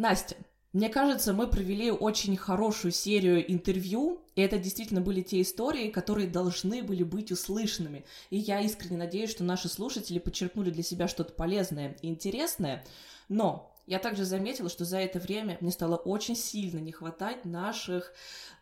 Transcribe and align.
Настя, 0.00 0.34
мне 0.72 0.88
кажется, 0.88 1.34
мы 1.34 1.46
провели 1.46 1.90
очень 1.90 2.34
хорошую 2.34 2.90
серию 2.90 3.52
интервью, 3.52 4.22
и 4.34 4.40
это 4.40 4.58
действительно 4.58 5.02
были 5.02 5.20
те 5.20 5.42
истории, 5.42 5.90
которые 5.90 6.26
должны 6.26 6.82
были 6.82 7.02
быть 7.02 7.30
услышанными. 7.30 8.06
И 8.30 8.38
я 8.38 8.62
искренне 8.62 8.96
надеюсь, 8.96 9.30
что 9.30 9.44
наши 9.44 9.68
слушатели 9.68 10.18
подчеркнули 10.18 10.70
для 10.70 10.82
себя 10.82 11.06
что-то 11.06 11.34
полезное 11.34 11.98
и 12.00 12.08
интересное. 12.08 12.82
Но 13.28 13.76
я 13.86 13.98
также 13.98 14.24
заметила, 14.24 14.70
что 14.70 14.86
за 14.86 14.96
это 14.96 15.18
время 15.18 15.58
мне 15.60 15.70
стало 15.70 15.96
очень 15.96 16.34
сильно 16.34 16.78
не 16.78 16.92
хватать 16.92 17.44
наших 17.44 18.14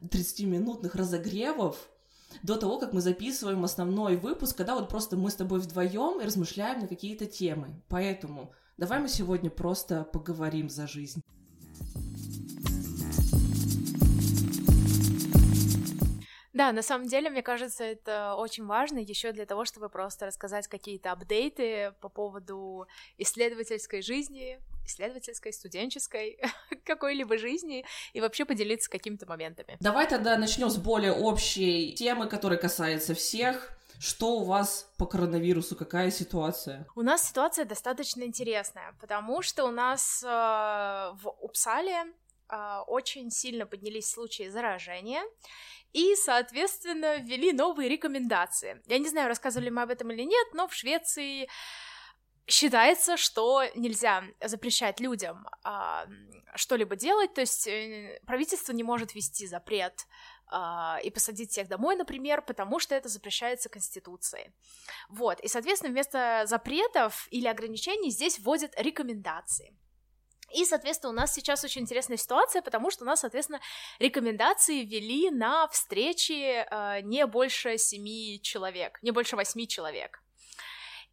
30-минутных 0.03 0.97
разогревов, 0.97 1.89
до 2.43 2.57
того, 2.57 2.81
как 2.81 2.93
мы 2.93 3.01
записываем 3.01 3.63
основной 3.63 4.17
выпуск, 4.17 4.57
когда 4.57 4.75
вот 4.75 4.89
просто 4.89 5.17
мы 5.17 5.31
с 5.31 5.37
тобой 5.37 5.61
вдвоем 5.61 6.21
и 6.21 6.25
размышляем 6.25 6.81
на 6.81 6.89
какие-то 6.89 7.27
темы. 7.27 7.81
Поэтому 7.89 8.53
давай 8.79 9.01
мы 9.01 9.09
сегодня 9.09 9.51
просто 9.51 10.05
поговорим 10.05 10.71
за 10.71 10.87
жизнь. 10.87 11.21
Да, 16.59 16.73
на 16.73 16.83
самом 16.83 17.07
деле, 17.07 17.31
мне 17.31 17.43
кажется, 17.43 17.85
это 17.85 18.35
очень 18.35 18.67
важно 18.67 18.99
еще 18.99 19.31
для 19.31 19.47
того, 19.47 19.65
чтобы 19.65 19.89
просто 19.89 20.27
рассказать 20.27 20.67
какие-то 20.67 21.13
апдейты 21.13 21.95
по 22.01 22.09
поводу 22.09 22.89
исследовательской 23.17 24.03
жизни, 24.03 24.59
исследовательской, 24.85 25.53
студенческой, 25.53 26.41
какой-либо 26.85 27.39
жизни 27.39 27.85
и 28.13 28.21
вообще 28.21 28.45
поделиться 28.45 28.91
какими-то 28.91 29.25
моментами. 29.27 29.77
Давай 29.79 30.09
тогда 30.09 30.37
начнем 30.37 30.69
с 30.69 30.79
более 30.79 31.13
общей 31.13 31.93
темы, 31.93 32.27
которая 32.27 32.59
касается 32.59 33.15
всех. 33.15 33.79
Что 34.01 34.39
у 34.41 34.45
вас 34.45 34.93
по 34.99 35.07
коронавирусу? 35.07 35.77
Какая 35.77 36.11
ситуация? 36.11 36.89
У 36.97 37.03
нас 37.03 37.29
ситуация 37.29 37.67
достаточно 37.67 38.25
интересная, 38.25 38.97
потому 39.01 39.43
что 39.43 39.65
у 39.65 39.71
нас 39.71 40.25
э, 40.25 40.27
в 40.27 41.37
Упсале 41.41 42.03
э, 42.49 42.79
очень 42.89 43.31
сильно 43.31 43.65
поднялись 43.65 44.11
случаи 44.11 44.49
заражения, 44.49 45.23
и, 45.93 46.15
соответственно, 46.17 47.19
ввели 47.19 47.53
новые 47.53 47.89
рекомендации. 47.89 48.83
Я 48.87 48.99
не 48.99 49.09
знаю, 49.09 49.29
рассказывали 49.29 49.71
мы 49.71 49.83
об 49.83 49.91
этом 49.91 50.11
или 50.11 50.23
нет, 50.23 50.47
но 50.53 50.69
в 50.69 50.75
Швеции 50.75 51.49
считается, 52.47 53.17
что 53.17 53.65
нельзя 53.75 54.25
запрещать 54.43 55.01
людям 55.01 55.47
а, 55.65 56.07
что-либо 56.55 56.97
делать, 56.97 57.35
то 57.35 57.43
есть 57.43 57.67
э, 57.67 58.21
правительство 58.27 58.73
не 58.73 58.83
может 58.83 59.15
ввести 59.15 59.47
запрет 59.47 60.07
а, 60.47 60.99
и 61.03 61.11
посадить 61.11 61.51
всех 61.51 61.69
домой, 61.69 61.95
например, 61.97 62.41
потому 62.43 62.79
что 62.79 62.95
это 62.95 63.09
запрещается 63.09 63.69
Конституцией. 63.69 64.53
Вот, 65.11 65.41
и, 65.41 65.49
соответственно, 65.49 65.93
вместо 65.93 66.45
запретов 66.47 67.29
или 67.31 67.47
ограничений 67.47 68.11
здесь 68.11 68.39
вводят 68.39 68.73
рекомендации. 68.79 69.77
И, 70.55 70.65
соответственно, 70.65 71.13
у 71.13 71.17
нас 71.17 71.35
сейчас 71.35 71.65
очень 71.65 71.83
интересная 71.83 72.17
ситуация, 72.17 72.63
потому 72.63 72.91
что 72.91 73.05
у 73.05 73.07
нас, 73.07 73.21
соответственно, 73.21 73.61
рекомендации 73.99 74.85
ввели 74.85 75.31
на 75.31 75.69
встречи 75.69 76.65
э, 76.65 77.01
не 77.03 77.27
больше 77.27 77.79
семи 77.79 78.41
человек, 78.43 78.99
не 79.03 79.11
больше 79.11 79.37
восьми 79.37 79.69
человек. 79.69 80.23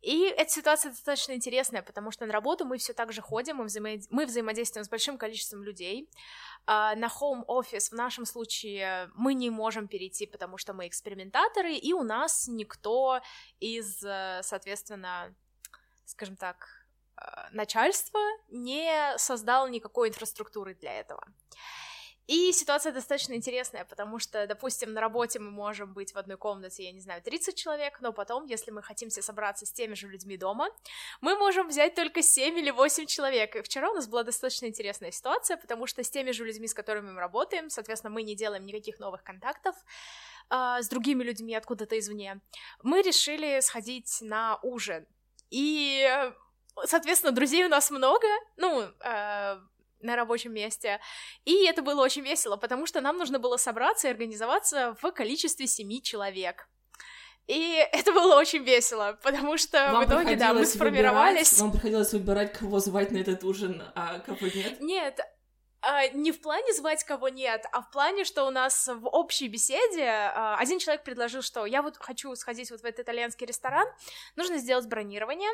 И 0.05 0.25
эта 0.25 0.52
ситуация 0.52 0.92
достаточно 0.92 1.33
интересная, 1.33 1.81
потому 1.81 2.11
что 2.11 2.27
на 2.27 2.33
работу 2.33 2.64
мы 2.64 2.77
все 2.77 2.94
так 2.94 3.11
же 3.11 3.22
ходим, 3.22 3.58
мы, 3.58 3.66
взаимо... 3.66 4.00
мы 4.11 4.27
взаимодействуем 4.27 4.86
с 4.86 4.89
большим 4.89 5.17
количеством 5.17 5.64
людей. 5.64 6.08
Uh, 6.67 6.95
на 6.95 7.08
home 7.08 7.44
office 7.47 7.89
в 7.89 7.94
нашем 7.94 8.25
случае 8.25 9.09
мы 9.16 9.33
не 9.33 9.49
можем 9.49 9.88
перейти, 9.88 10.27
потому 10.27 10.58
что 10.58 10.73
мы 10.73 10.88
экспериментаторы, 10.88 11.73
и 11.73 11.94
у 11.94 12.03
нас 12.03 12.47
никто 12.47 13.20
из, 13.59 14.03
э, 14.03 14.42
соответственно, 14.44 15.33
скажем 16.05 16.36
так, 16.36 16.74
начальство 17.52 18.19
не 18.49 19.17
создало 19.17 19.67
никакой 19.67 20.09
инфраструктуры 20.09 20.75
для 20.75 20.99
этого. 20.99 21.23
И 22.27 22.52
ситуация 22.53 22.91
достаточно 22.91 23.33
интересная, 23.33 23.85
потому 23.85 24.17
что, 24.17 24.47
допустим, 24.47 24.94
на 24.94 25.02
работе 25.02 25.38
мы 25.38 25.52
можем 25.52 25.93
быть 25.93 26.13
в 26.13 26.17
одной 26.17 26.38
комнате, 26.38 26.83
я 26.83 26.91
не 26.91 26.99
знаю, 26.99 27.21
30 27.21 27.55
человек, 27.55 28.02
но 28.02 28.13
потом, 28.13 28.45
если 28.45 28.71
мы 28.71 28.81
хотим 28.81 29.09
все 29.09 29.21
собраться 29.21 29.67
с 29.67 29.71
теми 29.71 29.93
же 29.93 30.08
людьми 30.08 30.36
дома, 30.36 30.70
мы 31.21 31.37
можем 31.37 31.67
взять 31.67 31.93
только 31.93 32.23
7 32.23 32.58
или 32.58 32.71
8 32.71 33.05
человек. 33.05 33.55
И 33.55 33.61
вчера 33.61 33.92
у 33.92 33.93
нас 33.93 34.08
была 34.08 34.23
достаточно 34.23 34.65
интересная 34.65 35.11
ситуация, 35.11 35.55
потому 35.55 35.86
что 35.86 36.03
с 36.03 36.09
теми 36.09 36.32
же 36.32 36.45
людьми, 36.45 36.67
с 36.67 36.73
которыми 36.73 37.11
мы 37.11 37.20
работаем, 37.20 37.70
соответственно, 37.70 38.11
мы 38.11 38.23
не 38.23 38.36
делаем 38.36 38.65
никаких 38.65 38.97
новых 38.97 39.23
контактов, 39.23 39.76
э, 40.49 40.82
с 40.82 40.89
другими 40.89 41.23
людьми 41.23 41.53
откуда-то 41.53 41.99
извне, 41.99 42.42
мы 42.82 43.03
решили 43.03 43.59
сходить 43.59 44.17
на 44.21 44.58
ужин. 44.64 45.05
И 45.52 46.09
соответственно, 46.83 47.31
друзей 47.31 47.65
у 47.65 47.69
нас 47.69 47.91
много, 47.91 48.27
ну, 48.58 48.81
э, 48.81 49.59
на 50.02 50.15
рабочем 50.15 50.53
месте, 50.53 50.99
и 51.45 51.65
это 51.65 51.81
было 51.81 52.02
очень 52.02 52.21
весело, 52.21 52.58
потому 52.58 52.86
что 52.86 53.02
нам 53.02 53.17
нужно 53.17 53.39
было 53.39 53.58
собраться 53.58 54.08
и 54.08 54.11
организоваться 54.11 54.95
в 55.02 55.11
количестве 55.11 55.67
семи 55.67 56.02
человек. 56.02 56.67
И 57.47 57.77
это 57.91 58.11
было 58.11 58.35
очень 58.35 58.64
весело, 58.64 59.17
потому 59.23 59.58
что 59.58 59.91
вам 59.91 60.05
в 60.05 60.08
итоге, 60.08 60.35
да, 60.35 60.53
мы 60.53 60.65
сформировались. 60.65 61.53
Выбирать, 61.53 61.61
вам 61.61 61.71
приходилось 61.71 62.14
выбирать, 62.14 62.53
кого 62.53 62.80
звать 62.80 63.11
на 63.11 63.17
этот 63.17 63.43
ужин, 63.43 63.83
а 63.95 64.19
кого 64.19 64.47
нет? 64.47 64.81
Нет, 64.81 65.19
а, 65.81 66.08
не 66.08 66.31
в 66.31 66.41
плане 66.41 66.73
звать 66.73 67.03
кого 67.03 67.30
нет, 67.30 67.64
а 67.71 67.81
в 67.81 67.91
плане, 67.91 68.23
что 68.23 68.45
у 68.45 68.49
нас 68.49 68.87
в 68.87 69.08
общей 69.08 69.47
беседе 69.47 70.08
а, 70.08 70.58
один 70.58 70.80
человек 70.80 71.03
предложил, 71.03 71.43
что 71.43 71.65
я 71.67 71.83
вот 71.83 71.97
хочу 71.97 72.35
сходить 72.35 72.71
вот 72.71 72.81
в 72.81 72.85
этот 72.85 73.02
итальянский 73.02 73.45
ресторан, 73.45 73.87
нужно 74.35 74.58
сделать 74.58 74.87
бронирование, 74.87 75.52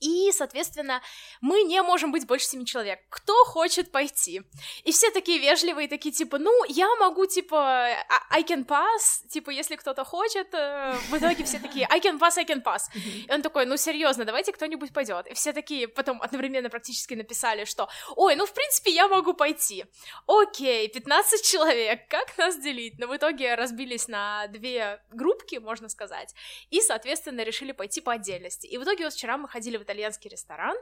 и, 0.00 0.30
соответственно, 0.32 1.02
мы 1.40 1.62
не 1.62 1.82
можем 1.82 2.12
быть 2.12 2.26
больше 2.26 2.46
семи 2.46 2.64
человек. 2.64 3.00
Кто 3.08 3.44
хочет 3.44 3.90
пойти? 3.90 4.42
И 4.84 4.92
все 4.92 5.10
такие 5.10 5.38
вежливые, 5.38 5.88
такие, 5.88 6.12
типа, 6.12 6.38
ну, 6.38 6.64
я 6.68 6.88
могу, 6.96 7.26
типа, 7.26 7.88
I 8.30 8.42
can 8.42 8.64
pass, 8.64 9.26
типа, 9.28 9.50
если 9.50 9.76
кто-то 9.76 10.04
хочет. 10.04 10.48
Э, 10.52 10.94
в 11.10 11.16
итоге 11.16 11.44
все 11.44 11.58
такие, 11.58 11.86
I 11.90 12.00
can 12.00 12.18
pass, 12.18 12.38
I 12.38 12.44
can 12.44 12.62
pass. 12.62 12.82
И 12.94 13.30
он 13.30 13.42
такой, 13.42 13.66
ну, 13.66 13.76
серьезно, 13.76 14.24
давайте 14.24 14.52
кто-нибудь 14.52 14.92
пойдет. 14.92 15.26
И 15.26 15.34
все 15.34 15.52
такие 15.52 15.88
потом 15.88 16.22
одновременно 16.22 16.70
практически 16.70 17.14
написали, 17.14 17.64
что, 17.64 17.88
ой, 18.16 18.36
ну, 18.36 18.46
в 18.46 18.52
принципе, 18.52 18.90
я 18.90 19.08
могу 19.08 19.34
пойти. 19.34 19.84
Окей, 20.26 20.88
15 20.88 21.42
человек, 21.44 22.08
как 22.08 22.36
нас 22.38 22.58
делить? 22.58 22.98
Но 22.98 23.06
в 23.06 23.16
итоге 23.16 23.54
разбились 23.54 24.08
на 24.08 24.46
две 24.48 25.00
группки, 25.10 25.56
можно 25.56 25.88
сказать, 25.88 26.34
и, 26.70 26.80
соответственно, 26.80 27.42
решили 27.42 27.72
пойти 27.72 28.00
по 28.00 28.12
отдельности. 28.12 28.66
И 28.66 28.78
в 28.78 28.84
итоге 28.84 29.04
вот 29.04 29.12
вчера 29.12 29.36
мы 29.36 29.48
ходили 29.48 29.76
в 29.76 29.87
итальянский 29.88 30.30
ресторан. 30.30 30.76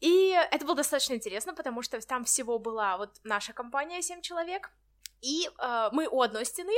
И 0.00 0.30
это 0.52 0.64
было 0.64 0.76
достаточно 0.76 1.14
интересно, 1.14 1.54
потому 1.54 1.82
что 1.82 2.00
там 2.06 2.24
всего 2.24 2.58
была 2.58 2.96
вот 2.98 3.16
наша 3.24 3.52
компания, 3.52 4.02
7 4.02 4.20
человек, 4.20 4.70
и 5.20 5.48
э, 5.48 5.88
мы 5.92 6.06
у 6.06 6.22
одной 6.22 6.44
стены, 6.44 6.72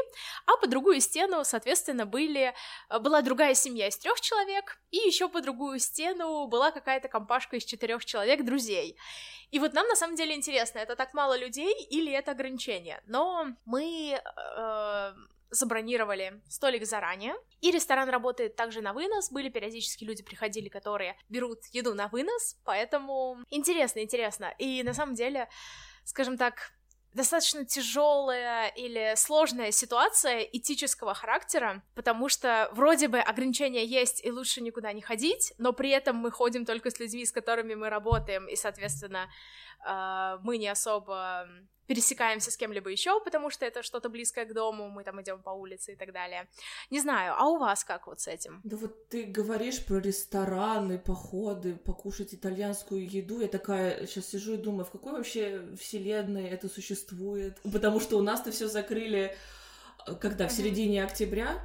а 0.46 0.56
по 0.56 0.66
другую 0.66 1.00
стену, 1.00 1.44
соответственно, 1.44 2.06
были, 2.06 2.54
э, 2.88 2.98
была 2.98 3.20
другая 3.22 3.54
семья 3.54 3.88
из 3.88 3.98
трех 3.98 4.20
человек, 4.20 4.80
и 4.90 4.96
еще 4.96 5.28
по 5.28 5.42
другую 5.42 5.78
стену 5.78 6.46
была 6.46 6.70
какая-то 6.70 7.08
компашка 7.08 7.56
из 7.56 7.64
четырех 7.64 8.04
человек 8.04 8.44
друзей. 8.44 8.96
И 9.50 9.58
вот 9.58 9.74
нам 9.74 9.86
на 9.88 9.96
самом 9.96 10.16
деле 10.16 10.34
интересно, 10.34 10.78
это 10.78 10.96
так 10.96 11.12
мало 11.12 11.36
людей 11.36 11.74
или 11.90 12.12
это 12.12 12.30
ограничение? 12.30 13.02
Но 13.06 13.48
мы 13.66 14.14
э, 14.14 15.12
забронировали 15.50 16.40
столик 16.48 16.86
заранее, 16.86 17.34
и 17.60 17.70
ресторан 17.70 18.08
работает 18.08 18.56
также 18.56 18.80
на 18.80 18.92
вынос, 18.92 19.30
были 19.30 19.48
периодически 19.48 20.04
люди 20.04 20.22
приходили, 20.22 20.68
которые 20.68 21.16
берут 21.28 21.60
еду 21.72 21.94
на 21.94 22.08
вынос, 22.08 22.56
поэтому 22.64 23.38
интересно, 23.50 24.00
интересно, 24.00 24.54
и 24.58 24.82
на 24.82 24.94
самом 24.94 25.14
деле, 25.14 25.48
скажем 26.04 26.36
так, 26.36 26.72
достаточно 27.14 27.64
тяжелая 27.64 28.68
или 28.68 29.14
сложная 29.16 29.72
ситуация 29.72 30.40
этического 30.40 31.14
характера, 31.14 31.82
потому 31.94 32.28
что 32.28 32.68
вроде 32.72 33.08
бы 33.08 33.18
ограничения 33.18 33.84
есть 33.84 34.24
и 34.24 34.30
лучше 34.30 34.60
никуда 34.60 34.92
не 34.92 35.02
ходить, 35.02 35.52
но 35.58 35.72
при 35.72 35.90
этом 35.90 36.16
мы 36.16 36.30
ходим 36.30 36.64
только 36.64 36.90
с 36.90 36.98
людьми, 37.00 37.26
с 37.26 37.32
которыми 37.32 37.74
мы 37.74 37.90
работаем, 37.90 38.46
и, 38.46 38.54
соответственно, 38.54 39.28
а, 39.84 40.38
мы 40.42 40.58
не 40.58 40.68
особо 40.68 41.48
пересекаемся 41.90 42.52
с 42.52 42.56
кем-либо 42.56 42.88
еще, 42.88 43.20
потому 43.20 43.50
что 43.50 43.66
это 43.66 43.82
что-то 43.82 44.08
близкое 44.08 44.44
к 44.44 44.52
дому, 44.54 44.88
мы 44.88 45.02
там 45.02 45.20
идем 45.20 45.42
по 45.42 45.50
улице 45.50 45.94
и 45.94 45.96
так 45.96 46.12
далее. 46.12 46.46
Не 46.88 47.00
знаю, 47.00 47.34
а 47.36 47.48
у 47.48 47.58
вас 47.58 47.82
как 47.82 48.06
вот 48.06 48.20
с 48.20 48.28
этим? 48.28 48.60
Да 48.62 48.76
вот 48.76 49.08
ты 49.08 49.24
говоришь 49.24 49.84
про 49.84 49.98
рестораны, 49.98 51.00
походы, 51.00 51.74
покушать 51.74 52.32
итальянскую 52.32 53.10
еду. 53.10 53.40
Я 53.40 53.48
такая 53.48 54.06
сейчас 54.06 54.28
сижу 54.28 54.54
и 54.54 54.56
думаю, 54.56 54.84
в 54.84 54.92
какой 54.92 55.14
вообще 55.14 55.62
вселенной 55.80 56.44
это 56.44 56.68
существует? 56.68 57.58
Потому 57.62 57.98
что 57.98 58.18
у 58.18 58.22
нас-то 58.22 58.52
все 58.52 58.68
закрыли, 58.68 59.36
э, 60.06 60.14
когда 60.14 60.46
в 60.46 60.52
середине 60.52 61.02
октября. 61.02 61.58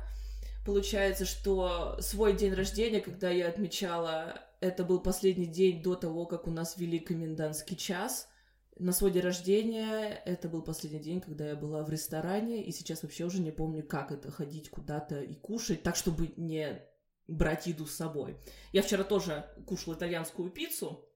Получается, 0.65 1.25
что 1.25 1.97
свой 2.01 2.33
день 2.33 2.55
рождения, 2.55 2.99
когда 2.99 3.29
я 3.29 3.47
отмечала, 3.47 4.41
это 4.59 4.83
был 4.83 4.99
последний 4.99 5.45
день 5.45 5.83
до 5.83 5.93
того, 5.93 6.25
как 6.25 6.47
у 6.47 6.51
нас 6.51 6.77
ввели 6.77 6.97
комендантский 6.97 7.77
час— 7.77 8.27
на 8.77 8.91
свой 8.91 9.11
день 9.11 9.23
рождения 9.23 10.21
это 10.25 10.49
был 10.49 10.61
последний 10.61 10.99
день, 10.99 11.21
когда 11.21 11.47
я 11.47 11.55
была 11.55 11.83
в 11.83 11.89
ресторане, 11.89 12.63
и 12.63 12.71
сейчас 12.71 13.03
вообще 13.03 13.25
уже 13.25 13.39
не 13.39 13.51
помню, 13.51 13.83
как 13.83 14.11
это 14.11 14.31
ходить 14.31 14.69
куда-то 14.69 15.21
и 15.21 15.33
кушать, 15.33 15.81
так, 15.83 15.95
чтобы 15.95 16.33
не 16.35 16.81
брать 17.27 17.67
еду 17.67 17.85
с 17.85 17.95
собой. 17.95 18.37
Я 18.73 18.81
вчера 18.81 19.03
тоже 19.03 19.49
кушала 19.65 19.95
итальянскую 19.95 20.49
пиццу, 20.49 21.09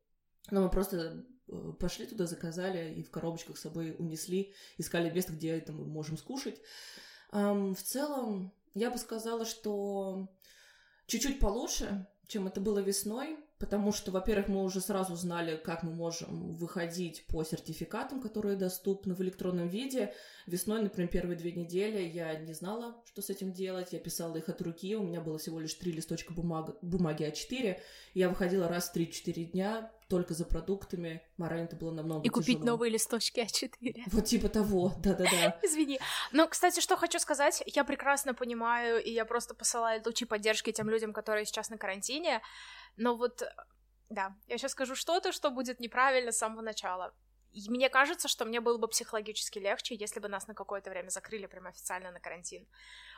но 0.52 0.64
мы 0.64 0.70
просто 0.70 1.26
э, 1.48 1.74
пошли 1.80 2.08
туда, 2.08 2.28
заказали 2.28 2.94
и 2.94 3.04
в 3.04 3.12
коробочках 3.12 3.58
с 3.58 3.62
собой 3.62 3.96
унесли, 4.00 4.54
искали 4.78 5.10
место, 5.10 5.34
где 5.34 5.50
это 5.50 5.74
мы 5.74 5.86
можем 5.86 6.18
скушать. 6.18 6.62
В 7.32 7.76
целом, 7.76 8.54
я 8.74 8.90
бы 8.90 8.98
сказала, 8.98 9.46
что 9.46 10.30
чуть-чуть 11.06 11.40
получше, 11.40 12.08
чем 12.28 12.48
это 12.48 12.60
было 12.62 12.80
весной, 12.80 13.38
потому 13.60 13.92
что, 13.92 14.12
во-первых, 14.12 14.48
мы 14.48 14.64
уже 14.64 14.80
сразу 14.80 15.16
знали, 15.16 15.58
как 15.58 15.84
мы 15.84 15.92
можем 15.92 16.54
выходить 16.54 17.26
по 17.28 17.44
сертификатам, 17.44 18.22
которые 18.22 18.56
доступны 18.56 19.14
в 19.14 19.22
электронном 19.22 19.68
виде. 19.68 20.14
Весной, 20.48 20.82
например, 20.82 21.10
первые 21.10 21.38
две 21.38 21.52
недели 21.52 22.02
я 22.02 22.36
не 22.40 22.54
знала, 22.54 22.96
что 23.06 23.22
с 23.22 23.30
этим 23.30 23.52
делать. 23.52 23.92
Я 23.92 24.00
писала 24.00 24.38
их 24.38 24.48
от 24.48 24.62
руки, 24.62 24.96
у 24.96 25.04
меня 25.04 25.20
было 25.20 25.38
всего 25.38 25.60
лишь 25.60 25.74
три 25.74 25.92
листочка 25.92 26.34
бумаг... 26.34 26.78
бумаги 26.82 27.24
А4. 27.24 27.78
Я 28.14 28.30
выходила 28.30 28.70
раз 28.70 28.90
в 28.90 28.96
3-4 28.96 29.44
дня 29.52 29.92
только 30.10 30.34
за 30.34 30.44
продуктами. 30.46 31.22
Морально 31.38 31.66
это 31.66 31.76
было 31.76 31.92
намного 31.92 32.26
И 32.26 32.30
купить 32.30 32.58
тяжело. 32.58 32.66
новые 32.66 32.92
листочки 32.92 33.40
А4. 33.40 34.04
Вот 34.08 34.26
типа 34.26 34.50
того, 34.50 34.94
да-да-да. 34.98 35.58
Извини. 35.64 36.00
Но, 36.32 36.48
кстати, 36.48 36.80
что 36.82 36.98
хочу 36.98 37.20
сказать, 37.20 37.64
я 37.68 37.84
прекрасно 37.84 38.34
понимаю, 38.34 39.02
и 39.02 39.12
я 39.12 39.24
просто 39.24 39.54
посылаю 39.54 40.02
лучи 40.04 40.26
поддержки 40.26 40.72
тем 40.72 40.90
людям, 40.90 41.14
которые 41.14 41.46
сейчас 41.46 41.70
на 41.70 41.78
карантине, 41.78 42.42
но 42.98 43.16
вот, 43.16 43.44
да, 44.10 44.36
я 44.48 44.58
сейчас 44.58 44.72
скажу 44.72 44.96
что-то, 44.96 45.32
что 45.32 45.52
будет 45.52 45.80
неправильно 45.80 46.32
с 46.32 46.38
самого 46.38 46.62
начала. 46.62 47.14
И 47.54 47.70
мне 47.70 47.90
кажется, 47.90 48.28
что 48.28 48.46
мне 48.46 48.62
было 48.62 48.78
бы 48.78 48.88
психологически 48.88 49.60
легче, 49.60 49.96
если 49.96 50.20
бы 50.20 50.28
нас 50.28 50.48
на 50.48 50.54
какое-то 50.54 50.90
время 50.90 51.10
закрыли 51.10 51.48
прям 51.48 51.68
официально 51.68 52.12
на 52.12 52.20
карантин. 52.20 52.68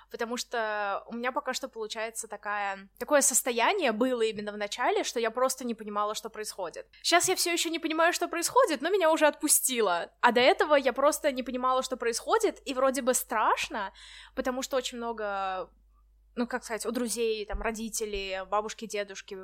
Потому 0.09 0.35
что 0.35 1.03
у 1.07 1.15
меня 1.15 1.31
пока 1.31 1.53
что 1.53 1.69
получается 1.69 2.27
такая, 2.27 2.89
такое 2.97 3.21
состояние 3.21 3.91
было 3.93 4.21
именно 4.21 4.51
в 4.51 4.57
начале, 4.57 5.03
что 5.03 5.19
я 5.19 5.31
просто 5.31 5.65
не 5.65 5.73
понимала, 5.73 6.15
что 6.15 6.29
происходит. 6.29 6.87
Сейчас 7.01 7.29
я 7.29 7.35
все 7.35 7.53
еще 7.53 7.69
не 7.69 7.79
понимаю, 7.79 8.11
что 8.13 8.27
происходит, 8.27 8.81
но 8.81 8.89
меня 8.89 9.09
уже 9.11 9.27
отпустило. 9.27 10.11
А 10.19 10.31
до 10.31 10.41
этого 10.41 10.75
я 10.75 10.91
просто 10.91 11.31
не 11.31 11.43
понимала, 11.43 11.81
что 11.81 11.95
происходит, 11.95 12.61
и 12.65 12.73
вроде 12.73 13.01
бы 13.01 13.13
страшно, 13.13 13.93
потому 14.35 14.61
что 14.61 14.77
очень 14.77 14.97
много 14.97 15.69
ну, 16.35 16.47
как 16.47 16.63
сказать, 16.63 16.85
у 16.85 16.91
друзей, 16.91 17.45
там, 17.45 17.61
родители, 17.61 18.45
бабушки, 18.49 18.85
дедушки 18.85 19.37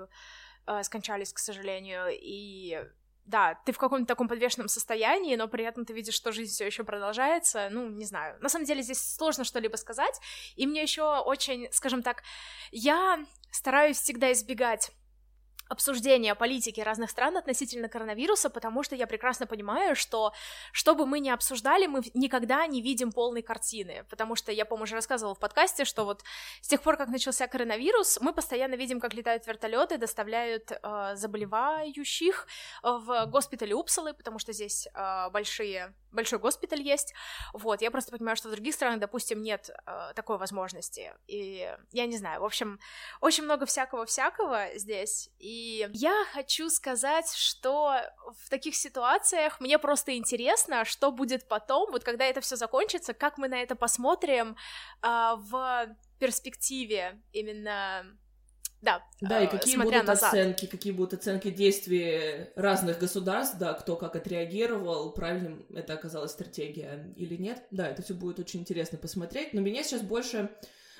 э, 0.65 0.83
скончались, 0.83 1.33
к 1.33 1.39
сожалению, 1.39 2.07
и 2.11 2.81
да, 3.27 3.55
ты 3.65 3.73
в 3.73 3.77
каком-то 3.77 4.07
таком 4.07 4.27
подвешенном 4.27 4.69
состоянии, 4.69 5.35
но 5.35 5.47
при 5.47 5.65
этом 5.65 5.85
ты 5.85 5.93
видишь, 5.93 6.15
что 6.15 6.31
жизнь 6.31 6.53
все 6.53 6.65
еще 6.65 6.83
продолжается. 6.83 7.67
Ну, 7.69 7.89
не 7.89 8.05
знаю. 8.05 8.37
На 8.41 8.49
самом 8.49 8.65
деле 8.65 8.81
здесь 8.81 9.15
сложно 9.15 9.43
что-либо 9.43 9.75
сказать. 9.75 10.19
И 10.55 10.65
мне 10.65 10.81
еще 10.81 11.19
очень, 11.19 11.67
скажем 11.71 12.03
так, 12.03 12.23
я 12.71 13.19
стараюсь 13.51 13.99
всегда 13.99 14.31
избегать 14.31 14.91
обсуждения 15.69 16.35
политики 16.35 16.81
разных 16.81 17.09
стран 17.09 17.37
относительно 17.37 17.89
коронавируса, 17.89 18.49
потому 18.49 18.83
что 18.83 18.95
я 18.95 19.07
прекрасно 19.07 19.47
понимаю, 19.47 19.95
что 19.95 20.33
что 20.71 20.95
бы 20.95 21.05
мы 21.05 21.19
ни 21.19 21.29
обсуждали, 21.29 21.87
мы 21.87 22.01
никогда 22.13 22.65
не 22.67 22.81
видим 22.81 23.11
полной 23.11 23.41
картины, 23.41 24.05
потому 24.09 24.35
что 24.35 24.51
я, 24.51 24.65
по-моему, 24.65 24.83
уже 24.83 24.95
рассказывала 24.95 25.35
в 25.35 25.39
подкасте, 25.39 25.85
что 25.85 26.05
вот 26.05 26.23
с 26.61 26.67
тех 26.67 26.81
пор, 26.81 26.97
как 26.97 27.09
начался 27.09 27.47
коронавирус, 27.47 28.19
мы 28.21 28.33
постоянно 28.33 28.75
видим, 28.75 28.99
как 28.99 29.13
летают 29.13 29.47
вертолеты, 29.47 29.97
доставляют 29.97 30.71
э, 30.71 31.15
заболевающих 31.15 32.47
в 32.83 33.25
госпитале 33.25 33.73
Упсалы, 33.73 34.13
потому 34.13 34.39
что 34.39 34.53
здесь 34.53 34.87
э, 34.93 35.29
большие, 35.31 35.93
большой 36.11 36.39
госпиталь 36.39 36.81
есть, 36.81 37.13
вот, 37.53 37.81
я 37.81 37.91
просто 37.91 38.11
понимаю, 38.11 38.35
что 38.35 38.49
в 38.49 38.51
других 38.51 38.73
странах, 38.73 38.99
допустим, 38.99 39.41
нет 39.41 39.69
э, 39.85 40.11
такой 40.15 40.37
возможности, 40.37 41.13
и 41.27 41.73
я 41.91 42.05
не 42.05 42.17
знаю, 42.17 42.41
в 42.41 42.45
общем, 42.45 42.79
очень 43.21 43.43
много 43.43 43.65
всякого-всякого 43.65 44.69
здесь, 44.75 45.29
и 45.39 45.87
я 45.93 46.25
хочу 46.33 46.69
сказать, 46.69 47.31
что 47.33 48.01
в 48.45 48.49
таких 48.49 48.75
ситуациях 48.75 49.59
мне 49.59 49.79
просто 49.79 50.15
интересно, 50.15 50.85
что 50.85 51.11
будет 51.11 51.47
потом, 51.47 51.91
вот 51.91 52.03
когда 52.03 52.25
это 52.25 52.41
все 52.41 52.55
закончится, 52.55 53.13
как 53.13 53.37
мы 53.37 53.47
на 53.47 53.61
это 53.61 53.75
посмотрим 53.75 54.55
а, 55.01 55.35
в 55.35 55.95
перспективе 56.19 57.21
именно 57.31 58.05
да, 58.81 59.03
да, 59.21 59.43
и 59.43 59.47
какие 59.47 59.77
будут 59.77 60.05
назад. 60.05 60.33
оценки, 60.33 60.67
какие 60.67 60.93
будут 60.93 61.13
оценки 61.13 61.49
действий 61.49 62.47
разных 62.55 62.99
государств, 62.99 63.57
да, 63.57 63.73
кто 63.73 63.95
как 63.95 64.15
отреагировал, 64.15 65.11
правильно 65.11 65.57
это 65.73 65.93
оказалась 65.93 66.31
стратегия 66.31 67.11
или 67.15 67.35
нет. 67.35 67.63
Да, 67.71 67.87
это 67.87 68.03
все 68.03 68.13
будет 68.13 68.39
очень 68.39 68.61
интересно 68.61 68.97
посмотреть, 68.97 69.53
но 69.53 69.61
меня 69.61 69.83
сейчас 69.83 70.01
больше 70.01 70.49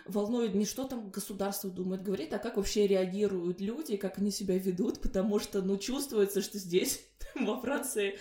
волнует 0.08 0.56
не 0.56 0.66
что 0.66 0.86
там 0.86 1.10
государство 1.10 1.70
думает, 1.70 2.02
говорит, 2.02 2.34
а 2.34 2.40
как 2.40 2.58
вообще 2.58 2.88
реагируют 2.88 3.62
люди, 3.62 3.98
как 3.98 4.18
они 4.18 4.32
себя 4.32 4.58
ведут, 4.58 5.02
потому 5.02 5.40
что, 5.40 5.62
ну, 5.62 5.78
чувствуется, 5.78 6.42
что 6.42 6.58
здесь, 6.58 7.06
во 7.36 7.60
Франции, 7.60 8.18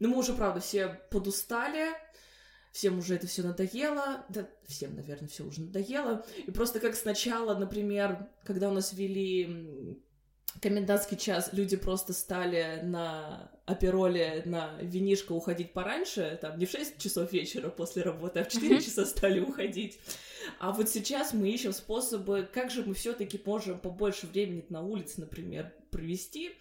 ну, 0.00 0.08
мы 0.08 0.18
уже, 0.18 0.34
правда, 0.34 0.60
все 0.60 1.00
подустали, 1.10 1.90
всем 2.72 2.98
уже 2.98 3.14
это 3.14 3.26
все 3.26 3.42
надоело, 3.42 4.24
да, 4.30 4.48
всем, 4.66 4.96
наверное, 4.96 5.28
все 5.28 5.44
уже 5.44 5.60
надоело, 5.60 6.24
и 6.44 6.50
просто 6.50 6.80
как 6.80 6.96
сначала, 6.96 7.54
например, 7.56 8.28
когда 8.44 8.70
у 8.70 8.72
нас 8.72 8.92
ввели 8.92 10.00
комендантский 10.60 11.16
час, 11.16 11.50
люди 11.52 11.76
просто 11.76 12.12
стали 12.12 12.80
на 12.82 13.50
опероле, 13.66 14.42
на 14.46 14.76
винишко 14.80 15.32
уходить 15.32 15.72
пораньше, 15.72 16.38
там, 16.40 16.58
не 16.58 16.66
в 16.66 16.70
6 16.70 16.98
часов 16.98 17.32
вечера 17.32 17.68
после 17.68 18.02
работы, 18.02 18.40
а 18.40 18.44
в 18.44 18.48
4 18.48 18.76
uh-huh. 18.76 18.80
часа 18.82 19.06
стали 19.06 19.40
уходить. 19.40 19.98
А 20.58 20.72
вот 20.72 20.88
сейчас 20.88 21.32
мы 21.32 21.48
ищем 21.50 21.72
способы, 21.72 22.48
как 22.52 22.70
же 22.70 22.84
мы 22.84 22.94
все-таки 22.94 23.40
можем 23.44 23.78
побольше 23.78 24.26
времени 24.26 24.64
на 24.68 24.82
улице, 24.82 25.20
например, 25.20 25.72
провести. 25.90 26.52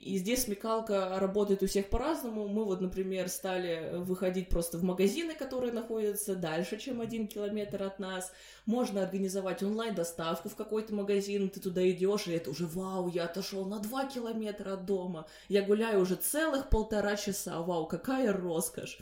И 0.00 0.18
здесь 0.18 0.44
смекалка 0.44 1.18
работает 1.18 1.62
у 1.62 1.66
всех 1.66 1.88
по-разному. 1.88 2.46
Мы 2.46 2.64
вот, 2.64 2.80
например, 2.80 3.28
стали 3.28 3.90
выходить 3.94 4.48
просто 4.48 4.78
в 4.78 4.84
магазины, 4.84 5.34
которые 5.34 5.72
находятся 5.72 6.36
дальше, 6.36 6.78
чем 6.78 7.00
один 7.00 7.26
километр 7.26 7.82
от 7.82 7.98
нас. 7.98 8.32
Можно 8.66 9.02
организовать 9.02 9.62
онлайн-доставку 9.62 10.48
в 10.48 10.54
какой-то 10.54 10.94
магазин, 10.94 11.48
ты 11.48 11.60
туда 11.60 11.88
идешь, 11.90 12.26
и 12.26 12.32
это 12.32 12.50
уже 12.50 12.66
вау, 12.66 13.08
я 13.08 13.24
отошел 13.24 13.64
на 13.64 13.78
два 13.80 14.06
километра 14.06 14.74
от 14.74 14.84
дома. 14.86 15.26
Я 15.48 15.62
гуляю 15.62 16.00
уже 16.00 16.14
целых 16.14 16.68
полтора 16.68 17.16
часа. 17.16 17.60
Вау, 17.60 17.86
какая 17.86 18.32
роскошь. 18.32 18.98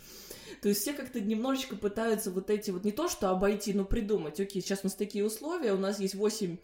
То 0.63 0.69
есть 0.69 0.81
все 0.81 0.95
как-то 0.95 1.21
немножечко 1.21 1.77
пытаются 1.77 2.31
вот 2.31 2.49
эти 2.49 2.71
вот 2.71 2.85
не 2.85 2.93
то 2.93 3.09
что 3.09 3.29
обойти, 3.29 3.75
но 3.75 3.85
придумать. 3.85 4.41
Окей, 4.41 4.63
сейчас 4.63 4.81
у 4.83 4.87
нас 4.87 4.95
такие 4.95 5.25
условия, 5.25 5.73
у 5.75 5.79
нас 5.79 6.01
есть 6.01 6.15
8 6.15 6.57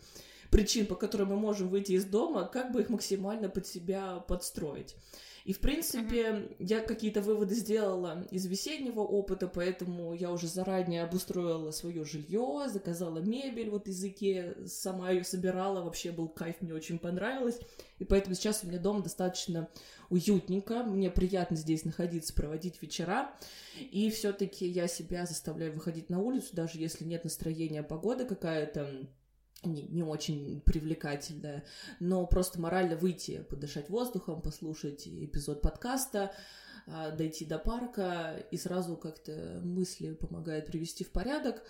причин, 0.50 0.86
по 0.86 0.94
которым 0.94 1.28
мы 1.28 1.36
можем 1.36 1.68
выйти 1.68 1.92
из 1.92 2.04
дома, 2.04 2.46
как 2.46 2.72
бы 2.72 2.80
их 2.80 2.88
максимально 2.90 3.48
под 3.48 3.66
себя 3.66 4.24
подстроить. 4.26 4.96
И, 5.44 5.52
в 5.52 5.60
принципе, 5.60 6.22
mm-hmm. 6.22 6.56
я 6.58 6.80
какие-то 6.80 7.22
выводы 7.22 7.54
сделала 7.54 8.26
из 8.30 8.46
весеннего 8.46 9.00
опыта, 9.00 9.48
поэтому 9.48 10.12
я 10.12 10.30
уже 10.30 10.46
заранее 10.46 11.02
обустроила 11.02 11.70
свое 11.70 12.04
жилье, 12.04 12.68
заказала 12.68 13.18
мебель 13.18 13.70
вот 13.70 13.88
из 13.88 14.04
Икеи, 14.04 14.66
сама 14.66 15.10
ее 15.10 15.24
собирала, 15.24 15.82
вообще 15.82 16.12
был 16.12 16.28
кайф, 16.28 16.56
мне 16.60 16.74
очень 16.74 16.98
понравилось. 16.98 17.58
И 17.98 18.04
поэтому 18.04 18.34
сейчас 18.34 18.62
у 18.62 18.66
меня 18.66 18.78
дома 18.78 19.02
достаточно 19.02 19.68
уютненько, 20.10 20.82
мне 20.82 21.10
приятно 21.10 21.56
здесь 21.56 21.84
находиться, 21.84 22.34
проводить 22.34 22.82
вечера. 22.82 23.32
И 23.78 24.10
все-таки 24.10 24.66
я 24.66 24.88
себя 24.88 25.24
заставляю 25.24 25.72
выходить 25.72 26.10
на 26.10 26.20
улицу, 26.20 26.48
даже 26.52 26.78
если 26.78 27.04
нет 27.04 27.24
настроения, 27.24 27.82
погода 27.82 28.24
какая-то 28.24 29.08
не, 29.62 29.82
не 29.82 30.02
очень 30.02 30.60
привлекательная, 30.60 31.64
но 31.98 32.26
просто 32.26 32.60
морально 32.60 32.96
выйти, 32.96 33.44
подышать 33.48 33.90
воздухом, 33.90 34.42
послушать 34.42 35.06
эпизод 35.06 35.60
подкаста, 35.62 36.32
а, 36.86 37.10
дойти 37.10 37.44
до 37.44 37.58
парка, 37.58 38.44
и 38.50 38.56
сразу 38.56 38.96
как-то 38.96 39.60
мысли 39.62 40.14
помогает 40.14 40.66
привести 40.66 41.04
в 41.04 41.10
порядок. 41.10 41.62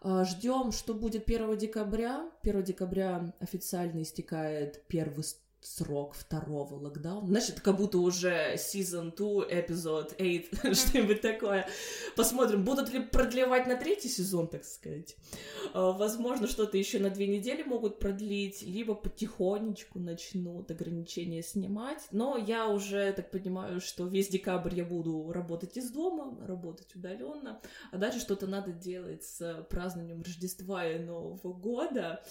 А, 0.00 0.24
Ждем, 0.24 0.72
что 0.72 0.94
будет 0.94 1.26
1 1.26 1.56
декабря. 1.56 2.30
1 2.42 2.62
декабря 2.62 3.34
официально 3.40 4.02
истекает 4.02 4.82
первый 4.88 5.24
срок 5.64 6.14
второго 6.14 6.74
локдауна. 6.74 7.26
Значит, 7.28 7.60
как 7.60 7.76
будто 7.76 7.98
уже 7.98 8.54
season 8.54 9.14
2, 9.14 9.44
эпизод 9.48 10.14
8, 10.18 10.74
что-нибудь 10.74 11.20
такое. 11.20 11.68
Посмотрим, 12.16 12.64
будут 12.64 12.92
ли 12.92 13.00
продлевать 13.00 13.66
на 13.66 13.76
третий 13.76 14.08
сезон, 14.08 14.48
так 14.48 14.64
сказать. 14.64 15.16
А, 15.72 15.92
возможно, 15.92 16.46
что-то 16.46 16.76
еще 16.76 16.98
на 16.98 17.10
две 17.10 17.26
недели 17.26 17.62
могут 17.62 17.98
продлить, 17.98 18.62
либо 18.62 18.94
потихонечку 18.94 19.98
начнут 19.98 20.70
ограничения 20.70 21.42
снимать. 21.42 22.08
Но 22.10 22.36
я 22.36 22.68
уже 22.68 23.12
так 23.12 23.30
понимаю, 23.30 23.80
что 23.80 24.06
весь 24.06 24.28
декабрь 24.28 24.74
я 24.74 24.84
буду 24.84 25.32
работать 25.32 25.76
из 25.76 25.90
дома, 25.90 26.36
работать 26.46 26.94
удаленно, 26.96 27.60
а 27.90 27.96
дальше 27.96 28.20
что-то 28.20 28.46
надо 28.46 28.72
делать 28.72 29.24
с 29.24 29.66
празднованием 29.70 30.22
Рождества 30.22 30.86
и 30.86 30.98
Нового 30.98 31.52
года. 31.52 32.22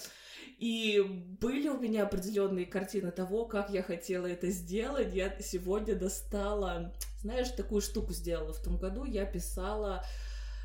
И 0.62 1.02
были 1.40 1.66
у 1.66 1.80
меня 1.80 2.04
определенные 2.04 2.66
картины 2.66 3.10
того, 3.10 3.46
как 3.46 3.70
я 3.70 3.82
хотела 3.82 4.28
это 4.28 4.48
сделать. 4.50 5.12
Я 5.12 5.36
сегодня 5.40 5.96
достала, 5.96 6.92
знаешь, 7.20 7.48
такую 7.48 7.80
штуку 7.80 8.12
сделала 8.12 8.52
в 8.52 8.62
том 8.62 8.78
году. 8.78 9.02
Я 9.04 9.24
писала 9.24 10.04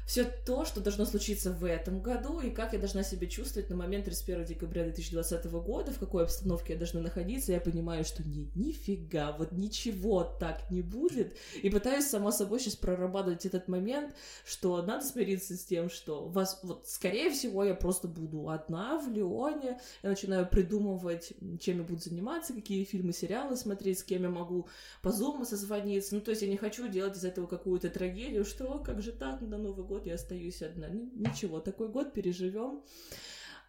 все 0.07 0.23
то, 0.23 0.63
что 0.63 0.79
должно 0.79 1.03
случиться 1.03 1.51
в 1.51 1.65
этом 1.65 2.01
году, 2.01 2.39
и 2.39 2.49
как 2.49 2.71
я 2.71 2.79
должна 2.79 3.03
себя 3.03 3.27
чувствовать 3.27 3.69
на 3.69 3.75
момент 3.75 4.05
31 4.05 4.45
декабря 4.45 4.85
2020 4.85 5.45
года, 5.51 5.91
в 5.91 5.99
какой 5.99 6.23
обстановке 6.23 6.73
я 6.73 6.79
должна 6.79 7.01
находиться, 7.01 7.51
я 7.51 7.59
понимаю, 7.59 8.05
что 8.05 8.23
нет, 8.23 8.55
нифига, 8.55 9.33
вот 9.33 9.51
ничего 9.51 10.23
так 10.23 10.71
не 10.71 10.81
будет, 10.81 11.35
и 11.61 11.69
пытаюсь 11.69 12.05
сама 12.05 12.31
собой 12.31 12.61
сейчас 12.61 12.77
прорабатывать 12.77 13.45
этот 13.45 13.67
момент, 13.67 14.15
что 14.45 14.81
надо 14.81 15.03
смириться 15.03 15.57
с 15.57 15.65
тем, 15.65 15.89
что 15.89 16.25
вас, 16.29 16.61
вот, 16.63 16.87
скорее 16.87 17.29
всего, 17.29 17.65
я 17.65 17.75
просто 17.75 18.07
буду 18.07 18.47
одна 18.47 18.97
в 18.99 19.09
Лионе, 19.09 19.81
я 20.03 20.09
начинаю 20.09 20.47
придумывать, 20.47 21.33
чем 21.59 21.79
я 21.79 21.83
буду 21.83 21.99
заниматься, 21.99 22.53
какие 22.53 22.85
фильмы, 22.85 23.11
сериалы 23.11 23.57
смотреть, 23.57 23.99
с 23.99 24.03
кем 24.03 24.23
я 24.23 24.29
могу 24.29 24.69
по 25.01 25.11
зуму 25.11 25.43
созвониться, 25.43 26.15
ну, 26.15 26.21
то 26.21 26.31
есть 26.31 26.43
я 26.43 26.47
не 26.47 26.55
хочу 26.55 26.87
делать 26.87 27.17
из 27.17 27.25
этого 27.25 27.45
какую-то 27.45 27.89
трагедию, 27.89 28.45
что, 28.45 28.79
как 28.79 29.01
же 29.01 29.11
так, 29.11 29.41
на 29.41 29.57
Новый 29.57 29.83
год 29.83 29.96
год 29.97 30.05
я 30.05 30.15
остаюсь 30.15 30.61
одна. 30.61 30.87
Ничего, 30.89 31.59
такой 31.59 31.89
год 31.89 32.13
переживем. 32.13 32.83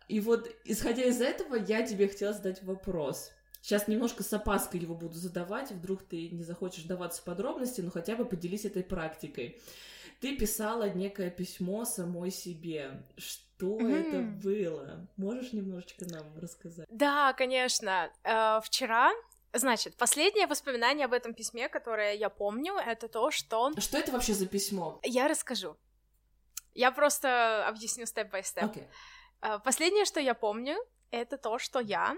И 0.09 0.21
вот, 0.21 0.51
исходя 0.65 1.05
из 1.05 1.21
этого, 1.21 1.55
я 1.55 1.83
тебе 1.83 2.09
хотела 2.09 2.33
задать 2.33 2.63
вопрос. 2.63 3.31
Сейчас 3.61 3.89
немножко 3.89 4.23
с 4.23 4.33
опаской 4.33 4.81
его 4.81 4.95
буду 4.95 5.15
задавать, 5.15 5.71
вдруг 5.73 6.03
ты 6.03 6.29
не 6.31 6.43
захочешь 6.45 6.85
даваться 6.85 7.21
в 7.21 7.25
подробности, 7.25 7.81
но 7.81 7.91
хотя 7.91 8.15
бы 8.15 8.25
поделись 8.25 8.65
этой 8.65 8.85
практикой. 8.85 9.61
Ты 10.21 10.37
писала 10.37 10.89
некое 10.89 11.31
письмо 11.31 11.85
самой 11.85 12.31
себе. 12.31 13.03
Что 13.17 13.79
mm-hmm. 13.79 14.09
это 14.09 14.21
было? 14.21 15.09
Можешь 15.17 15.53
немножечко 15.53 16.07
нам 16.07 16.27
рассказать? 16.41 16.87
Да, 16.91 17.33
конечно. 17.35 18.11
Э, 18.25 18.61
вчера 18.63 19.13
Значит, 19.53 19.97
последнее 19.97 20.47
воспоминание 20.47 21.07
об 21.07 21.15
этом 21.15 21.33
письме, 21.33 21.69
которое 21.69 22.15
я 22.15 22.29
помню, 22.29 22.75
это 22.75 23.09
то, 23.09 23.31
что... 23.31 23.73
Что 23.79 23.99
это 23.99 24.13
вообще 24.13 24.35
за 24.35 24.47
письмо? 24.47 25.01
Я 25.03 25.27
расскажу. 25.27 25.77
Я 26.79 26.93
просто 26.93 27.67
объясню 27.67 28.07
степ-бай-степ. 28.07 28.63
Okay. 28.63 29.61
Последнее, 29.65 30.05
что 30.05 30.21
я 30.21 30.33
помню, 30.33 30.77
это 31.11 31.37
то, 31.37 31.59
что 31.59 31.81
я, 31.81 32.17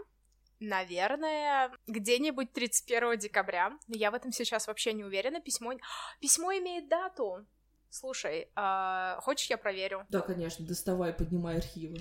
наверное, 0.59 1.73
где-нибудь 1.87 2.52
31 2.52 3.19
декабря, 3.19 3.71
но 3.88 3.97
я 3.97 4.11
в 4.11 4.14
этом 4.14 4.33
сейчас 4.33 4.67
вообще 4.67 4.93
не 4.93 5.02
уверена, 5.02 5.40
письмо... 5.40 5.73
Письмо 6.21 6.52
имеет 6.52 6.90
дату. 6.90 7.47
Слушай, 7.88 8.50
э, 8.55 9.21
хочешь, 9.23 9.49
я 9.49 9.57
проверю? 9.57 10.05
Да, 10.11 10.21
конечно, 10.21 10.67
доставай, 10.67 11.14
поднимай 11.14 11.57
архивы. 11.57 11.97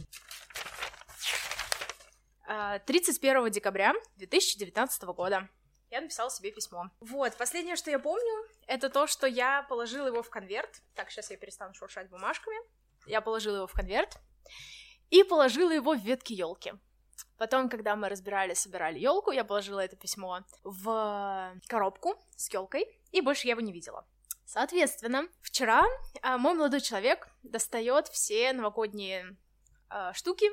31 2.85 3.51
декабря 3.51 3.93
2019 4.17 5.03
года 5.03 5.47
я 5.89 6.01
написала 6.01 6.29
себе 6.29 6.51
письмо. 6.51 6.89
Вот, 6.99 7.35
последнее, 7.37 7.75
что 7.75 7.89
я 7.89 7.99
помню, 7.99 8.47
это 8.67 8.89
то, 8.89 9.07
что 9.07 9.27
я 9.27 9.63
положила 9.63 10.07
его 10.07 10.21
в 10.21 10.29
конверт. 10.29 10.81
Так, 10.95 11.09
сейчас 11.09 11.31
я 11.31 11.37
перестану 11.37 11.73
шуршать 11.73 12.09
бумажками. 12.09 12.57
Я 13.07 13.21
положила 13.21 13.57
его 13.57 13.67
в 13.67 13.73
конверт 13.73 14.17
и 15.09 15.23
положила 15.23 15.71
его 15.71 15.95
в 15.95 15.99
ветки 15.99 16.33
елки. 16.33 16.73
Потом, 17.37 17.69
когда 17.69 17.95
мы 17.95 18.09
разбирали, 18.09 18.53
собирали 18.53 18.99
елку, 18.99 19.31
я 19.31 19.43
положила 19.43 19.79
это 19.79 19.95
письмо 19.95 20.41
в 20.63 21.55
коробку 21.67 22.15
с 22.35 22.51
елкой, 22.53 22.85
и 23.11 23.21
больше 23.21 23.47
я 23.47 23.51
его 23.51 23.61
не 23.61 23.71
видела. 23.71 24.05
Соответственно, 24.45 25.27
вчера 25.41 25.83
а, 26.21 26.37
мой 26.37 26.53
молодой 26.53 26.81
человек 26.81 27.27
достает 27.43 28.07
все 28.07 28.51
новогодние 28.51 29.37
а, 29.89 30.13
штуки. 30.13 30.49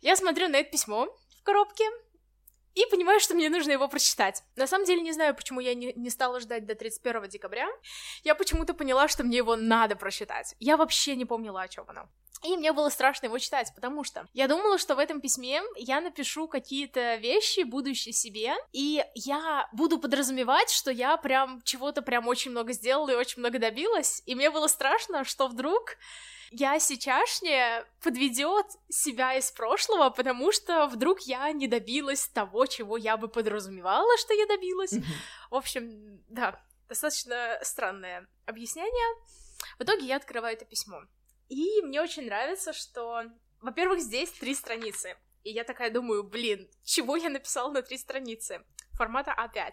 Я 0.00 0.16
смотрю 0.16 0.48
на 0.48 0.56
это 0.56 0.70
письмо 0.70 1.06
в 1.40 1.42
коробке, 1.42 1.84
и 2.74 2.84
понимаю, 2.90 3.20
что 3.20 3.34
мне 3.34 3.48
нужно 3.48 3.72
его 3.72 3.88
прочитать. 3.88 4.42
На 4.56 4.66
самом 4.66 4.84
деле 4.84 5.00
не 5.00 5.12
знаю, 5.12 5.34
почему 5.34 5.60
я 5.60 5.74
не, 5.74 5.92
не 5.94 6.10
стала 6.10 6.40
ждать 6.40 6.66
до 6.66 6.74
31 6.74 7.28
декабря. 7.28 7.68
Я 8.24 8.34
почему-то 8.34 8.74
поняла, 8.74 9.08
что 9.08 9.22
мне 9.24 9.38
его 9.38 9.56
надо 9.56 9.96
прочитать. 9.96 10.54
Я 10.58 10.76
вообще 10.76 11.16
не 11.16 11.24
помнила, 11.24 11.62
о 11.62 11.68
чем 11.68 11.84
оно. 11.88 12.08
И 12.42 12.56
мне 12.56 12.72
было 12.72 12.90
страшно 12.90 13.26
его 13.26 13.38
читать, 13.38 13.72
потому 13.74 14.04
что 14.04 14.26
я 14.34 14.48
думала, 14.48 14.76
что 14.76 14.96
в 14.96 14.98
этом 14.98 15.20
письме 15.20 15.62
я 15.76 16.00
напишу 16.00 16.46
какие-то 16.46 17.14
вещи 17.16 17.62
будущие 17.62 18.12
себе, 18.12 18.54
и 18.72 19.02
я 19.14 19.68
буду 19.72 19.98
подразумевать, 19.98 20.70
что 20.70 20.90
я 20.90 21.16
прям 21.16 21.62
чего-то 21.62 22.02
прям 22.02 22.28
очень 22.28 22.50
много 22.50 22.72
сделала 22.72 23.10
и 23.10 23.14
очень 23.14 23.40
много 23.40 23.58
добилась, 23.58 24.22
и 24.26 24.34
мне 24.34 24.50
было 24.50 24.66
страшно, 24.66 25.24
что 25.24 25.48
вдруг 25.48 25.96
я 26.50 26.78
сейчасшняя 26.78 27.86
подведет 28.02 28.66
себя 28.88 29.34
из 29.34 29.50
прошлого, 29.50 30.10
потому 30.10 30.52
что 30.52 30.86
вдруг 30.86 31.20
я 31.22 31.50
не 31.52 31.66
добилась 31.66 32.28
того, 32.28 32.66
чего 32.66 32.96
я 32.96 33.16
бы 33.16 33.28
подразумевала, 33.28 34.16
что 34.18 34.34
я 34.34 34.46
добилась. 34.46 34.94
В 35.50 35.54
общем, 35.54 36.22
да, 36.28 36.62
достаточно 36.88 37.58
странное 37.62 38.28
объяснение. 38.46 39.24
В 39.78 39.82
итоге 39.82 40.06
я 40.06 40.16
открываю 40.16 40.54
это 40.54 40.64
письмо. 40.64 41.02
И 41.48 41.82
мне 41.82 42.00
очень 42.00 42.26
нравится, 42.26 42.72
что, 42.72 43.24
во-первых, 43.60 44.00
здесь 44.00 44.30
три 44.30 44.54
страницы. 44.54 45.16
И 45.42 45.50
я 45.50 45.64
такая 45.64 45.90
думаю, 45.90 46.24
блин, 46.24 46.68
чего 46.82 47.16
я 47.16 47.28
написала 47.28 47.70
на 47.70 47.82
три 47.82 47.98
страницы? 47.98 48.64
Формата 48.92 49.34
А5. 49.36 49.72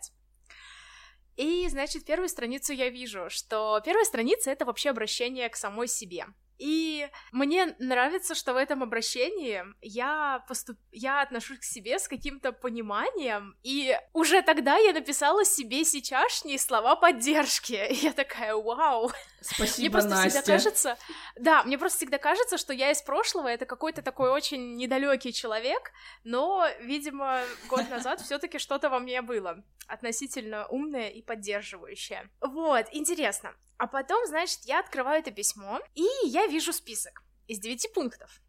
И, 1.38 1.68
значит, 1.70 2.06
первую 2.06 2.28
страницу 2.28 2.74
я 2.74 2.90
вижу, 2.90 3.30
что 3.30 3.82
первая 3.86 4.06
страница— 4.06 4.51
это 4.51 4.66
вообще 4.66 4.90
обращение 4.90 5.50
к 5.50 5.56
самой 5.56 5.88
себе. 5.88 6.25
И 6.62 7.10
мне 7.32 7.75
нравится, 7.80 8.36
что 8.36 8.54
в 8.54 8.58
этом 8.58 8.84
обращении 8.84 9.63
я, 9.82 10.44
поступ... 10.48 10.78
я 10.92 11.22
отношусь 11.22 11.58
к 11.58 11.63
себе 11.63 11.98
с 11.98 12.08
каким-то 12.08 12.51
пониманием, 12.51 13.56
и 13.63 13.98
уже 14.13 14.44
тогда 14.44 14.78
я 14.78 14.94
написала 14.94 15.44
себе 15.44 15.84
сейчасшние 15.84 16.60
слова 16.60 16.96
поддержки. 16.96 17.74
И 17.90 17.96
я 18.06 18.13
такая, 18.13 18.56
вау. 18.56 19.12
Спасибо, 19.42 19.82
мне 19.82 19.90
просто 19.90 20.10
Настя. 20.10 20.30
всегда 20.30 20.54
кажется... 20.54 20.98
Да, 21.36 21.64
мне 21.64 21.78
просто 21.78 21.98
всегда 21.98 22.18
кажется, 22.20 22.58
что 22.58 22.74
я 22.74 22.92
из 22.92 23.02
прошлого, 23.02 23.48
это 23.48 23.66
какой-то 23.66 24.02
такой 24.02 24.30
очень 24.30 24.76
недалекий 24.76 25.34
человек, 25.34 25.92
но, 26.24 26.68
видимо, 26.80 27.42
год 27.68 27.90
назад 27.90 28.22
все 28.26 28.38
таки 28.38 28.60
что-то 28.60 28.90
во 28.90 29.00
мне 29.00 29.22
было 29.22 29.64
относительно 29.88 30.68
умное 30.68 31.10
и 31.10 31.22
поддерживающее. 31.22 32.30
Вот, 32.40 32.86
интересно. 32.92 33.56
А 33.78 33.88
потом, 33.88 34.26
значит, 34.28 34.60
я 34.66 34.80
открываю 34.80 35.20
это 35.20 35.32
письмо, 35.32 35.80
и 35.96 36.06
я 36.24 36.46
вижу 36.46 36.72
список 36.72 37.24
из 37.48 37.60
девяти 37.60 37.88
пунктов. 37.88 38.42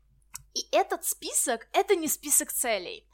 И 0.55 0.67
этот 0.71 1.05
список— 1.05 1.69
это 1.73 1.97
не 1.97 2.09
список 2.09 2.53
целей. 2.53 3.09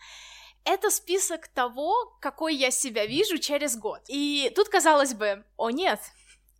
Это 0.64 0.90
список 0.90 1.48
того, 1.48 2.16
какой 2.20 2.56
я 2.56 2.70
себя 2.70 3.06
вижу 3.06 3.38
через 3.38 3.76
год. 3.76 4.02
И 4.08 4.52
тут, 4.54 4.68
казалось 4.68 5.14
бы, 5.14 5.44
о 5.56 5.70
нет, 5.70 6.00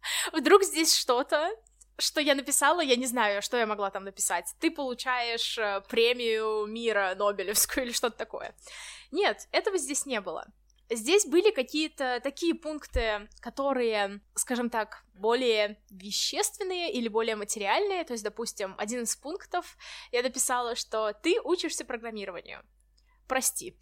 вдруг 0.33 0.63
здесь 0.65 0.95
что-то, 0.95 1.51
что 1.99 2.21
я 2.21 2.35
написала, 2.35 2.81
я 2.81 2.97
не 2.97 3.07
знаю, 3.07 3.43
что 3.43 3.57
я 3.57 3.67
могла 3.67 3.91
там 3.91 4.05
написать. 4.05 4.55
Ты 4.61 4.71
получаешь 4.71 5.59
э, 5.59 5.83
премию 5.89 6.67
мира 6.67 7.15
Нобелевскую 7.17 7.85
или 7.87 7.93
что-то 7.93 8.17
такое. 8.17 8.55
Нет, 9.11 9.49
этого 9.51 9.79
здесь 9.79 10.07
не 10.07 10.21
было. 10.21 10.47
Здесь 10.91 11.27
были 11.27 11.51
какие-то 11.51 12.19
такие 12.23 12.55
пункты, 12.55 13.29
которые, 13.41 14.23
скажем 14.35 14.71
так, 14.71 15.05
более 15.13 15.79
вещественные 15.91 16.93
или 16.93 17.09
более 17.09 17.37
материальные. 17.37 18.05
То 18.05 18.15
есть, 18.15 18.25
допустим, 18.25 18.75
один 18.79 19.03
из 19.03 19.15
пунктов 19.15 19.77
я 20.13 20.23
дописала, 20.23 20.77
что 20.77 21.13
ты 21.13 21.41
учишься 21.43 21.85
программированию. 21.85 22.65
Прости. 23.29 23.79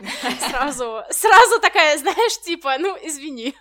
Сразу, 0.50 1.02
сразу 1.10 1.60
такая, 1.60 1.96
знаешь, 1.98 2.40
типа, 2.40 2.78
ну, 2.78 2.96
извини. 3.00 3.54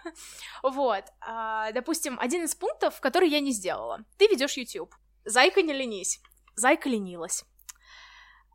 Вот. 0.63 1.03
А, 1.21 1.71
допустим, 1.71 2.19
один 2.19 2.43
из 2.43 2.55
пунктов, 2.55 2.99
который 2.99 3.29
я 3.29 3.39
не 3.39 3.51
сделала. 3.51 3.99
Ты 4.17 4.27
ведешь 4.27 4.57
YouTube. 4.57 4.93
Зайка 5.25 5.61
не 5.61 5.73
ленись. 5.73 6.19
Зайка 6.55 6.89
ленилась. 6.89 7.43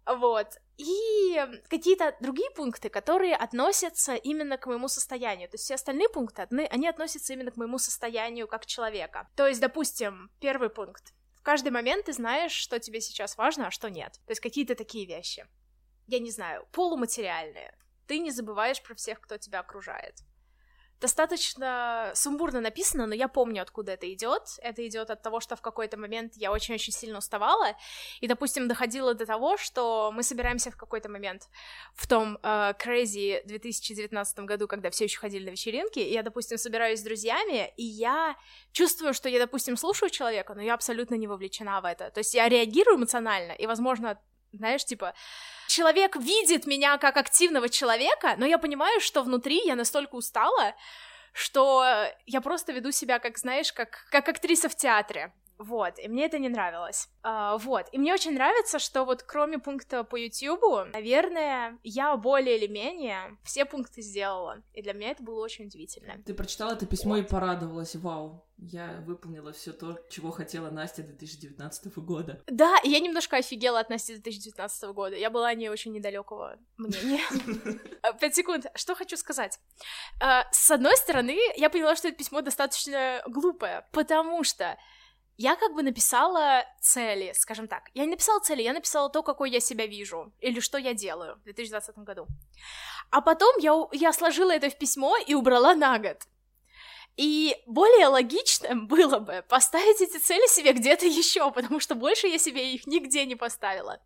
Вот 0.05 0.49
и 0.83 1.39
какие-то 1.69 2.17
другие 2.21 2.51
пункты, 2.51 2.89
которые 2.89 3.37
относятся 3.37 4.15
именно 4.15 4.59
к 4.59 4.67
моему 4.67 4.89
состоянию. 4.89 5.49
То 5.49 5.55
есть 5.55 5.65
все 5.65 5.75
остальные 5.75 6.09
пункты, 6.09 6.43
они 6.71 6.89
относятся 6.89 7.33
именно 7.33 7.51
к 7.51 7.57
моему 7.57 7.79
состоянию 7.79 8.49
как 8.49 8.67
человека. 8.67 9.29
То 9.37 9.47
есть, 9.47 9.61
допустим, 9.61 10.31
первый 10.41 10.71
пункт. 10.71 11.15
В 11.37 11.43
каждый 11.43 11.71
момент 11.71 12.07
ты 12.07 12.13
знаешь, 12.13 12.53
что 12.53 12.79
тебе 12.79 13.01
сейчас 13.01 13.37
важно, 13.37 13.69
а 13.69 13.71
что 13.71 13.91
нет. 13.91 14.13
То 14.27 14.31
есть 14.31 14.41
какие-то 14.41 14.75
такие 14.75 15.07
вещи. 15.07 15.47
Я 16.13 16.19
не 16.19 16.31
знаю, 16.31 16.67
полуматериальные. 16.73 17.75
Ты 18.07 18.19
не 18.19 18.31
забываешь 18.31 18.83
про 18.83 18.95
всех, 18.95 19.19
кто 19.19 19.39
тебя 19.39 19.61
окружает 19.61 20.23
достаточно 21.03 22.13
сумбурно 22.15 22.61
написано, 22.61 23.07
но 23.07 23.15
я 23.15 23.27
помню, 23.27 23.63
откуда 23.63 23.93
это 23.93 24.11
идет. 24.13 24.43
Это 24.59 24.87
идет 24.87 25.11
от 25.11 25.21
того, 25.21 25.41
что 25.41 25.57
в 25.57 25.61
какой-то 25.61 25.99
момент 25.99 26.35
я 26.37 26.53
очень-очень 26.53 26.93
сильно 26.93 27.19
уставала, 27.19 27.77
и, 28.21 28.29
допустим, 28.29 28.69
доходило 28.69 29.13
до 29.13 29.27
того, 29.27 29.57
что 29.57 30.13
мы 30.15 30.23
собираемся 30.23 30.71
в 30.71 30.77
какой-то 30.77 31.09
момент 31.09 31.49
в 31.95 32.07
том 32.07 32.39
uh, 32.43 32.77
crazy 32.79 33.43
2019 33.45 34.39
году, 34.41 34.69
когда 34.69 34.91
все 34.91 35.05
еще 35.05 35.19
ходили 35.19 35.47
на 35.47 35.51
вечеринки, 35.51 35.99
и 35.99 36.13
я, 36.13 36.23
допустим, 36.23 36.57
собираюсь 36.57 37.01
с 37.01 37.03
друзьями, 37.03 37.73
и 37.77 37.83
я 37.83 38.37
чувствую, 38.71 39.13
что 39.13 39.29
я, 39.29 39.41
допустим, 39.41 39.77
слушаю 39.77 40.09
человека, 40.09 40.55
но 40.55 40.63
я 40.63 40.75
абсолютно 40.75 41.17
не 41.17 41.27
вовлечена 41.27 41.81
в 41.81 41.85
это. 41.85 42.11
То 42.11 42.21
есть 42.21 42.33
я 42.35 42.49
реагирую 42.49 42.97
эмоционально, 42.97 43.53
и, 43.53 43.67
возможно, 43.67 44.21
знаешь, 44.53 44.85
типа, 44.85 45.15
человек 45.69 46.17
видит 46.17 46.67
меня 46.67 46.99
как 46.99 47.17
активного 47.17 47.69
человека, 47.69 48.35
но 48.37 48.47
я 48.47 48.59
понимаю, 48.59 49.01
что 49.01 49.23
внутри 49.23 49.61
я 49.65 49.75
настолько 49.75 50.15
устала, 50.15 50.75
что 51.33 51.85
я 52.27 52.41
просто 52.41 52.73
веду 52.73 52.91
себя, 52.91 53.19
как, 53.19 53.39
знаешь, 53.39 53.73
как, 53.73 54.07
как 54.11 54.29
актриса 54.29 54.69
в 54.69 54.77
театре. 54.77 55.33
Вот, 55.63 55.99
и 56.01 56.09
мне 56.09 56.25
это 56.25 56.41
не 56.41 56.49
нравилось. 56.49 57.09
Uh, 57.23 57.57
вот, 57.59 57.87
и 57.93 57.99
мне 57.99 58.13
очень 58.13 58.35
нравится, 58.35 58.81
что 58.81 59.05
вот 59.05 59.23
кроме 59.23 59.59
пункта 59.59 60.03
по 60.03 60.17
YouTube, 60.17 60.93
наверное, 60.93 61.79
я 61.85 62.17
более 62.17 62.59
или 62.59 62.67
менее 62.67 63.39
все 63.45 63.65
пункты 63.65 64.03
сделала. 64.03 64.61
И 64.73 64.83
для 64.83 64.93
меня 64.93 65.13
это 65.13 65.23
было 65.23 65.41
очень 65.41 65.67
удивительно. 65.67 66.21
Ты 66.27 66.35
прочитала 66.35 66.73
это 66.73 66.85
письмо 66.85 67.15
вот. 67.15 67.19
и 67.19 67.23
порадовалась, 67.23 67.95
вау. 67.95 68.45
Я 68.59 69.03
выполнила 69.07 69.53
все 69.53 69.73
то, 69.73 69.99
чего 70.09 70.31
хотела 70.31 70.71
Настя 70.71 71.03
2019 71.03 71.97
года. 71.99 72.43
Да, 72.47 72.77
и 72.85 72.91
я 72.91 73.01
немножко 73.01 73.37
офигела 73.37 73.81
от 73.81 73.89
Насти 73.89 74.15
2019 74.15 74.85
года. 74.91 75.17
Я 75.17 75.31
была 75.31 75.55
не 75.55 75.69
очень 75.69 75.93
недалекого 75.93 76.59
мнения. 76.77 77.23
А, 78.03 78.13
пять 78.21 78.35
секунд. 78.35 78.67
Что 78.75 78.95
хочу 78.95 79.17
сказать? 79.17 79.59
А, 80.21 80.45
с 80.53 80.71
одной 80.71 80.97
стороны, 80.97 81.37
я 81.57 81.71
поняла, 81.71 81.97
что 81.97 82.09
это 82.09 82.17
письмо 82.17 82.41
достаточно 82.41 83.23
глупое, 83.27 83.87
потому 83.93 84.45
что 84.45 84.77
я 85.37 85.57
как 85.57 85.75
бы 85.75 85.83
написала 85.83 86.65
цели, 86.81 87.33
скажем 87.35 87.69
так. 87.69 87.91
Я 87.95 88.05
не 88.05 88.13
написала 88.13 88.41
цели, 88.41 88.63
я 88.63 88.73
написала 88.73 89.09
то, 89.11 89.23
какой 89.23 89.51
я 89.51 89.61
себя 89.61 89.87
вижу, 89.87 90.33
или 90.41 90.61
что 90.61 90.79
я 90.79 90.95
делаю 90.95 91.37
в 91.37 91.43
2020 91.43 91.99
году. 91.99 92.27
А 93.11 93.21
потом 93.21 93.57
я, 93.59 93.75
я 93.93 94.13
сложила 94.13 94.53
это 94.53 94.71
в 94.71 94.79
письмо 94.79 95.17
и 95.17 95.35
убрала 95.35 95.75
на 95.75 95.99
год. 95.99 96.27
И 97.17 97.57
более 97.67 98.07
логичным 98.07 98.87
было 98.87 99.19
бы 99.19 99.45
поставить 99.49 100.01
эти 100.01 100.19
цели 100.19 100.47
себе 100.49 100.73
где-то 100.73 101.07
еще, 101.07 101.51
потому 101.53 101.81
что 101.81 101.95
больше 101.95 102.27
я 102.27 102.39
себе 102.39 102.73
их 102.73 102.87
нигде 102.87 103.27
не 103.27 103.37
поставила. 103.37 104.01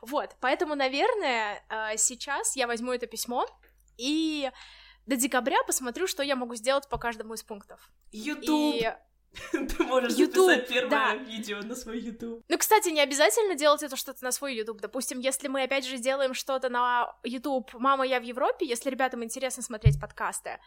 Вот, 0.00 0.36
поэтому, 0.40 0.74
наверное, 0.74 1.64
э, 1.68 1.96
сейчас 1.96 2.54
я 2.54 2.66
возьму 2.66 2.92
это 2.92 3.06
письмо 3.06 3.46
и 3.98 4.50
до 5.06 5.16
декабря 5.16 5.62
посмотрю, 5.64 6.06
что 6.06 6.22
я 6.22 6.36
могу 6.36 6.54
сделать 6.54 6.88
по 6.88 6.98
каждому 6.98 7.34
из 7.34 7.42
пунктов. 7.42 7.90
YouTube! 8.12 8.76
И... 8.76 8.94
Ты 9.52 9.84
можешь 9.84 10.14
YouTube, 10.14 10.46
записать 10.46 10.68
первое 10.68 10.90
да. 10.90 11.14
видео 11.14 11.60
на 11.62 11.74
свой 11.74 11.98
YouTube. 11.98 12.44
Ну, 12.48 12.58
кстати, 12.58 12.90
не 12.90 13.00
обязательно 13.00 13.54
делать 13.54 13.82
это 13.82 13.96
что-то 13.96 14.22
на 14.24 14.32
свой 14.32 14.54
YouTube. 14.54 14.80
Допустим, 14.80 15.18
если 15.20 15.48
мы 15.48 15.62
опять 15.62 15.86
же 15.86 15.98
делаем 15.98 16.34
что-то 16.34 16.68
на 16.68 17.14
YouTube 17.24 17.72
«Мама, 17.74 18.06
я 18.06 18.20
в 18.20 18.24
Европе», 18.24 18.66
если 18.66 18.90
ребятам 18.90 19.24
интересно 19.24 19.62
смотреть 19.62 20.00
подкасты, 20.00 20.58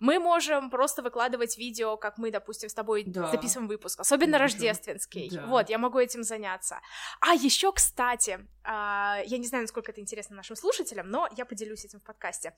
мы 0.00 0.18
можем 0.18 0.70
просто 0.70 1.02
выкладывать 1.02 1.58
видео, 1.58 1.96
как 1.96 2.18
мы, 2.18 2.30
допустим, 2.30 2.68
с 2.68 2.74
тобой 2.74 3.04
да. 3.06 3.28
записываем 3.28 3.68
выпуск, 3.68 4.00
особенно 4.00 4.32
да, 4.32 4.38
рождественский. 4.38 5.30
Да. 5.30 5.46
Вот, 5.46 5.70
я 5.70 5.78
могу 5.78 5.98
этим 5.98 6.22
заняться. 6.22 6.80
А 7.20 7.34
еще, 7.34 7.72
кстати, 7.72 8.46
а, 8.64 9.20
я 9.24 9.38
не 9.38 9.46
знаю, 9.46 9.64
насколько 9.64 9.92
это 9.92 10.00
интересно 10.00 10.36
нашим 10.36 10.56
слушателям, 10.56 11.08
но 11.08 11.28
я 11.36 11.44
поделюсь 11.44 11.84
этим 11.84 12.00
в 12.00 12.04
подкасте. 12.04 12.54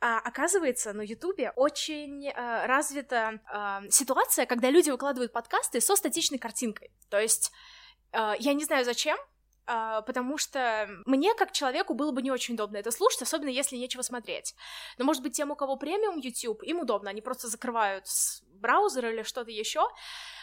А, 0.00 0.18
оказывается, 0.18 0.92
на 0.92 1.02
Ютубе 1.02 1.52
очень 1.56 2.28
а, 2.28 2.66
развита 2.66 3.40
ситуация, 3.90 4.46
когда 4.46 4.70
люди 4.70 4.90
выкладывают 4.90 5.32
подкасты 5.32 5.80
со 5.80 5.96
статичной 5.96 6.38
картинкой. 6.38 6.90
То 7.08 7.18
есть 7.18 7.52
я 8.12 8.54
не 8.54 8.64
знаю 8.64 8.84
зачем, 8.84 9.16
потому 10.06 10.38
что 10.38 10.88
мне, 11.06 11.34
как 11.34 11.52
человеку, 11.52 11.94
было 11.94 12.12
бы 12.12 12.22
не 12.22 12.30
очень 12.30 12.54
удобно 12.54 12.78
это 12.78 12.90
слушать, 12.90 13.22
особенно 13.22 13.50
если 13.50 13.76
нечего 13.76 14.02
смотреть. 14.02 14.54
Но, 14.98 15.04
может 15.04 15.22
быть, 15.22 15.34
тем, 15.34 15.50
у 15.50 15.56
кого 15.56 15.76
премиум 15.76 16.18
YouTube, 16.18 16.62
им 16.62 16.80
удобно, 16.80 17.10
они 17.10 17.20
просто 17.20 17.48
закрывают 17.48 18.06
браузер 18.60 19.06
или 19.06 19.22
что-то 19.22 19.50
еще, 19.50 19.88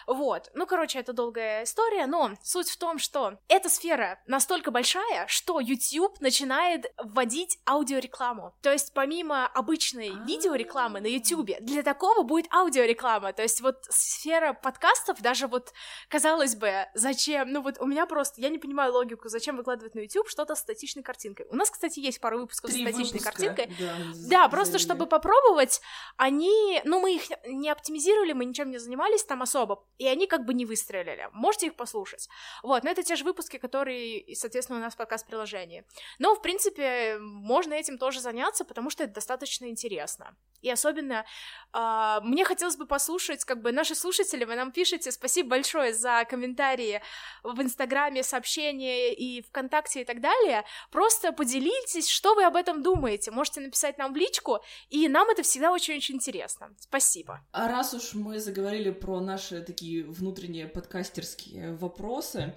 вот. 0.07 0.49
Ну, 0.53 0.65
короче, 0.65 0.99
это 0.99 1.11
долгая 1.11 1.63
история, 1.63 2.07
но 2.07 2.31
суть 2.41 2.69
в 2.69 2.77
том, 2.77 2.97
что 2.97 3.39
эта 3.49 3.69
сфера 3.69 4.19
настолько 4.25 4.71
большая, 4.71 5.27
что 5.27 5.59
YouTube 5.59 6.19
начинает 6.21 6.91
вводить 6.97 7.59
аудиорекламу. 7.65 8.55
То 8.61 8.71
есть 8.71 8.93
помимо 8.93 9.45
обычной 9.47 10.11
а. 10.11 10.25
видеорекламы 10.25 11.01
на 11.01 11.07
YouTube, 11.07 11.51
для 11.59 11.83
такого 11.83 12.23
будет 12.23 12.51
аудиореклама. 12.53 13.33
То 13.33 13.41
есть 13.41 13.59
вот 13.59 13.83
сфера 13.89 14.53
подкастов, 14.53 15.21
даже 15.21 15.47
вот, 15.47 15.73
казалось 16.07 16.55
бы, 16.55 16.87
зачем, 16.93 17.51
ну 17.51 17.61
вот 17.61 17.77
у 17.79 17.85
меня 17.85 18.05
просто, 18.05 18.39
я 18.39 18.47
не 18.49 18.59
понимаю 18.59 18.93
логику, 18.93 19.27
зачем 19.27 19.57
выкладывать 19.57 19.93
на 19.93 19.99
YouTube 19.99 20.29
что-то 20.29 20.55
с 20.55 20.59
статичной 20.59 21.03
картинкой. 21.03 21.47
У 21.49 21.55
нас, 21.55 21.69
кстати, 21.69 21.99
есть 21.99 22.21
пару 22.21 22.39
выпусков 22.39 22.71
Три 22.71 22.85
с 22.85 22.89
статичной 22.89 23.19
выпуска. 23.19 23.31
картинкой. 23.31 23.75
Да, 23.77 23.97
да 24.29 24.49
просто 24.49 24.79
чтобы 24.79 25.05
попробовать, 25.05 25.81
они, 26.15 26.81
ну 26.85 27.01
мы 27.01 27.15
их 27.15 27.23
не 27.45 27.69
оптимизировали, 27.69 28.31
мы 28.31 28.45
ничем 28.45 28.71
не 28.71 28.77
занимались 28.77 29.23
там 29.25 29.41
особо, 29.41 29.83
и 29.97 30.07
они 30.07 30.27
как 30.27 30.45
бы 30.45 30.53
не 30.53 30.65
выстрелили. 30.65 31.29
Можете 31.33 31.67
их 31.67 31.75
послушать. 31.75 32.29
Вот, 32.63 32.83
но 32.83 32.91
это 32.91 33.03
те 33.03 33.15
же 33.15 33.23
выпуски, 33.23 33.57
которые, 33.57 34.35
соответственно, 34.35 34.79
у 34.79 34.81
нас 34.81 34.93
в 34.93 34.97
подкаст-приложении. 34.97 35.85
Но, 36.19 36.35
в 36.35 36.41
принципе, 36.41 37.17
можно 37.19 37.73
этим 37.73 37.97
тоже 37.97 38.19
заняться, 38.19 38.65
потому 38.65 38.89
что 38.89 39.03
это 39.03 39.13
достаточно 39.13 39.65
интересно. 39.65 40.35
И 40.61 40.69
особенно 40.69 41.25
э, 41.73 42.19
мне 42.23 42.45
хотелось 42.45 42.77
бы 42.77 42.85
послушать, 42.87 43.45
как 43.45 43.61
бы, 43.61 43.71
наши 43.71 43.95
слушатели, 43.95 44.43
вы 44.43 44.55
нам 44.55 44.71
пишете, 44.71 45.11
спасибо 45.11 45.49
большое 45.49 45.93
за 45.93 46.25
комментарии 46.29 47.01
в 47.43 47.61
Инстаграме, 47.61 48.23
сообщения 48.23 49.13
и 49.13 49.41
ВКонтакте 49.41 50.01
и 50.01 50.05
так 50.05 50.19
далее. 50.21 50.63
Просто 50.91 51.31
поделитесь, 51.31 52.09
что 52.09 52.35
вы 52.35 52.43
об 52.43 52.55
этом 52.55 52.83
думаете. 52.83 53.31
Можете 53.31 53.61
написать 53.61 53.97
нам 53.97 54.13
в 54.13 54.17
личку, 54.17 54.59
и 54.89 55.07
нам 55.07 55.29
это 55.29 55.43
всегда 55.43 55.71
очень-очень 55.71 56.15
интересно. 56.15 56.75
Спасибо. 56.79 57.41
А 57.51 57.67
раз 57.67 57.93
уж 57.93 58.13
мы 58.13 58.39
заговорили 58.39 58.91
про 58.91 59.19
наши 59.19 59.61
такие 59.61 59.86
такие 59.87 60.03
внутренние 60.03 60.67
подкастерские 60.67 61.73
вопросы. 61.75 62.53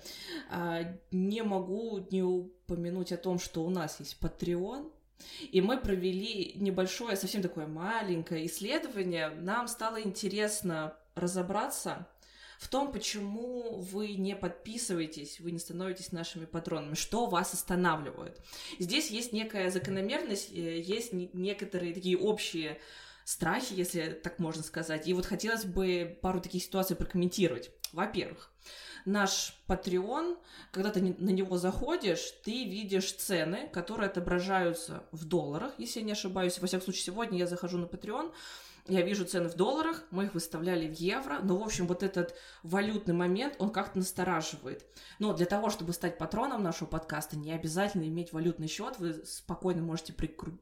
А, 0.51 0.81
не 1.13 1.43
могу 1.43 2.05
не 2.11 2.25
упомянуть 2.25 3.13
о 3.13 3.17
том, 3.17 3.39
что 3.39 3.63
у 3.63 3.71
нас 3.71 4.01
есть 4.01 4.17
Patreon, 4.21 4.91
и 5.53 5.61
мы 5.61 5.79
провели 5.79 6.55
небольшое, 6.57 7.17
совсем 7.17 7.41
такое 7.41 7.69
маленькое 7.69 8.47
исследование. 8.47 9.31
Нам 9.31 9.69
стало 9.69 10.01
интересно 10.03 10.97
разобраться 11.15 12.09
в 12.59 12.67
том, 12.69 12.91
почему 12.91 13.79
вы 13.79 14.15
не 14.15 14.35
подписываетесь, 14.35 15.39
вы 15.39 15.53
не 15.53 15.61
становитесь 15.61 16.11
нашими 16.11 16.47
патронами, 16.47 16.95
что 16.95 17.27
вас 17.27 17.55
останавливает. 17.55 18.41
Здесь 18.81 19.09
есть 19.09 19.33
некая 19.33 19.71
закономерность, 19.71 20.51
э, 20.53 20.81
есть 20.81 21.13
некоторые 21.13 21.95
такие 21.95 22.19
общие 22.19 22.81
страхи, 23.31 23.75
если 23.75 24.11
так 24.11 24.41
можно 24.41 24.63
сказать. 24.65 25.07
И 25.07 25.15
вот 25.15 25.25
хотелось 25.25 25.65
бы 25.65 26.19
пару 26.21 26.41
таких 26.41 26.65
ситуаций 26.65 26.97
прокомментировать. 26.97 27.71
Во-первых, 27.93 28.51
наш 29.05 29.57
Patreon, 29.69 30.37
когда 30.73 30.91
ты 30.91 31.01
на 31.01 31.31
него 31.31 31.57
заходишь, 31.57 32.33
ты 32.45 32.65
видишь 32.65 33.13
цены, 33.13 33.69
которые 33.73 34.09
отображаются 34.09 35.05
в 35.13 35.25
долларах, 35.27 35.73
если 35.79 36.01
я 36.01 36.07
не 36.07 36.13
ошибаюсь. 36.13 36.59
Во 36.59 36.67
всяком 36.67 36.85
случае, 36.85 37.05
сегодня 37.05 37.39
я 37.39 37.47
захожу 37.47 37.79
на 37.79 37.85
Patreon, 37.85 38.33
я 38.87 39.03
вижу 39.03 39.25
цены 39.25 39.49
в 39.49 39.55
долларах, 39.55 40.05
мы 40.11 40.25
их 40.25 40.35
выставляли 40.35 40.89
в 40.89 40.99
евро, 40.99 41.41
но, 41.43 41.57
в 41.57 41.63
общем, 41.63 41.87
вот 41.87 42.03
этот 42.03 42.35
валютный 42.63 43.15
момент, 43.15 43.57
он 43.59 43.71
как-то 43.71 43.99
настораживает. 43.99 44.85
Но 45.19 45.33
для 45.33 45.47
того, 45.47 45.71
чтобы 45.71 45.93
стать 45.93 46.19
патроном 46.19 46.63
нашего 46.63 46.89
подкаста, 46.89 47.37
не 47.37 47.53
обязательно 47.53 48.05
иметь 48.05 48.33
валютный 48.33 48.69
счет, 48.69 48.99
вы 48.99 49.15
спокойно 49.25 49.83
можете 49.83 50.13
прикру... 50.13 50.53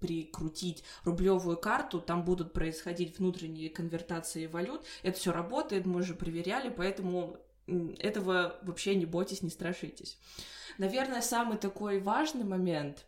прикрутить 0.00 0.84
рублевую 1.04 1.56
карту, 1.56 2.00
там 2.00 2.24
будут 2.24 2.52
происходить 2.52 3.18
внутренние 3.18 3.70
конвертации 3.70 4.46
валют, 4.46 4.84
это 5.02 5.18
все 5.18 5.32
работает, 5.32 5.86
мы 5.86 6.02
же 6.02 6.14
проверяли, 6.14 6.68
поэтому 6.68 7.38
этого 7.98 8.56
вообще 8.62 8.94
не 8.94 9.06
бойтесь, 9.06 9.42
не 9.42 9.50
страшитесь. 9.50 10.18
Наверное, 10.78 11.22
самый 11.22 11.58
такой 11.58 12.00
важный 12.00 12.44
момент 12.44 13.04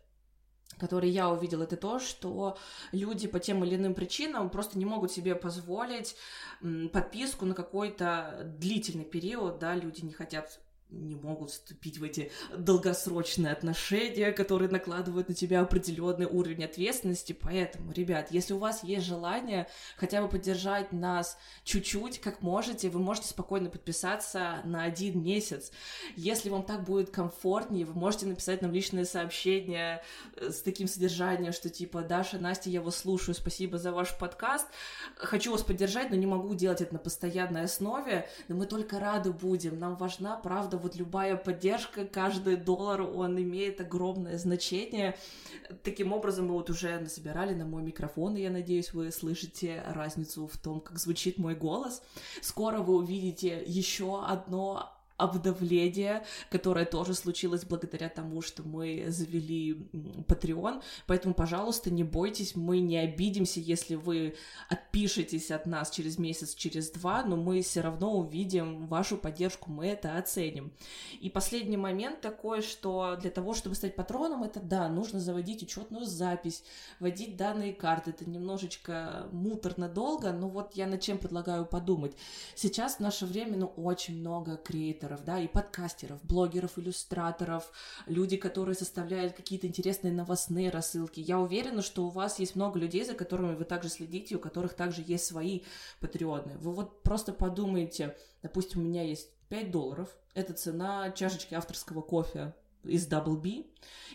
который 0.77 1.09
я 1.09 1.29
увидела, 1.29 1.63
это 1.63 1.77
то, 1.77 1.99
что 1.99 2.57
люди 2.91 3.27
по 3.27 3.39
тем 3.39 3.63
или 3.63 3.75
иным 3.75 3.93
причинам 3.93 4.49
просто 4.49 4.77
не 4.77 4.85
могут 4.85 5.11
себе 5.11 5.35
позволить 5.35 6.15
подписку 6.91 7.45
на 7.45 7.53
какой-то 7.53 8.41
длительный 8.57 9.05
период, 9.05 9.59
да, 9.59 9.75
люди 9.75 10.01
не 10.01 10.13
хотят 10.13 10.59
не 10.91 11.15
могут 11.15 11.51
вступить 11.51 11.97
в 11.97 12.03
эти 12.03 12.31
долгосрочные 12.55 13.53
отношения, 13.53 14.31
которые 14.31 14.69
накладывают 14.69 15.29
на 15.29 15.35
тебя 15.35 15.61
определенный 15.61 16.25
уровень 16.25 16.65
ответственности. 16.65 17.33
Поэтому, 17.33 17.91
ребят, 17.93 18.31
если 18.31 18.53
у 18.53 18.57
вас 18.57 18.83
есть 18.83 19.05
желание 19.05 19.67
хотя 19.95 20.21
бы 20.21 20.27
поддержать 20.27 20.91
нас 20.91 21.37
чуть-чуть, 21.63 22.19
как 22.19 22.41
можете, 22.41 22.89
вы 22.89 22.99
можете 22.99 23.29
спокойно 23.29 23.69
подписаться 23.69 24.61
на 24.65 24.83
один 24.83 25.23
месяц. 25.23 25.71
Если 26.15 26.49
вам 26.49 26.63
так 26.63 26.83
будет 26.83 27.09
комфортнее, 27.09 27.85
вы 27.85 27.93
можете 27.93 28.25
написать 28.25 28.61
нам 28.61 28.71
личное 28.73 29.05
сообщение 29.05 30.03
э, 30.35 30.51
с 30.51 30.61
таким 30.61 30.87
содержанием, 30.87 31.53
что 31.53 31.69
типа 31.69 32.01
«Даша, 32.01 32.37
Настя, 32.37 32.69
я 32.69 32.81
вас 32.81 32.97
слушаю, 32.97 33.33
спасибо 33.33 33.77
за 33.77 33.91
ваш 33.93 34.17
подкаст, 34.17 34.67
хочу 35.15 35.51
вас 35.51 35.63
поддержать, 35.63 36.09
но 36.09 36.17
не 36.17 36.25
могу 36.25 36.53
делать 36.53 36.81
это 36.81 36.93
на 36.93 36.99
постоянной 36.99 37.63
основе, 37.63 38.27
но 38.49 38.55
мы 38.55 38.65
только 38.65 38.99
рады 38.99 39.31
будем, 39.31 39.79
нам 39.79 39.95
важна, 39.95 40.35
правда, 40.35 40.80
вот 40.81 40.95
любая 40.95 41.35
поддержка, 41.35 42.05
каждый 42.05 42.57
доллар, 42.57 43.01
он 43.01 43.41
имеет 43.41 43.79
огромное 43.79 44.37
значение. 44.37 45.17
Таким 45.83 46.11
образом, 46.11 46.47
мы 46.47 46.53
вот 46.53 46.69
уже 46.69 46.99
насобирали 46.99 47.53
на 47.53 47.65
мой 47.65 47.81
микрофон, 47.83 48.35
и 48.35 48.41
я 48.41 48.49
надеюсь, 48.49 48.93
вы 48.93 49.11
слышите 49.11 49.83
разницу 49.87 50.47
в 50.47 50.57
том, 50.57 50.81
как 50.81 50.99
звучит 50.99 51.37
мой 51.37 51.55
голос. 51.55 52.01
Скоро 52.41 52.79
вы 52.79 52.95
увидите 52.95 53.63
еще 53.65 54.23
одно 54.25 54.91
обдавление, 55.21 56.23
которое 56.49 56.85
тоже 56.85 57.13
случилось 57.13 57.65
благодаря 57.65 58.09
тому, 58.09 58.41
что 58.41 58.63
мы 58.63 59.05
завели 59.07 59.73
Patreon. 60.27 60.81
Поэтому, 61.07 61.33
пожалуйста, 61.33 61.91
не 61.91 62.03
бойтесь, 62.03 62.55
мы 62.55 62.79
не 62.79 62.97
обидимся, 62.97 63.59
если 63.59 63.95
вы 63.95 64.35
отпишетесь 64.69 65.51
от 65.51 65.65
нас 65.65 65.89
через 65.89 66.17
месяц, 66.17 66.55
через 66.55 66.89
два, 66.91 67.23
но 67.23 67.35
мы 67.35 67.61
все 67.61 67.81
равно 67.81 68.13
увидим 68.17 68.87
вашу 68.87 69.17
поддержку, 69.17 69.71
мы 69.71 69.87
это 69.87 70.17
оценим. 70.17 70.71
И 71.19 71.29
последний 71.29 71.77
момент 71.77 72.21
такой, 72.21 72.61
что 72.61 73.17
для 73.21 73.31
того, 73.31 73.53
чтобы 73.53 73.75
стать 73.75 73.95
патроном, 73.95 74.43
это 74.43 74.59
да, 74.59 74.87
нужно 74.89 75.19
заводить 75.19 75.63
учетную 75.63 76.05
запись, 76.05 76.63
вводить 76.99 77.35
данные 77.35 77.73
карты. 77.73 78.11
Это 78.11 78.29
немножечко 78.29 79.27
муторно 79.31 79.89
долго, 79.89 80.31
но 80.31 80.47
вот 80.47 80.75
я 80.75 80.87
над 80.87 81.01
чем 81.01 81.17
предлагаю 81.17 81.65
подумать. 81.65 82.15
Сейчас 82.55 82.95
в 82.95 82.99
наше 82.99 83.25
время, 83.25 83.57
ну, 83.57 83.67
очень 83.67 84.19
много 84.19 84.57
креаторов, 84.57 85.10
да, 85.19 85.39
и 85.39 85.47
подкастеров, 85.47 86.23
блогеров, 86.23 86.79
иллюстраторов, 86.79 87.71
люди, 88.05 88.37
которые 88.37 88.75
составляют 88.75 89.33
какие-то 89.33 89.67
интересные 89.67 90.13
новостные 90.13 90.69
рассылки. 90.69 91.19
Я 91.19 91.39
уверена, 91.39 91.81
что 91.81 92.05
у 92.05 92.09
вас 92.09 92.39
есть 92.39 92.55
много 92.55 92.79
людей, 92.79 93.03
за 93.03 93.13
которыми 93.13 93.55
вы 93.55 93.65
также 93.65 93.89
следите, 93.89 94.35
у 94.35 94.39
которых 94.39 94.73
также 94.73 95.03
есть 95.05 95.25
свои 95.25 95.61
патреоны. 95.99 96.57
Вы 96.59 96.71
вот 96.71 97.03
просто 97.03 97.33
подумайте, 97.33 98.15
допустим, 98.41 98.79
у 98.79 98.83
меня 98.83 99.03
есть 99.03 99.29
5 99.49 99.69
долларов, 99.69 100.09
это 100.33 100.53
цена 100.53 101.11
чашечки 101.11 101.53
авторского 101.53 102.01
кофе 102.01 102.55
из 102.83 103.07
Double 103.07 103.35
B, 103.35 103.65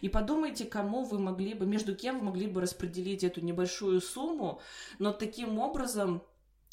и 0.01 0.09
подумайте, 0.09 0.65
кому 0.65 1.05
вы 1.05 1.19
могли 1.19 1.55
бы, 1.55 1.67
между 1.67 1.95
кем 1.95 2.19
вы 2.19 2.25
могли 2.25 2.47
бы 2.47 2.61
распределить 2.61 3.23
эту 3.23 3.41
небольшую 3.41 4.01
сумму, 4.01 4.61
но 4.99 5.13
таким 5.13 5.59
образом 5.59 6.23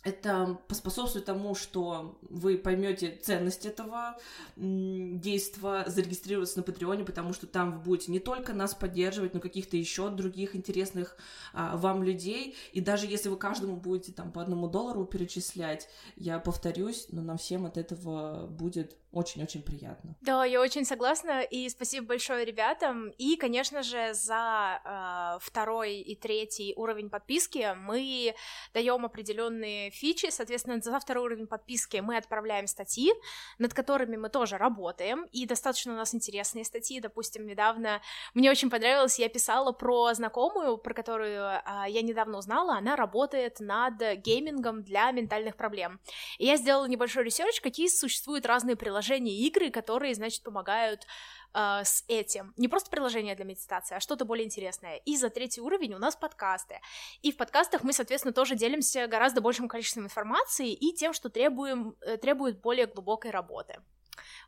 это 0.03 0.59
поспособствует 0.67 1.25
тому, 1.25 1.55
что 1.55 2.17
вы 2.29 2.57
поймете 2.57 3.17
ценность 3.21 3.65
этого 3.65 4.17
действия, 4.55 5.85
зарегистрироваться 5.87 6.57
на 6.57 6.63
Патреоне, 6.63 7.05
потому 7.05 7.33
что 7.33 7.47
там 7.47 7.71
вы 7.71 7.79
будете 7.79 8.11
не 8.11 8.19
только 8.19 8.53
нас 8.53 8.75
поддерживать, 8.75 9.33
но 9.33 9.39
каких-то 9.39 9.77
еще 9.77 10.09
других 10.09 10.55
интересных 10.55 11.17
а, 11.53 11.77
вам 11.77 12.03
людей. 12.03 12.55
И 12.73 12.81
даже 12.81 13.07
если 13.07 13.29
вы 13.29 13.37
каждому 13.37 13.77
будете 13.77 14.11
там 14.11 14.31
по 14.31 14.41
одному 14.41 14.67
доллару 14.67 15.05
перечислять, 15.05 15.87
я 16.17 16.39
повторюсь, 16.39 17.07
но 17.11 17.21
нам 17.21 17.37
всем 17.37 17.65
от 17.65 17.77
этого 17.77 18.47
будет 18.47 18.97
очень-очень 19.13 19.61
приятно. 19.61 20.15
Да, 20.21 20.43
я 20.43 20.59
очень 20.59 20.85
согласна, 20.85 21.41
и 21.41 21.69
спасибо 21.69 22.07
большое 22.07 22.45
ребятам. 22.45 23.09
И, 23.19 23.35
конечно 23.35 23.83
же, 23.83 24.13
за 24.13 24.81
э, 24.83 25.39
второй 25.39 25.97
и 25.97 26.15
третий 26.15 26.73
уровень 26.75 27.09
подписки 27.09 27.75
мы 27.77 28.33
даем 28.73 29.05
определенные 29.05 29.91
фичи, 29.91 30.29
соответственно, 30.31 30.81
за 30.81 30.99
второй 30.99 31.25
уровень 31.25 31.47
подписки 31.47 31.97
мы 31.97 32.17
отправляем 32.17 32.65
статьи, 32.65 33.13
над 33.59 33.73
которыми 33.73 34.17
мы 34.17 34.29
тоже 34.29 34.57
работаем, 34.57 35.25
и 35.31 35.45
достаточно 35.45 35.93
у 35.93 35.95
нас 35.95 36.15
интересные 36.15 36.65
статьи, 36.65 36.99
допустим, 36.99 37.45
недавно 37.45 38.01
мне 38.33 38.49
очень 38.49 38.71
понравилось, 38.71 39.19
я 39.19 39.29
писала 39.29 39.73
про 39.73 40.13
знакомую, 40.15 40.77
про 40.77 40.93
которую 40.95 41.39
э, 41.39 41.61
я 41.87 42.01
недавно 42.01 42.39
узнала, 42.39 42.77
она 42.77 42.95
работает 42.95 43.59
над 43.59 43.93
геймингом 44.17 44.81
для 44.83 45.11
ментальных 45.11 45.55
проблем. 45.55 45.99
И 46.39 46.45
я 46.45 46.57
сделала 46.57 46.87
небольшой 46.87 47.23
research, 47.23 47.61
какие 47.61 47.87
существуют 47.87 48.47
разные 48.47 48.75
приложения 48.75 49.02
и 49.31 49.47
игры, 49.47 49.69
которые, 49.69 50.15
значит, 50.15 50.43
помогают 50.43 51.05
э, 51.53 51.81
с 51.83 52.03
этим. 52.07 52.53
Не 52.57 52.67
просто 52.67 52.89
приложение 52.89 53.35
для 53.35 53.45
медитации, 53.45 53.95
а 53.95 53.99
что-то 53.99 54.25
более 54.25 54.45
интересное. 54.45 54.97
И 54.97 55.17
за 55.17 55.29
третий 55.29 55.61
уровень 55.61 55.93
у 55.93 55.99
нас 55.99 56.15
подкасты. 56.15 56.79
И 57.21 57.31
в 57.31 57.37
подкастах 57.37 57.83
мы, 57.83 57.93
соответственно, 57.93 58.33
тоже 58.33 58.55
делимся 58.55 59.07
гораздо 59.07 59.41
большим 59.41 59.67
количеством 59.67 60.05
информации 60.05 60.73
и 60.73 60.93
тем, 60.93 61.13
что 61.13 61.29
требуем, 61.29 61.95
э, 62.01 62.17
требует 62.17 62.61
более 62.61 62.87
глубокой 62.87 63.31
работы. 63.31 63.79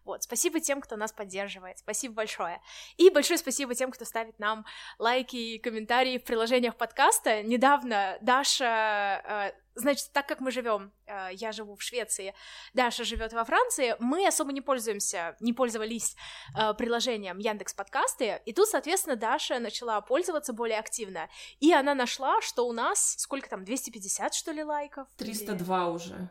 Вот, 0.04 0.23
спасибо 0.23 0.60
тем, 0.60 0.82
кто 0.82 0.95
нас 0.95 1.12
поддерживает, 1.12 1.80
спасибо 1.80 2.15
большое. 2.15 2.62
И 2.97 3.10
большое 3.10 3.38
спасибо 3.38 3.75
тем, 3.75 3.91
кто 3.91 4.06
ставит 4.06 4.39
нам 4.39 4.65
лайки 4.99 5.36
и 5.36 5.60
комментарии 5.60 6.17
в 6.17 6.23
приложениях 6.23 6.75
подкаста. 6.75 7.43
Недавно 7.43 8.17
Даша 8.21 9.21
э, 9.23 9.65
Значит, 9.75 10.12
так 10.13 10.25
как 10.25 10.39
мы 10.39 10.51
живем, 10.51 10.93
э, 11.06 11.30
я 11.34 11.51
живу 11.51 11.75
в 11.75 11.82
Швеции, 11.82 12.34
Даша 12.73 13.04
живет 13.04 13.34
во 13.34 13.43
Франции, 13.43 13.97
мы 13.99 14.25
особо 14.25 14.54
не 14.54 14.62
пользуемся, 14.62 15.36
не 15.41 15.51
пользовались 15.51 16.15
э, 16.58 16.73
приложением 16.75 17.39
Яндекс 17.39 17.73
Подкасты, 17.73 18.41
и 18.45 18.54
тут, 18.54 18.69
соответственно, 18.69 19.17
Даша 19.17 19.60
начала 19.60 19.99
пользоваться 19.99 20.54
более 20.54 20.80
активно, 20.80 21.30
и 21.60 21.73
она 21.73 21.93
нашла, 21.93 22.41
что 22.41 22.65
у 22.65 22.71
нас 22.71 23.15
сколько 23.17 23.49
там 23.49 23.65
250 23.65 24.34
что 24.34 24.54
ли 24.54 24.63
лайков? 24.63 25.10
302 25.17 25.78
или... 25.78 25.89
уже. 25.89 26.30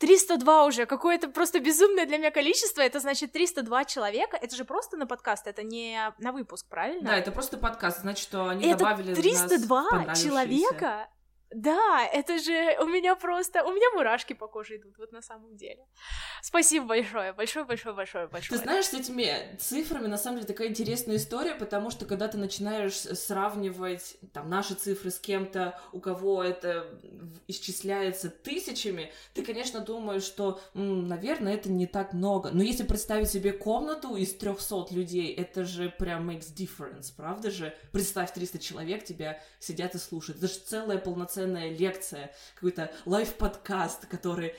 302 0.00 0.64
уже, 0.64 0.86
какое-то 0.86 1.28
просто 1.28 1.60
безумное 1.60 2.06
для 2.06 2.16
меня 2.16 2.30
количество, 2.30 2.80
это 2.80 3.00
значит 3.00 3.32
302 3.32 3.84
человека, 3.84 4.38
это 4.40 4.56
же 4.56 4.64
просто 4.64 4.96
на 4.96 5.06
подкаст, 5.06 5.46
это 5.46 5.62
не 5.62 6.12
на 6.18 6.32
выпуск, 6.32 6.66
правильно? 6.68 7.10
Да, 7.10 7.16
это 7.18 7.30
просто 7.30 7.58
подкаст, 7.58 8.00
значит, 8.00 8.22
что 8.22 8.48
они 8.48 8.66
это 8.66 8.78
добавили 8.78 9.14
302 9.14 10.14
человека 10.14 11.08
да, 11.52 12.06
это 12.12 12.38
же 12.38 12.76
у 12.80 12.86
меня 12.86 13.16
просто, 13.16 13.64
у 13.64 13.72
меня 13.72 13.90
мурашки 13.94 14.34
по 14.34 14.46
коже 14.46 14.76
идут, 14.76 14.98
вот 14.98 15.10
на 15.10 15.20
самом 15.20 15.56
деле. 15.56 15.84
Спасибо 16.42 16.86
большое, 16.86 17.32
большое, 17.32 17.64
большое, 17.64 17.94
большое, 17.94 18.28
большое. 18.28 18.58
Ты 18.58 18.64
знаешь, 18.64 18.86
с 18.86 18.94
этими 18.94 19.56
цифрами 19.58 20.06
на 20.06 20.16
самом 20.16 20.36
деле 20.38 20.46
такая 20.46 20.68
интересная 20.68 21.16
история, 21.16 21.56
потому 21.56 21.90
что 21.90 22.06
когда 22.06 22.28
ты 22.28 22.38
начинаешь 22.38 22.94
сравнивать 22.94 24.16
там 24.32 24.48
наши 24.48 24.74
цифры 24.74 25.10
с 25.10 25.18
кем-то, 25.18 25.80
у 25.92 25.98
кого 26.00 26.44
это 26.44 26.86
исчисляется 27.48 28.30
тысячами, 28.30 29.10
ты, 29.34 29.44
конечно, 29.44 29.80
думаешь, 29.80 30.22
что, 30.22 30.60
наверное, 30.74 31.54
это 31.54 31.68
не 31.68 31.88
так 31.88 32.12
много. 32.12 32.50
Но 32.52 32.62
если 32.62 32.84
представить 32.84 33.28
себе 33.28 33.52
комнату 33.52 34.14
из 34.14 34.34
300 34.36 34.86
людей, 34.92 35.34
это 35.34 35.64
же 35.64 35.88
прям 35.88 36.30
makes 36.30 36.54
difference, 36.54 37.12
правда 37.16 37.50
же? 37.50 37.74
Представь, 37.90 38.32
300 38.32 38.60
человек 38.60 39.04
тебя 39.04 39.42
сидят 39.58 39.96
и 39.96 39.98
слушают. 39.98 40.38
Это 40.38 40.46
же 40.46 40.60
целая 40.60 40.98
полноценная 40.98 41.39
полноценная 41.40 41.70
лекция, 41.70 42.32
какой-то 42.54 42.90
лайв-подкаст, 43.06 44.06
который... 44.06 44.54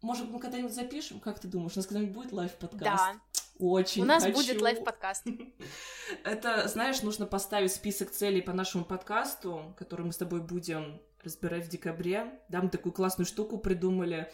Может, 0.00 0.28
мы 0.28 0.38
когда-нибудь 0.38 0.74
запишем? 0.74 1.20
Как 1.20 1.38
ты 1.38 1.48
думаешь, 1.48 1.72
у 1.74 1.78
нас 1.78 1.86
когда-нибудь 1.86 2.14
будет 2.14 2.32
лайв-подкаст? 2.32 2.82
Да. 2.82 3.20
Очень 3.58 4.02
У 4.02 4.04
нас 4.04 4.22
хочу. 4.22 4.36
будет 4.36 4.60
лайв-подкаст. 4.60 5.26
Это, 6.24 6.68
знаешь, 6.68 7.02
нужно 7.02 7.26
поставить 7.26 7.72
список 7.72 8.10
целей 8.10 8.42
по 8.42 8.52
нашему 8.52 8.84
подкасту, 8.84 9.74
который 9.78 10.04
мы 10.04 10.12
с 10.12 10.16
тобой 10.16 10.40
будем 10.40 11.00
разбирать 11.22 11.66
в 11.66 11.68
декабре. 11.68 12.38
Да, 12.48 12.60
мы 12.60 12.68
такую 12.68 12.92
классную 12.92 13.26
штуку 13.26 13.58
придумали 13.58 14.30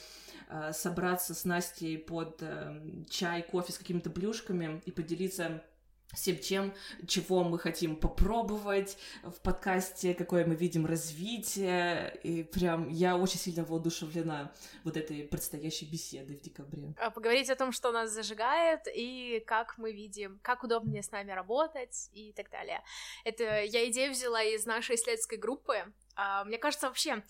э, 0.49 0.73
собраться 0.73 1.35
с 1.35 1.45
Настей 1.45 1.99
под 1.99 2.39
э, 2.41 2.81
чай, 3.11 3.43
кофе 3.43 3.73
с 3.73 3.79
какими-то 3.79 4.11
блюшками 4.11 4.83
и 4.87 4.91
поделиться 4.91 5.63
всем 6.15 6.37
тем, 6.37 6.75
чего 7.07 7.45
мы 7.45 7.59
хотим 7.59 7.97
попробовать 7.97 8.99
в 9.23 9.41
подкасте, 9.41 10.15
какое 10.15 10.45
мы 10.45 10.55
видим 10.55 10.87
развитие. 10.87 12.19
И 12.23 12.43
прям 12.43 12.89
я 12.89 13.17
очень 13.17 13.39
сильно 13.39 13.65
воодушевлена 13.65 14.53
вот 14.85 14.97
этой 14.97 15.23
предстоящей 15.25 15.87
беседой 15.87 16.37
в 16.37 16.41
декабре. 16.41 16.95
А, 16.99 17.11
поговорить 17.11 17.51
о 17.51 17.57
том, 17.57 17.73
что 17.73 17.93
нас 17.93 18.11
зажигает, 18.11 18.81
и 18.93 19.43
как 19.47 19.79
мы 19.79 19.93
видим, 19.93 20.41
как 20.43 20.65
удобнее 20.65 21.03
с 21.03 21.11
нами 21.11 21.33
работать 21.33 22.11
и 22.13 22.33
так 22.33 22.51
далее. 22.51 22.83
Это 23.25 23.63
я 23.63 23.89
идею 23.91 24.13
взяла 24.13 24.43
из 24.43 24.67
нашей 24.67 24.97
исследовательской 24.97 25.39
группы. 25.39 25.85
А, 26.17 26.45
мне 26.45 26.59
кажется, 26.59 26.89
вообще 26.89 27.23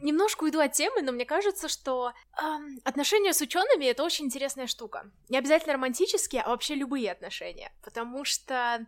немножко 0.00 0.44
уйду 0.44 0.60
от 0.60 0.72
темы, 0.72 1.02
но 1.02 1.12
мне 1.12 1.24
кажется, 1.24 1.68
что 1.68 2.10
э, 2.10 2.44
отношения 2.84 3.32
с 3.32 3.40
учеными 3.40 3.84
это 3.86 4.02
очень 4.04 4.26
интересная 4.26 4.66
штука. 4.66 5.10
Не 5.28 5.38
обязательно 5.38 5.74
романтические, 5.74 6.42
а 6.42 6.50
вообще 6.50 6.74
любые 6.74 7.10
отношения. 7.12 7.72
Потому 7.82 8.24
что 8.24 8.86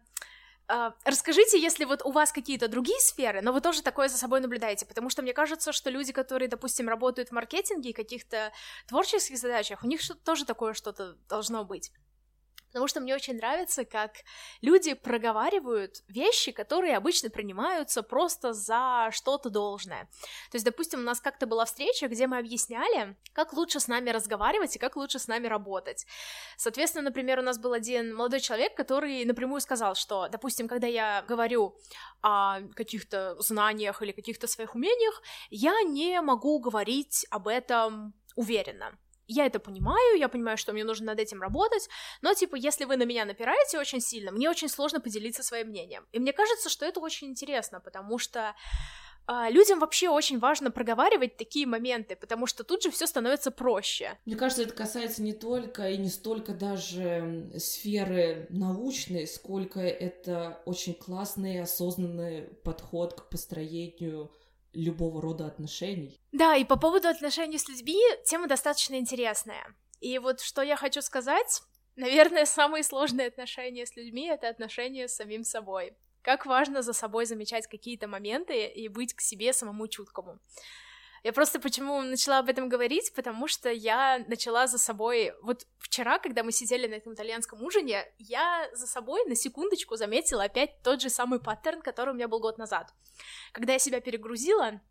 э, 0.68 0.90
расскажите, 1.04 1.60
если 1.60 1.84
вот 1.84 2.02
у 2.04 2.10
вас 2.10 2.32
какие-то 2.32 2.68
другие 2.68 3.00
сферы, 3.00 3.40
но 3.42 3.52
вы 3.52 3.60
тоже 3.60 3.82
такое 3.82 4.08
за 4.08 4.18
собой 4.18 4.40
наблюдаете, 4.40 4.86
потому 4.86 5.10
что 5.10 5.22
мне 5.22 5.32
кажется, 5.32 5.72
что 5.72 5.90
люди, 5.90 6.12
которые, 6.12 6.48
допустим, 6.48 6.88
работают 6.88 7.30
в 7.30 7.32
маркетинге 7.32 7.90
и 7.90 7.94
каких-то 7.94 8.52
творческих 8.88 9.38
задачах, 9.38 9.82
у 9.82 9.86
них 9.86 10.00
тоже 10.24 10.44
такое 10.44 10.74
что-то 10.74 11.16
должно 11.28 11.64
быть 11.64 11.92
потому 12.74 12.88
что 12.88 13.00
мне 13.00 13.14
очень 13.14 13.36
нравится, 13.36 13.84
как 13.84 14.24
люди 14.60 14.94
проговаривают 14.94 16.02
вещи, 16.08 16.50
которые 16.50 16.96
обычно 16.96 17.30
принимаются 17.30 18.02
просто 18.02 18.52
за 18.52 19.10
что-то 19.12 19.48
должное. 19.48 20.08
То 20.50 20.56
есть, 20.56 20.64
допустим, 20.64 20.98
у 20.98 21.04
нас 21.04 21.20
как-то 21.20 21.46
была 21.46 21.66
встреча, 21.66 22.08
где 22.08 22.26
мы 22.26 22.36
объясняли, 22.36 23.16
как 23.32 23.52
лучше 23.52 23.78
с 23.78 23.86
нами 23.86 24.10
разговаривать 24.10 24.74
и 24.74 24.80
как 24.80 24.96
лучше 24.96 25.20
с 25.20 25.28
нами 25.28 25.46
работать. 25.46 26.04
Соответственно, 26.56 27.04
например, 27.04 27.38
у 27.38 27.42
нас 27.42 27.58
был 27.58 27.74
один 27.74 28.12
молодой 28.12 28.40
человек, 28.40 28.74
который 28.74 29.24
напрямую 29.24 29.60
сказал, 29.60 29.94
что, 29.94 30.26
допустим, 30.26 30.66
когда 30.66 30.88
я 30.88 31.24
говорю 31.28 31.76
о 32.22 32.60
каких-то 32.74 33.36
знаниях 33.40 34.02
или 34.02 34.10
каких-то 34.10 34.48
своих 34.48 34.74
умениях, 34.74 35.22
я 35.48 35.80
не 35.82 36.20
могу 36.20 36.58
говорить 36.58 37.24
об 37.30 37.46
этом 37.46 38.14
уверенно 38.34 38.98
я 39.26 39.46
это 39.46 39.58
понимаю, 39.58 40.18
я 40.18 40.28
понимаю, 40.28 40.56
что 40.56 40.72
мне 40.72 40.84
нужно 40.84 41.06
над 41.06 41.20
этим 41.20 41.40
работать, 41.40 41.88
но, 42.22 42.34
типа, 42.34 42.56
если 42.56 42.84
вы 42.84 42.96
на 42.96 43.04
меня 43.04 43.24
напираете 43.24 43.78
очень 43.78 44.00
сильно, 44.00 44.30
мне 44.30 44.50
очень 44.50 44.68
сложно 44.68 45.00
поделиться 45.00 45.42
своим 45.42 45.68
мнением. 45.68 46.06
И 46.12 46.18
мне 46.18 46.32
кажется, 46.32 46.68
что 46.68 46.84
это 46.84 47.00
очень 47.00 47.28
интересно, 47.28 47.80
потому 47.80 48.18
что 48.18 48.54
а, 49.26 49.48
людям 49.48 49.78
вообще 49.78 50.10
очень 50.10 50.38
важно 50.38 50.70
проговаривать 50.70 51.36
такие 51.36 51.66
моменты, 51.66 52.14
потому 52.14 52.46
что 52.46 52.62
тут 52.62 52.82
же 52.82 52.90
все 52.90 53.06
становится 53.06 53.50
проще. 53.50 54.18
Мне 54.26 54.36
кажется, 54.36 54.62
это 54.62 54.74
касается 54.74 55.22
не 55.22 55.32
только 55.32 55.88
и 55.90 55.96
не 55.96 56.10
столько 56.10 56.52
даже 56.52 57.50
сферы 57.56 58.46
научной, 58.50 59.26
сколько 59.26 59.80
это 59.80 60.60
очень 60.66 60.94
классный 60.94 61.62
осознанный 61.62 62.42
подход 62.62 63.14
к 63.14 63.28
построению 63.30 64.30
любого 64.74 65.20
рода 65.22 65.46
отношений. 65.46 66.18
Да, 66.32 66.56
и 66.56 66.64
по 66.64 66.76
поводу 66.76 67.08
отношений 67.08 67.58
с 67.58 67.68
людьми 67.68 68.00
тема 68.24 68.48
достаточно 68.48 68.96
интересная. 68.96 69.74
И 70.00 70.18
вот 70.18 70.40
что 70.40 70.62
я 70.62 70.76
хочу 70.76 71.00
сказать, 71.02 71.62
наверное, 71.96 72.44
самые 72.46 72.84
сложные 72.84 73.28
отношения 73.28 73.86
с 73.86 73.96
людьми— 73.96 74.26
это 74.28 74.48
отношения 74.48 75.08
с 75.08 75.16
самим 75.16 75.44
собой. 75.44 75.96
Как 76.22 76.46
важно 76.46 76.82
за 76.82 76.92
собой 76.92 77.26
замечать 77.26 77.66
какие-то 77.66 78.08
моменты 78.08 78.66
и 78.66 78.88
быть 78.88 79.14
к 79.14 79.20
себе 79.20 79.52
самому 79.52 79.88
чуткому. 79.88 80.38
Я 81.24 81.32
просто 81.32 81.58
почему 81.58 82.02
начала 82.02 82.40
об 82.40 82.50
этом 82.50 82.68
говорить, 82.68 83.10
потому 83.14 83.48
что 83.48 83.70
я 83.70 84.22
начала 84.28 84.66
за 84.66 84.76
собой... 84.76 85.32
Вот 85.40 85.66
вчера, 85.78 86.18
когда 86.18 86.42
мы 86.42 86.52
сидели 86.52 86.86
на 86.86 86.94
этом 86.94 87.14
итальянском 87.14 87.62
ужине, 87.62 88.04
я 88.18 88.68
за 88.74 88.86
собой 88.86 89.24
на 89.24 89.34
секундочку 89.34 89.96
заметила 89.96 90.44
опять 90.44 90.82
тот 90.82 91.00
же 91.00 91.08
самый 91.08 91.40
паттерн, 91.40 91.80
который 91.80 92.10
у 92.10 92.14
меня 92.14 92.28
был 92.28 92.40
год 92.40 92.58
назад. 92.58 92.92
Когда 93.52 93.72
я 93.72 93.78
себя 93.78 94.00
перегрузила, 94.00 94.82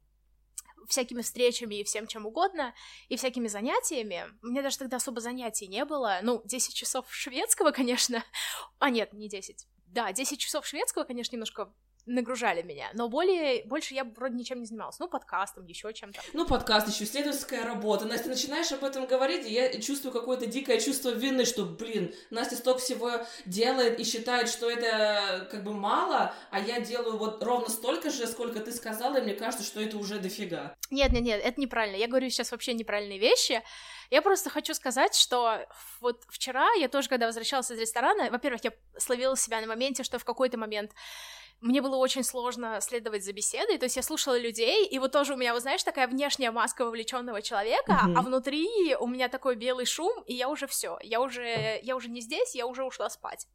всякими 0.87 1.21
встречами 1.21 1.75
и 1.75 1.83
всем 1.83 2.07
чем 2.07 2.25
угодно, 2.25 2.73
и 3.09 3.15
всякими 3.15 3.47
занятиями. 3.47 4.25
У 4.41 4.47
меня 4.47 4.63
даже 4.63 4.79
тогда 4.79 4.97
особо 4.97 5.21
занятий 5.21 5.67
не 5.67 5.85
было. 5.85 6.17
Ну, 6.23 6.41
10 6.45 6.73
часов 6.73 7.05
шведского, 7.13 7.69
конечно. 7.69 8.23
А 8.79 8.89
нет, 8.89 9.13
не 9.13 9.29
10. 9.29 9.67
Да, 9.85 10.11
10 10.11 10.39
часов 10.39 10.65
шведского, 10.65 11.03
конечно, 11.03 11.35
немножко 11.35 11.71
нагружали 12.05 12.61
меня, 12.61 12.89
но 12.93 13.07
более, 13.07 13.63
больше 13.65 13.93
я 13.93 14.03
вроде 14.03 14.35
ничем 14.35 14.59
не 14.59 14.65
занималась, 14.65 14.99
ну, 14.99 15.07
подкастом, 15.07 15.65
еще 15.65 15.93
чем-то. 15.93 16.21
Ну, 16.33 16.45
подкаст, 16.45 16.87
еще 16.87 17.05
исследовательская 17.05 17.65
работа. 17.65 18.05
Настя, 18.05 18.29
начинаешь 18.29 18.71
об 18.71 18.83
этом 18.83 19.05
говорить, 19.05 19.45
и 19.45 19.53
я 19.53 19.81
чувствую 19.81 20.11
какое-то 20.11 20.45
дикое 20.45 20.79
чувство 20.79 21.09
вины, 21.09 21.45
что, 21.45 21.65
блин, 21.65 22.13
Настя 22.29 22.55
столько 22.55 22.81
всего 22.81 23.11
делает 23.45 23.99
и 23.99 24.03
считает, 24.03 24.49
что 24.49 24.69
это 24.69 25.47
как 25.49 25.63
бы 25.63 25.73
мало, 25.73 26.33
а 26.51 26.59
я 26.59 26.79
делаю 26.81 27.17
вот 27.17 27.41
ровно 27.43 27.69
столько 27.69 28.09
же, 28.09 28.27
сколько 28.27 28.59
ты 28.59 28.71
сказала, 28.71 29.17
и 29.17 29.21
мне 29.21 29.33
кажется, 29.33 29.65
что 29.65 29.81
это 29.81 29.97
уже 29.97 30.19
дофига. 30.19 30.75
Нет, 30.89 31.11
нет, 31.11 31.23
нет, 31.23 31.41
это 31.43 31.59
неправильно. 31.59 31.95
Я 31.95 32.07
говорю 32.07 32.29
сейчас 32.29 32.51
вообще 32.51 32.73
неправильные 32.73 33.19
вещи. 33.19 33.61
Я 34.09 34.21
просто 34.21 34.49
хочу 34.49 34.73
сказать, 34.73 35.15
что 35.15 35.65
вот 36.01 36.21
вчера 36.27 36.71
я 36.73 36.87
тоже, 36.87 37.09
когда 37.09 37.25
возвращалась 37.25 37.71
из 37.71 37.79
ресторана, 37.79 38.29
во-первых, 38.29 38.63
я 38.63 38.71
словила 38.97 39.35
себя 39.35 39.59
на 39.61 39.67
моменте, 39.67 40.03
что 40.03 40.19
в 40.19 40.25
какой-то 40.25 40.57
момент 40.57 40.91
мне 41.61 41.81
было 41.81 41.95
очень 41.95 42.23
сложно 42.23 42.81
следовать 42.81 43.23
за 43.23 43.33
беседой, 43.33 43.77
то 43.77 43.85
есть 43.85 43.95
я 43.95 44.03
слушала 44.03 44.37
людей, 44.37 44.85
и 44.85 44.99
вот 44.99 45.11
тоже 45.11 45.33
у 45.33 45.37
меня, 45.37 45.53
вот 45.53 45.61
знаешь, 45.61 45.83
такая 45.83 46.07
внешняя 46.07 46.51
маска 46.51 46.85
вовлеченного 46.85 47.41
человека, 47.41 47.91
mm-hmm. 47.91 48.13
а 48.17 48.21
внутри 48.21 48.95
у 48.99 49.07
меня 49.07 49.29
такой 49.29 49.55
белый 49.55 49.85
шум, 49.85 50.23
и 50.23 50.33
я 50.33 50.49
уже 50.49 50.67
все, 50.67 50.97
я 51.01 51.21
уже, 51.21 51.79
я 51.81 51.95
уже 51.95 52.09
не 52.09 52.21
здесь, 52.21 52.55
я 52.55 52.67
уже 52.67 52.83
ушла 52.83 53.09
спать. 53.09 53.47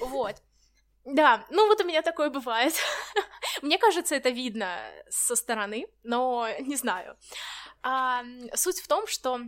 Вот. 0.00 0.36
Да, 1.04 1.44
ну 1.50 1.66
вот 1.66 1.80
у 1.80 1.84
меня 1.84 2.02
такое 2.02 2.30
бывает. 2.30 2.74
Мне 3.62 3.78
кажется, 3.78 4.14
это 4.14 4.30
видно 4.30 4.78
со 5.08 5.34
стороны, 5.34 5.86
но 6.04 6.48
не 6.60 6.76
знаю. 6.76 7.16
А, 7.82 8.22
суть 8.54 8.80
в 8.80 8.86
том, 8.86 9.06
что 9.06 9.40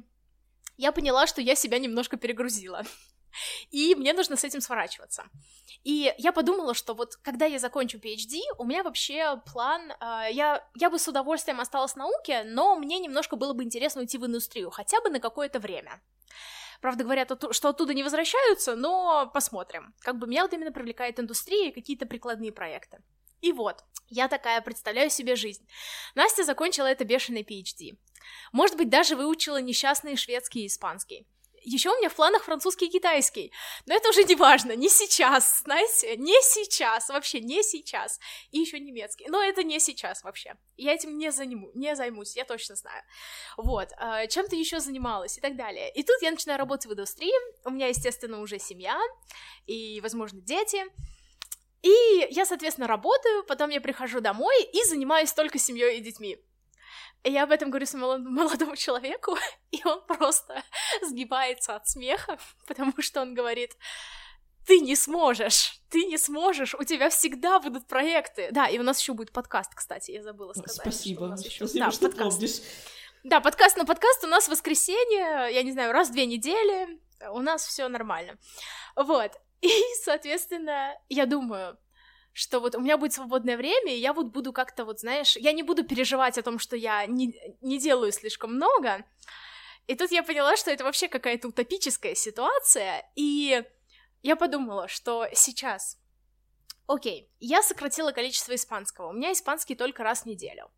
я 0.77 0.91
поняла, 0.91 1.27
что 1.27 1.41
я 1.41 1.55
себя 1.55 1.79
немножко 1.79 2.17
перегрузила. 2.17 2.83
И 3.71 3.95
мне 3.95 4.13
нужно 4.13 4.37
с 4.37 4.45
этим 4.45 4.61
сворачиваться. 4.61 5.25
И 5.83 6.15
я 6.19 6.33
подумала, 6.33 6.75
что 6.75 6.95
вот 6.95 7.17
когда 7.17 7.47
я 7.47 7.59
закончу 7.59 7.99
PhD, 7.99 8.41
у 8.59 8.65
меня 8.65 8.83
вообще 8.83 9.41
план, 9.53 9.93
э, 9.93 10.29
я, 10.33 10.67
я 10.75 10.91
бы 10.91 10.99
с 10.99 11.09
удовольствием 11.09 11.61
осталась 11.61 11.93
в 11.93 11.97
науке, 11.97 12.45
но 12.45 12.77
мне 12.77 12.99
немножко 12.99 13.37
было 13.37 13.53
бы 13.53 13.63
интересно 13.63 14.01
уйти 14.01 14.19
в 14.19 14.27
индустрию, 14.27 14.71
хотя 14.71 15.01
бы 15.01 15.11
на 15.11 15.21
какое-то 15.21 15.61
время. 15.61 16.01
Правда, 16.81 17.05
говорят, 17.05 17.33
что 17.53 17.69
оттуда 17.69 17.95
не 17.95 18.03
возвращаются, 18.03 18.77
но 18.77 19.31
посмотрим. 19.33 19.95
Как 20.01 20.19
бы 20.19 20.27
меня 20.27 20.43
вот 20.43 20.53
именно 20.53 20.73
привлекает 20.73 21.19
индустрия 21.19 21.69
и 21.69 21.73
какие-то 21.73 22.07
прикладные 22.07 22.53
проекты. 22.53 23.03
И 23.41 23.53
вот, 23.53 23.85
я 24.09 24.29
такая 24.29 24.61
представляю 24.61 25.11
себе 25.11 25.37
жизнь. 25.37 25.67
Настя 26.15 26.45
закончила 26.45 26.87
это 26.87 27.05
бешеный 27.05 27.43
PhD. 27.43 27.99
Может 28.53 28.77
быть, 28.77 28.89
даже 28.89 29.17
выучила 29.17 29.61
несчастный 29.61 30.17
шведский 30.17 30.65
и 30.65 30.67
испанский. 30.67 31.27
Еще 31.65 31.91
у 31.91 31.97
меня 31.97 32.11
в 32.11 32.15
планах 32.15 32.45
французский 32.45 32.87
и 32.87 32.91
китайский. 32.91 33.53
Но 33.87 33.95
это 33.95 34.11
уже 34.11 34.25
не 34.25 34.35
важно, 34.35 34.77
не 34.77 34.89
сейчас, 34.89 35.63
знаете, 35.65 36.17
не 36.17 36.41
сейчас, 36.43 37.09
вообще 37.09 37.41
не 37.41 37.63
сейчас. 37.63 38.21
И 38.51 38.59
еще 38.59 38.79
немецкий. 38.79 39.27
Но 39.29 39.43
это 39.43 39.63
не 39.63 39.81
сейчас 39.81 40.23
вообще. 40.23 40.57
Я 40.77 40.93
этим 40.93 41.17
не, 41.17 41.33
заниму, 41.33 41.71
не 41.75 41.97
займусь, 41.97 42.37
я 42.37 42.45
точно 42.45 42.77
знаю. 42.77 43.03
Вот, 43.57 43.89
э, 43.99 44.29
чем-то 44.29 44.57
еще 44.57 44.81
занималась 44.81 45.39
и 45.39 45.41
так 45.41 45.57
далее. 45.57 45.91
И 45.93 46.03
тут 46.03 46.21
я 46.21 46.31
начинаю 46.31 46.59
работать 46.59 46.87
в 46.87 46.93
индустрии. 46.93 47.33
У 47.65 47.71
меня, 47.71 47.89
естественно, 47.89 48.41
уже 48.41 48.59
семья 48.59 49.01
и, 49.67 50.01
возможно, 50.03 50.41
дети. 50.41 50.85
И 51.83 52.27
я, 52.31 52.47
соответственно, 52.47 52.87
работаю, 52.87 53.45
потом 53.45 53.71
я 53.71 53.81
прихожу 53.81 54.21
домой 54.21 54.55
и 54.73 54.85
занимаюсь 54.85 55.33
только 55.33 55.59
семьей 55.59 55.99
и 55.99 56.01
детьми. 56.01 56.39
Я 57.25 57.45
об 57.45 57.53
этом 57.53 57.71
говорю 57.71 57.87
своему 57.87 58.19
молодому 58.31 58.77
человеку, 58.77 59.37
и 59.71 59.81
он 59.85 60.03
просто 60.07 60.63
сгибается 61.03 61.75
от 61.75 61.89
смеха, 61.89 62.39
потому 62.67 62.93
что 62.99 63.23
он 63.23 63.35
говорит, 63.35 63.77
ты 64.67 64.81
не 64.81 64.95
сможешь, 64.95 65.81
ты 65.91 66.05
не 66.05 66.19
сможешь, 66.19 66.75
у 66.75 66.85
тебя 66.85 67.11
всегда 67.11 67.59
будут 67.61 67.87
проекты. 67.87 68.49
Да, 68.51 68.69
и 68.69 68.79
у 68.79 68.83
нас 68.83 69.01
еще 69.01 69.15
будет 69.15 69.33
подкаст, 69.33 69.75
кстати, 69.75 70.11
я 70.11 70.23
забыла 70.23 70.53
сказать. 70.53 70.81
Спасибо, 70.81 71.27
нас 71.27 71.45
еще... 71.45 71.67
спасибо, 71.67 71.87
да, 71.87 71.91
что 71.91 72.09
подкаст. 72.09 72.37
помнишь. 72.37 72.61
Да, 73.25 73.41
подкаст 73.41 73.79
на 73.79 73.87
подкаст 73.87 74.23
у 74.25 74.27
нас 74.27 74.47
в 74.47 74.51
воскресенье, 74.51 75.49
я 75.51 75.63
не 75.63 75.73
знаю, 75.73 75.93
раз 75.93 76.11
в 76.11 76.13
две 76.13 76.27
недели, 76.27 77.01
у 77.31 77.41
нас 77.41 77.65
все 77.67 77.89
нормально. 77.89 78.37
Вот. 78.97 79.33
И, 79.63 79.71
соответственно, 80.03 80.95
я 81.09 81.25
думаю, 81.25 81.79
что 82.35 82.59
вот 82.59 82.75
у 82.75 82.81
меня 82.81 82.99
будет 82.99 83.13
свободное 83.13 83.57
время, 83.57 83.95
и 83.95 84.01
я 84.01 84.13
вот 84.13 84.27
буду 84.27 84.53
как-то 84.53 84.85
вот, 84.85 85.01
знаешь, 85.01 85.37
я 85.37 85.53
не 85.53 85.63
буду 85.63 85.85
переживать 85.85 86.37
о 86.37 86.43
том, 86.43 86.59
что 86.59 86.77
я 86.77 87.07
не, 87.07 87.33
не 87.61 87.79
делаю 87.79 88.11
слишком 88.11 88.57
много. 88.57 89.05
И 89.87 89.95
тут 89.95 90.11
я 90.11 90.25
поняла, 90.25 90.57
что 90.57 90.73
это 90.73 90.83
вообще 90.83 91.09
какая-то 91.09 91.49
утопическая 91.49 92.17
ситуация, 92.17 93.09
и 93.15 93.63
я 94.23 94.35
подумала, 94.35 94.89
что 94.89 95.29
сейчас, 95.33 95.97
окей, 96.89 97.31
я 97.39 97.63
сократила 97.63 98.11
количество 98.11 98.55
испанского, 98.55 99.11
у 99.11 99.13
меня 99.13 99.33
испанский 99.33 99.77
только 99.77 100.03
раз 100.03 100.23
в 100.23 100.27
неделю. 100.27 100.71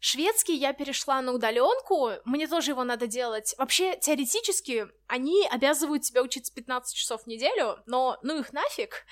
Шведский 0.00 0.54
я 0.54 0.74
перешла 0.74 1.22
на 1.22 1.32
удаленку, 1.32 2.10
мне 2.26 2.46
тоже 2.46 2.72
его 2.72 2.84
надо 2.84 3.06
делать. 3.06 3.54
Вообще, 3.56 3.96
теоретически, 3.96 4.86
они 5.06 5.48
обязывают 5.48 6.02
тебя 6.02 6.22
учиться 6.22 6.52
15 6.52 6.94
часов 6.94 7.22
в 7.22 7.26
неделю, 7.26 7.78
но 7.86 8.18
ну 8.22 8.38
их 8.38 8.52
нафиг 8.52 9.06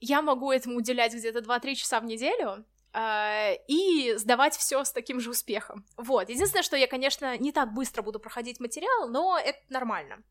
я 0.00 0.22
могу 0.22 0.52
этому 0.52 0.76
уделять 0.76 1.14
где-то 1.14 1.40
2-3 1.40 1.74
часа 1.74 2.00
в 2.00 2.04
неделю, 2.04 2.64
Uh, 2.96 3.58
и 3.66 4.14
сдавать 4.18 4.56
все 4.56 4.84
с 4.84 4.92
таким 4.92 5.18
же 5.18 5.30
успехом. 5.30 5.84
Вот. 5.96 6.28
Единственное, 6.28 6.62
что 6.62 6.76
я, 6.76 6.86
конечно, 6.86 7.36
не 7.38 7.50
так 7.50 7.74
быстро 7.74 8.02
буду 8.02 8.20
проходить 8.20 8.60
материал, 8.60 9.08
но 9.08 9.36
это 9.36 9.58
нормально. 9.68 10.22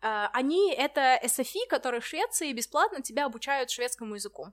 Uh, 0.00 0.28
они— 0.32 0.72
это 0.78 1.18
SFI, 1.24 1.66
которые 1.68 2.00
в 2.00 2.06
Швеции 2.06 2.52
бесплатно 2.52 3.02
тебя 3.02 3.26
обучают 3.26 3.70
шведскому 3.70 4.14
языку. 4.14 4.52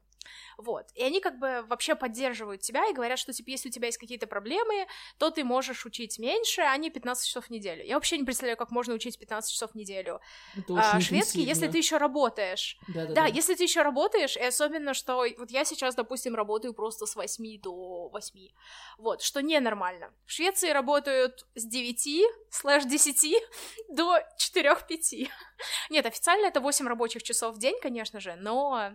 Вот. 0.58 0.88
И 0.96 1.04
они 1.04 1.20
как 1.20 1.40
бы 1.40 1.64
вообще 1.68 1.96
поддерживают 1.96 2.62
тебя 2.62 2.90
и 2.90 2.94
говорят, 2.94 3.20
что, 3.20 3.34
типа, 3.34 3.50
если 3.50 3.70
у 3.70 3.72
тебя 3.72 3.88
есть 3.88 3.98
какие-то 3.98 4.28
проблемы, 4.28 4.88
то 5.18 5.30
ты 5.30 5.44
можешь 5.44 5.86
учить 5.86 6.20
меньше, 6.20 6.62
а 6.62 6.76
не 6.78 6.90
15 6.90 7.28
часов 7.28 7.46
в 7.46 7.50
неделю. 7.50 7.84
Я 7.86 7.96
вообще 7.96 8.18
не 8.18 8.24
представляю, 8.24 8.58
как 8.58 8.72
можно 8.72 8.94
учить 8.94 9.20
15 9.20 9.52
часов 9.52 9.72
в 9.72 9.76
неделю. 9.76 10.20
А, 10.70 11.00
шведский, 11.00 11.42
если 11.42 11.68
ты 11.68 11.78
еще 11.78 11.98
работаешь. 11.98 12.78
Да, 12.88 13.06
да, 13.06 13.14
да, 13.14 13.26
если 13.26 13.56
ты 13.56 13.64
еще 13.64 13.82
работаешь, 13.82 14.38
и 14.38 14.44
особенно, 14.44 14.94
что 14.94 15.26
вот 15.38 15.52
я 15.52 15.66
сейчас, 15.66 15.96
допустим, 15.96 16.36
работаю 16.36 16.74
просто 16.74 17.06
с 17.06 17.16
8 17.16 17.62
до 17.62 18.10
8. 18.10 18.50
Вот, 18.98 19.22
что 19.22 19.42
ненормально. 19.42 20.14
В 20.26 20.32
Швеции 20.32 20.70
работают 20.70 21.46
с 21.56 21.66
9 21.66 22.26
слэш 22.50 22.86
10 22.86 23.36
до 23.90 24.20
4-5. 24.56 25.30
Нет, 25.90 26.06
официально 26.06 26.48
это 26.48 26.62
8 26.62 26.88
рабочих 26.88 27.24
часов 27.24 27.56
в 27.56 27.60
день, 27.60 27.76
конечно 27.82 28.20
же, 28.20 28.36
но 28.36 28.92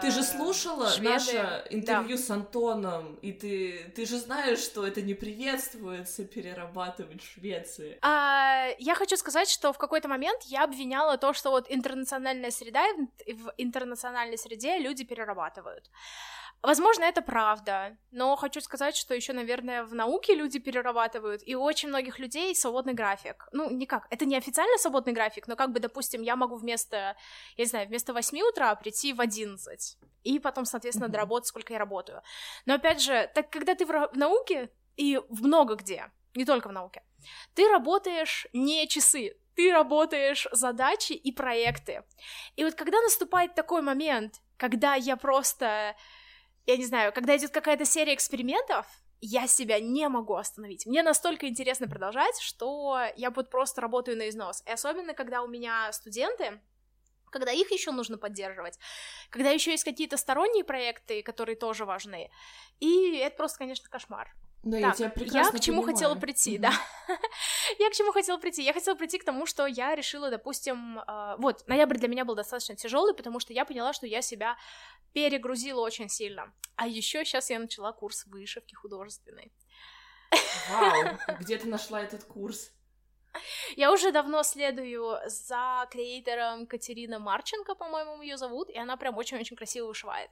ты 0.00 0.12
же 0.12 0.22
слушала 0.22 0.88
шведы... 0.88 1.08
наше 1.08 1.66
интервью 1.70 2.16
да. 2.16 2.22
с 2.22 2.30
Антоном, 2.30 3.16
и 3.16 3.32
ты, 3.32 3.92
ты 3.96 4.06
же 4.06 4.18
знаешь, 4.18 4.60
что 4.60 4.86
это 4.86 5.02
не 5.02 5.14
приветствуется 5.14 6.24
перерабатывать 6.24 7.22
в 7.22 7.32
Швеции. 7.32 7.98
А, 8.00 8.68
я 8.78 8.94
хочу 8.94 9.16
сказать, 9.16 9.48
что 9.48 9.72
в 9.72 9.78
какой-то 9.78 10.08
момент 10.08 10.42
я 10.44 10.62
обвиняла 10.62 11.18
то, 11.18 11.32
что 11.32 11.50
вот 11.50 11.66
интернациональная 11.68 12.52
среда, 12.52 12.84
в 13.26 13.52
интернациональной 13.56 14.38
среде 14.38 14.78
люди 14.78 15.04
перерабатывают. 15.04 15.90
Возможно, 16.62 17.04
это 17.04 17.22
правда, 17.22 17.96
но 18.10 18.34
хочу 18.34 18.60
сказать, 18.60 18.96
что 18.96 19.14
еще, 19.14 19.32
наверное, 19.32 19.84
в 19.84 19.94
науке 19.94 20.34
люди 20.34 20.58
перерабатывают, 20.58 21.42
и 21.46 21.54
у 21.54 21.62
очень 21.62 21.88
многих 21.88 22.18
людей 22.18 22.54
свободный 22.54 22.94
график. 22.94 23.48
Ну, 23.52 23.70
никак, 23.70 24.08
это 24.10 24.24
не 24.24 24.36
официально 24.36 24.76
свободный 24.78 25.12
график, 25.12 25.46
но 25.46 25.54
как 25.54 25.70
бы, 25.70 25.78
допустим, 25.78 26.20
я 26.22 26.34
могу 26.34 26.56
вместо, 26.56 27.16
я 27.56 27.64
не 27.64 27.66
знаю, 27.66 27.86
вместо 27.86 28.12
8 28.12 28.40
утра 28.40 28.74
прийти 28.74 29.12
в 29.12 29.20
11, 29.20 29.98
и 30.24 30.38
потом, 30.40 30.64
соответственно, 30.64 31.06
mm-hmm. 31.06 31.12
доработать, 31.12 31.46
сколько 31.46 31.72
я 31.72 31.78
работаю. 31.78 32.22
Но, 32.66 32.74
опять 32.74 33.00
же, 33.00 33.30
так 33.34 33.50
когда 33.50 33.76
ты 33.76 33.86
в, 33.86 33.90
в 34.12 34.18
науке, 34.18 34.70
и 34.96 35.20
в 35.28 35.44
много 35.46 35.76
где, 35.76 36.10
не 36.34 36.44
только 36.44 36.68
в 36.68 36.72
науке, 36.72 37.04
ты 37.54 37.68
работаешь 37.68 38.48
не 38.52 38.88
часы, 38.88 39.36
ты 39.54 39.72
работаешь 39.72 40.48
задачи 40.52 41.12
и 41.12 41.32
проекты. 41.32 42.02
И 42.56 42.64
вот 42.64 42.74
когда 42.74 43.00
наступает 43.00 43.54
такой 43.54 43.82
момент, 43.82 44.40
когда 44.56 44.94
я 44.94 45.16
просто 45.16 45.96
я 46.68 46.76
не 46.76 46.84
знаю, 46.84 47.14
когда 47.14 47.34
идет 47.34 47.50
какая-то 47.50 47.86
серия 47.86 48.14
экспериментов, 48.14 48.84
я 49.22 49.46
себя 49.46 49.80
не 49.80 50.06
могу 50.08 50.34
остановить. 50.34 50.84
Мне 50.84 51.02
настолько 51.02 51.48
интересно 51.48 51.88
продолжать, 51.88 52.38
что 52.40 53.00
я 53.16 53.30
вот 53.30 53.48
просто 53.48 53.80
работаю 53.80 54.18
на 54.18 54.28
износ. 54.28 54.62
И 54.66 54.70
особенно, 54.70 55.14
когда 55.14 55.42
у 55.42 55.48
меня 55.48 55.90
студенты, 55.92 56.60
когда 57.30 57.52
их 57.52 57.70
еще 57.72 57.90
нужно 57.90 58.18
поддерживать, 58.18 58.78
когда 59.30 59.48
еще 59.48 59.70
есть 59.70 59.84
какие-то 59.84 60.18
сторонние 60.18 60.62
проекты, 60.62 61.22
которые 61.22 61.56
тоже 61.56 61.86
важны. 61.86 62.30
И 62.80 63.16
это 63.16 63.34
просто, 63.34 63.58
конечно, 63.58 63.88
кошмар. 63.88 64.30
Да, 64.62 64.78
так, 64.78 64.86
я 64.86 64.92
тебя 64.92 65.08
прекрасно 65.10 65.56
Я 65.56 65.60
к 65.60 65.64
чему 65.64 65.82
понимаю. 65.82 65.96
хотела 65.96 66.14
прийти, 66.16 66.56
mm-hmm. 66.56 66.60
да. 66.60 66.72
я 67.78 67.90
к 67.90 67.92
чему 67.94 68.12
хотела 68.12 68.38
прийти? 68.38 68.62
Я 68.62 68.72
хотела 68.72 68.94
прийти 68.96 69.18
к 69.18 69.24
тому, 69.24 69.46
что 69.46 69.66
я 69.66 69.94
решила, 69.94 70.30
допустим, 70.30 70.98
э, 70.98 71.36
вот, 71.38 71.66
ноябрь 71.68 71.96
для 71.96 72.08
меня 72.08 72.24
был 72.24 72.34
достаточно 72.34 72.74
тяжелый, 72.74 73.14
потому 73.14 73.38
что 73.38 73.52
я 73.52 73.64
поняла, 73.64 73.92
что 73.92 74.06
я 74.06 74.20
себя 74.20 74.56
перегрузила 75.12 75.80
очень 75.80 76.08
сильно. 76.08 76.52
А 76.76 76.86
еще 76.86 77.24
сейчас 77.24 77.50
я 77.50 77.58
начала 77.58 77.92
курс 77.92 78.24
вышивки 78.26 78.74
художественной. 78.74 79.52
Вау, 80.70 81.18
где 81.40 81.58
ты 81.58 81.68
нашла 81.68 82.02
этот 82.02 82.24
курс? 82.24 82.72
Я 83.76 83.92
уже 83.92 84.10
давно 84.10 84.42
следую 84.42 85.18
за 85.26 85.86
креатором 85.90 86.66
Катерина 86.66 87.18
Марченко, 87.18 87.74
по-моему, 87.74 88.22
ее 88.22 88.36
зовут, 88.36 88.68
и 88.70 88.78
она 88.78 88.96
прям 88.96 89.16
очень-очень 89.16 89.56
красиво 89.56 89.86
вышивает. 89.86 90.30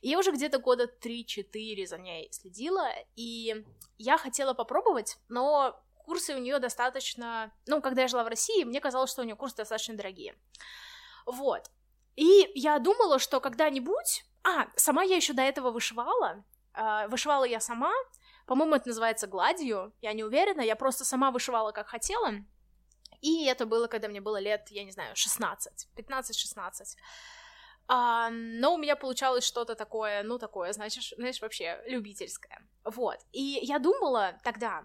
И 0.00 0.08
я 0.08 0.18
уже 0.18 0.32
где-то 0.32 0.58
года 0.58 0.84
3-4 0.84 1.86
за 1.86 1.98
ней 1.98 2.28
следила, 2.32 2.88
и 3.14 3.64
я 3.98 4.16
хотела 4.16 4.54
попробовать, 4.54 5.18
но 5.28 5.78
курсы 5.96 6.34
у 6.34 6.38
нее 6.38 6.58
достаточно... 6.58 7.52
Ну, 7.66 7.82
когда 7.82 8.02
я 8.02 8.08
жила 8.08 8.24
в 8.24 8.28
России, 8.28 8.64
мне 8.64 8.80
казалось, 8.80 9.10
что 9.10 9.22
у 9.22 9.24
нее 9.24 9.36
курсы 9.36 9.56
достаточно 9.56 9.96
дорогие. 9.96 10.36
Вот. 11.26 11.70
И 12.16 12.50
я 12.54 12.78
думала, 12.78 13.18
что 13.18 13.40
когда-нибудь... 13.40 14.24
А, 14.42 14.68
сама 14.76 15.02
я 15.02 15.16
еще 15.16 15.32
до 15.32 15.42
этого 15.42 15.70
вышивала. 15.70 16.44
А, 16.72 17.08
вышивала 17.08 17.44
я 17.44 17.60
сама, 17.60 17.92
по-моему, 18.46 18.76
это 18.76 18.88
называется 18.88 19.26
гладью, 19.26 19.92
я 20.00 20.12
не 20.12 20.22
уверена, 20.22 20.60
я 20.60 20.76
просто 20.76 21.04
сама 21.04 21.30
вышивала, 21.30 21.72
как 21.72 21.88
хотела. 21.88 22.32
И 23.20 23.44
это 23.46 23.66
было, 23.66 23.88
когда 23.88 24.08
мне 24.08 24.20
было 24.20 24.38
лет, 24.38 24.68
я 24.70 24.84
не 24.84 24.92
знаю, 24.92 25.16
16, 25.16 25.88
15-16. 25.96 26.96
А, 27.88 28.30
но 28.30 28.74
у 28.74 28.78
меня 28.78 28.94
получалось 28.96 29.44
что-то 29.44 29.74
такое, 29.74 30.22
ну, 30.22 30.38
такое, 30.38 30.72
значит, 30.72 31.16
знаешь, 31.16 31.40
вообще 31.40 31.82
любительское. 31.86 32.60
Вот. 32.84 33.18
И 33.32 33.58
я 33.62 33.78
думала 33.78 34.38
тогда, 34.44 34.84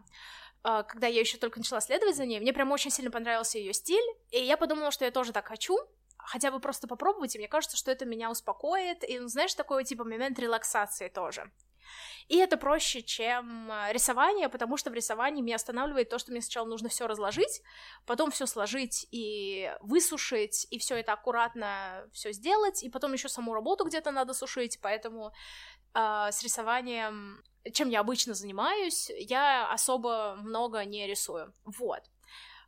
а, 0.63 0.83
когда 0.83 1.07
я 1.07 1.19
еще 1.19 1.37
только 1.37 1.59
начала 1.59 1.81
следовать 1.81 2.15
за 2.15 2.25
ней, 2.25 2.39
мне 2.39 2.53
прям 2.53 2.71
очень 2.71 2.91
сильно 2.91 3.11
понравился 3.11 3.57
ее 3.57 3.73
стиль, 3.73 4.05
и 4.29 4.43
я 4.43 4.57
подумала, 4.57 4.91
что 4.91 5.05
я 5.05 5.11
тоже 5.11 5.33
так 5.33 5.47
хочу, 5.47 5.77
хотя 6.25 6.51
бы 6.51 6.59
просто 6.59 6.87
попробовать, 6.87 7.35
и 7.35 7.39
мне 7.39 7.47
кажется, 7.47 7.77
что 7.77 7.91
это 7.91 8.05
меня 8.05 8.29
успокоит, 8.29 9.07
и, 9.07 9.19
ну, 9.19 9.27
знаешь, 9.27 9.53
такой, 9.53 9.83
типа, 9.83 10.03
момент 10.03 10.39
релаксации 10.39 11.09
тоже. 11.09 11.51
И 12.27 12.37
это 12.37 12.55
проще, 12.57 13.01
чем 13.01 13.69
э, 13.69 13.91
рисование, 13.91 14.47
потому 14.47 14.77
что 14.77 14.89
в 14.89 14.93
рисовании 14.93 15.41
меня 15.41 15.55
останавливает 15.55 16.09
то, 16.09 16.19
что 16.19 16.31
мне 16.31 16.41
сначала 16.41 16.65
нужно 16.65 16.87
все 16.87 17.07
разложить, 17.07 17.61
потом 18.05 18.31
все 18.31 18.45
сложить 18.45 19.07
и 19.11 19.73
высушить, 19.81 20.67
и 20.69 20.79
все 20.79 20.95
это 20.95 21.13
аккуратно 21.13 22.07
все 22.13 22.31
сделать, 22.31 22.83
и 22.83 22.89
потом 22.89 23.13
еще 23.13 23.27
саму 23.27 23.53
работу 23.53 23.83
где-то 23.83 24.11
надо 24.11 24.33
сушить, 24.33 24.79
поэтому 24.81 25.33
э, 25.93 26.27
с 26.31 26.41
рисованием, 26.43 27.43
чем 27.73 27.89
я 27.89 27.99
обычно 27.99 28.33
занимаюсь, 28.33 29.11
я 29.17 29.69
особо 29.69 30.37
много 30.39 30.85
не 30.85 31.07
рисую. 31.07 31.53
Вот. 31.65 32.03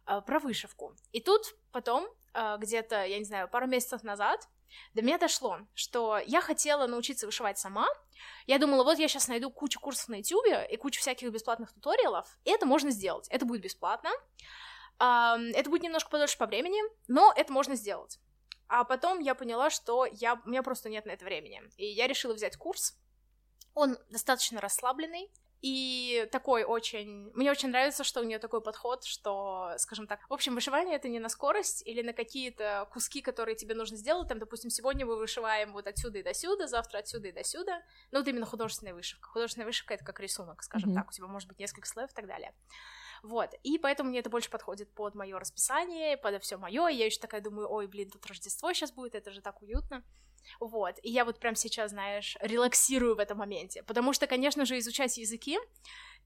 Э, 0.05 0.21
про 0.21 0.39
вышивку. 0.39 0.95
И 1.11 1.21
тут 1.21 1.55
потом, 1.71 2.07
где-то, 2.33 3.05
я 3.05 3.19
не 3.19 3.25
знаю, 3.25 3.47
пару 3.47 3.67
месяцев 3.67 4.03
назад, 4.03 4.47
до 4.93 5.01
меня 5.03 5.17
дошло, 5.17 5.59
что 5.75 6.19
я 6.25 6.41
хотела 6.41 6.87
научиться 6.87 7.25
вышивать 7.25 7.59
сама. 7.59 7.87
Я 8.47 8.57
думала, 8.57 8.83
вот 8.83 8.97
я 8.97 9.07
сейчас 9.07 9.27
найду 9.27 9.51
кучу 9.51 9.79
курсов 9.79 10.09
на 10.09 10.15
YouTube 10.15 10.45
и 10.69 10.77
кучу 10.77 10.99
всяких 10.99 11.29
бесплатных 11.31 11.71
туториалов, 11.73 12.27
и 12.43 12.49
это 12.49 12.65
можно 12.65 12.89
сделать. 12.89 13.27
Это 13.29 13.45
будет 13.45 13.61
бесплатно. 13.61 14.09
Это 14.97 15.69
будет 15.69 15.83
немножко 15.83 16.09
подольше 16.09 16.37
по 16.37 16.45
времени, 16.45 16.81
но 17.07 17.33
это 17.35 17.51
можно 17.51 17.75
сделать. 17.75 18.19
А 18.67 18.83
потом 18.83 19.19
я 19.19 19.35
поняла, 19.35 19.69
что 19.69 20.05
я, 20.05 20.41
у 20.45 20.49
меня 20.49 20.63
просто 20.63 20.89
нет 20.89 21.05
на 21.05 21.11
это 21.11 21.25
времени. 21.25 21.61
И 21.77 21.85
я 21.85 22.07
решила 22.07 22.33
взять 22.33 22.57
курс. 22.57 22.97
Он 23.75 23.97
достаточно 24.09 24.61
расслабленный, 24.61 25.31
и 25.63 26.27
такой 26.29 26.65
очень... 26.65 27.31
Мне 27.33 27.49
очень 27.49 27.69
нравится, 27.69 28.03
что 28.03 28.19
у 28.19 28.25
нее 28.25 28.37
такой 28.37 28.59
подход, 28.59 29.05
что, 29.05 29.71
скажем 29.77 30.07
так, 30.07 30.19
в 30.29 30.33
общем, 30.33 30.55
вышивание— 30.55 30.95
это 30.97 31.07
не 31.07 31.21
на 31.21 31.29
скорость 31.29 31.87
или 31.87 32.01
на 32.01 32.11
какие-то 32.11 32.89
куски, 32.91 33.21
которые 33.21 33.55
тебе 33.55 33.73
нужно 33.73 33.95
сделать. 33.95 34.27
Там, 34.27 34.39
допустим, 34.39 34.69
сегодня 34.69 35.05
мы 35.05 35.15
вышиваем 35.15 35.71
вот 35.71 35.87
отсюда 35.87 36.19
и 36.19 36.23
до 36.23 36.33
сюда, 36.33 36.67
завтра 36.67 36.97
отсюда 36.97 37.29
и 37.29 37.31
до 37.31 37.45
сюда. 37.45 37.81
Ну, 38.11 38.19
вот 38.19 38.27
именно 38.27 38.45
художественная 38.45 38.93
вышивка. 38.93 39.29
Художественная 39.29 39.65
вышивка— 39.65 39.93
это 39.95 40.03
как 40.03 40.19
рисунок, 40.19 40.63
скажем 40.63 40.91
mm-hmm. 40.91 40.95
так. 40.95 41.07
У 41.07 41.11
тебя 41.13 41.27
может 41.27 41.47
быть 41.47 41.59
несколько 41.59 41.87
слоев 41.87 42.11
и 42.11 42.13
так 42.13 42.27
далее. 42.27 42.53
Вот, 43.23 43.51
и 43.63 43.77
поэтому 43.79 44.09
мне 44.09 44.19
это 44.19 44.29
больше 44.29 44.49
подходит 44.49 44.93
под 44.93 45.15
мое 45.15 45.39
расписание, 45.39 46.17
под 46.17 46.43
все 46.43 46.57
мое. 46.57 46.87
Я 46.87 47.05
еще 47.05 47.19
такая 47.19 47.41
думаю, 47.41 47.71
ой, 47.71 47.87
блин, 47.87 48.09
тут 48.09 48.25
Рождество 48.25 48.73
сейчас 48.73 48.91
будет, 48.91 49.15
это 49.15 49.31
же 49.31 49.41
так 49.41 49.61
уютно. 49.61 50.03
Вот, 50.59 50.99
и 51.01 51.09
я 51.09 51.23
вот 51.23 51.39
прям 51.39 51.55
сейчас, 51.55 51.91
знаешь, 51.91 52.35
релаксирую 52.41 53.15
в 53.15 53.19
этом 53.19 53.37
моменте, 53.37 53.81
потому 53.83 54.11
что, 54.11 54.27
конечно 54.27 54.65
же, 54.65 54.77
изучать 54.77 55.17
языки 55.17 55.57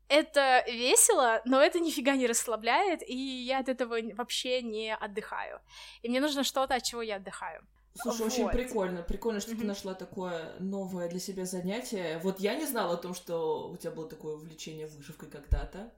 это 0.09 0.63
весело, 0.67 1.41
но 1.45 1.61
это 1.61 1.79
нифига 1.79 2.15
не 2.15 2.27
расслабляет, 2.27 3.01
и 3.07 3.15
я 3.15 3.59
от 3.59 3.69
этого 3.69 3.97
вообще 4.15 4.61
не 4.61 4.95
отдыхаю. 4.95 5.59
И 6.01 6.09
мне 6.09 6.21
нужно 6.21 6.43
что-то, 6.43 6.75
от 6.75 6.83
чего 6.83 7.01
я 7.01 7.17
отдыхаю. 7.17 7.65
Слушай, 7.95 8.19
вот. 8.19 8.31
очень 8.31 8.49
прикольно. 8.49 9.01
Прикольно, 9.01 9.39
что 9.39 9.51
mm-hmm. 9.51 9.59
ты 9.59 9.65
нашла 9.65 9.93
такое 9.95 10.55
новое 10.59 11.09
для 11.09 11.19
себя 11.19 11.45
занятие. 11.45 12.19
Вот 12.23 12.39
я 12.39 12.55
не 12.55 12.65
знала 12.65 12.93
о 12.93 12.97
том, 12.97 13.13
что 13.15 13.69
у 13.69 13.77
тебя 13.77 13.91
было 13.91 14.07
такое 14.07 14.35
увлечение 14.35 14.87
вышивкой 14.87 15.29
когда-то. 15.29 15.91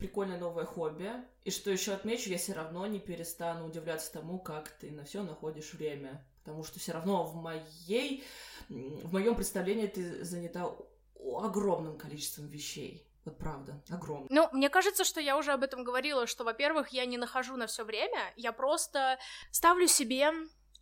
Прикольное 0.00 0.38
новое 0.38 0.64
хобби. 0.64 1.12
И 1.44 1.50
что 1.50 1.70
еще 1.70 1.92
отмечу, 1.92 2.30
я 2.30 2.38
все 2.38 2.54
равно 2.54 2.86
не 2.86 2.98
перестану 2.98 3.66
удивляться 3.66 4.12
тому, 4.12 4.38
как 4.38 4.68
ты 4.70 4.90
на 4.90 5.04
все 5.04 5.22
находишь 5.22 5.72
время 5.74 6.24
потому 6.42 6.64
что 6.64 6.78
все 6.78 6.92
равно 6.92 7.24
в 7.24 7.36
моей, 7.36 8.24
в 8.68 9.12
моем 9.12 9.34
представлении 9.34 9.86
ты 9.86 10.24
занята 10.24 10.68
огромным 11.16 11.98
количеством 11.98 12.48
вещей. 12.48 13.06
Вот 13.24 13.36
правда, 13.36 13.82
огромным. 13.90 14.28
Ну, 14.30 14.48
мне 14.52 14.70
кажется, 14.70 15.04
что 15.04 15.20
я 15.20 15.36
уже 15.36 15.52
об 15.52 15.62
этом 15.62 15.84
говорила, 15.84 16.26
что, 16.26 16.42
во-первых, 16.42 16.88
я 16.88 17.04
не 17.04 17.18
нахожу 17.18 17.56
на 17.56 17.66
все 17.66 17.84
время, 17.84 18.32
я 18.36 18.52
просто 18.52 19.18
ставлю 19.50 19.86
себе 19.86 20.30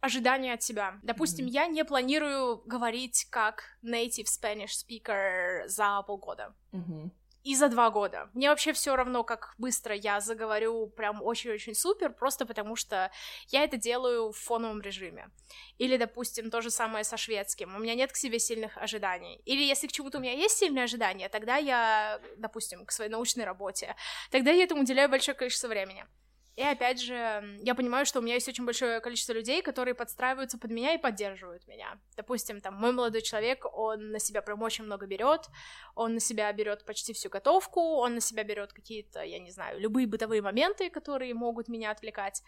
ожидания 0.01 0.55
от 0.55 0.63
себя. 0.63 1.01
Допустим, 1.03 1.47
mm-hmm. 1.47 1.51
я 1.51 1.67
не 1.67 1.85
планирую 1.85 2.63
говорить 2.65 3.27
как 3.29 3.65
native 3.83 4.27
Spanish 4.27 4.71
speaker 4.87 5.67
за 5.67 6.03
полгода. 6.07 6.55
Mm-hmm 6.73 7.11
и 7.49 7.55
за 7.55 7.71
два 7.71 7.89
года. 7.89 8.29
Мне 8.35 8.51
вообще 8.51 8.75
все 8.75 8.95
равно, 8.95 9.25
как 9.25 9.55
быстро 9.57 9.95
я 9.95 10.21
заговорю 10.21 10.89
прям 10.89 11.23
очень-очень 11.23 11.75
супер, 11.75 12.13
просто 12.13 12.45
потому 12.45 12.77
что 12.77 13.11
я 13.49 13.65
это 13.65 13.79
делаю 13.79 14.33
в 14.33 14.37
фоновом 14.37 14.83
режиме. 14.83 15.31
Или, 15.79 15.97
допустим, 15.97 16.51
то 16.51 16.61
же 16.61 16.71
самое 16.71 17.05
со 17.05 17.17
шведским. 17.17 17.75
У 17.75 17.79
меня 17.79 17.95
нет 17.95 18.13
к 18.13 18.17
себе 18.17 18.39
сильных 18.39 18.77
ожиданий. 18.77 19.41
Или 19.47 19.63
если 19.63 19.87
к 19.87 19.93
чему-то 19.93 20.19
у 20.19 20.21
меня 20.21 20.35
есть 20.35 20.59
сильные 20.59 20.85
ожидания, 20.85 21.31
тогда 21.31 21.57
я, 21.57 22.21
допустим, 22.37 22.85
к 22.85 22.93
своей 22.93 23.11
научной 23.11 23.45
работе, 23.47 23.97
тогда 24.31 24.51
я 24.51 24.65
этому 24.65 24.83
уделяю 24.83 25.09
большое 25.09 25.35
количество 25.35 25.69
времени. 25.69 26.05
И 26.59 26.63
опять 26.63 27.01
же, 27.01 27.57
я 27.63 27.77
понимаю, 27.77 28.05
что 28.05 28.19
у 28.19 28.23
меня 28.23 28.35
есть 28.35 28.49
очень 28.49 28.65
большое 28.65 28.99
количество 28.99 29.33
людей, 29.33 29.63
которые 29.63 29.95
подстраиваются 29.95 30.59
под 30.59 30.73
меня 30.73 30.93
и 30.93 30.99
поддерживают 30.99 31.69
меня. 31.69 32.01
Допустим, 32.17 32.61
там 32.61 32.75
мой 32.75 32.91
молодой 32.91 33.23
человек, 33.23 33.65
он 33.73 34.11
на 34.11 34.19
себя 34.19 34.43
прям 34.43 34.61
очень 34.63 34.83
много 34.83 35.07
берет, 35.07 35.43
он 35.95 36.15
на 36.15 36.21
себя 36.21 36.53
берет 36.53 36.85
почти 36.85 37.13
всю 37.13 37.29
готовку, 37.29 37.81
он 37.81 38.17
на 38.17 38.21
себя 38.21 38.43
берет 38.43 38.73
какие-то, 38.73 39.23
я 39.23 39.39
не 39.39 39.53
знаю, 39.53 39.79
любые 39.79 40.09
бытовые 40.09 40.43
моменты, 40.43 40.91
которые 40.91 41.33
могут 41.33 41.69
меня 41.69 41.93
отвлекать. 41.93 42.43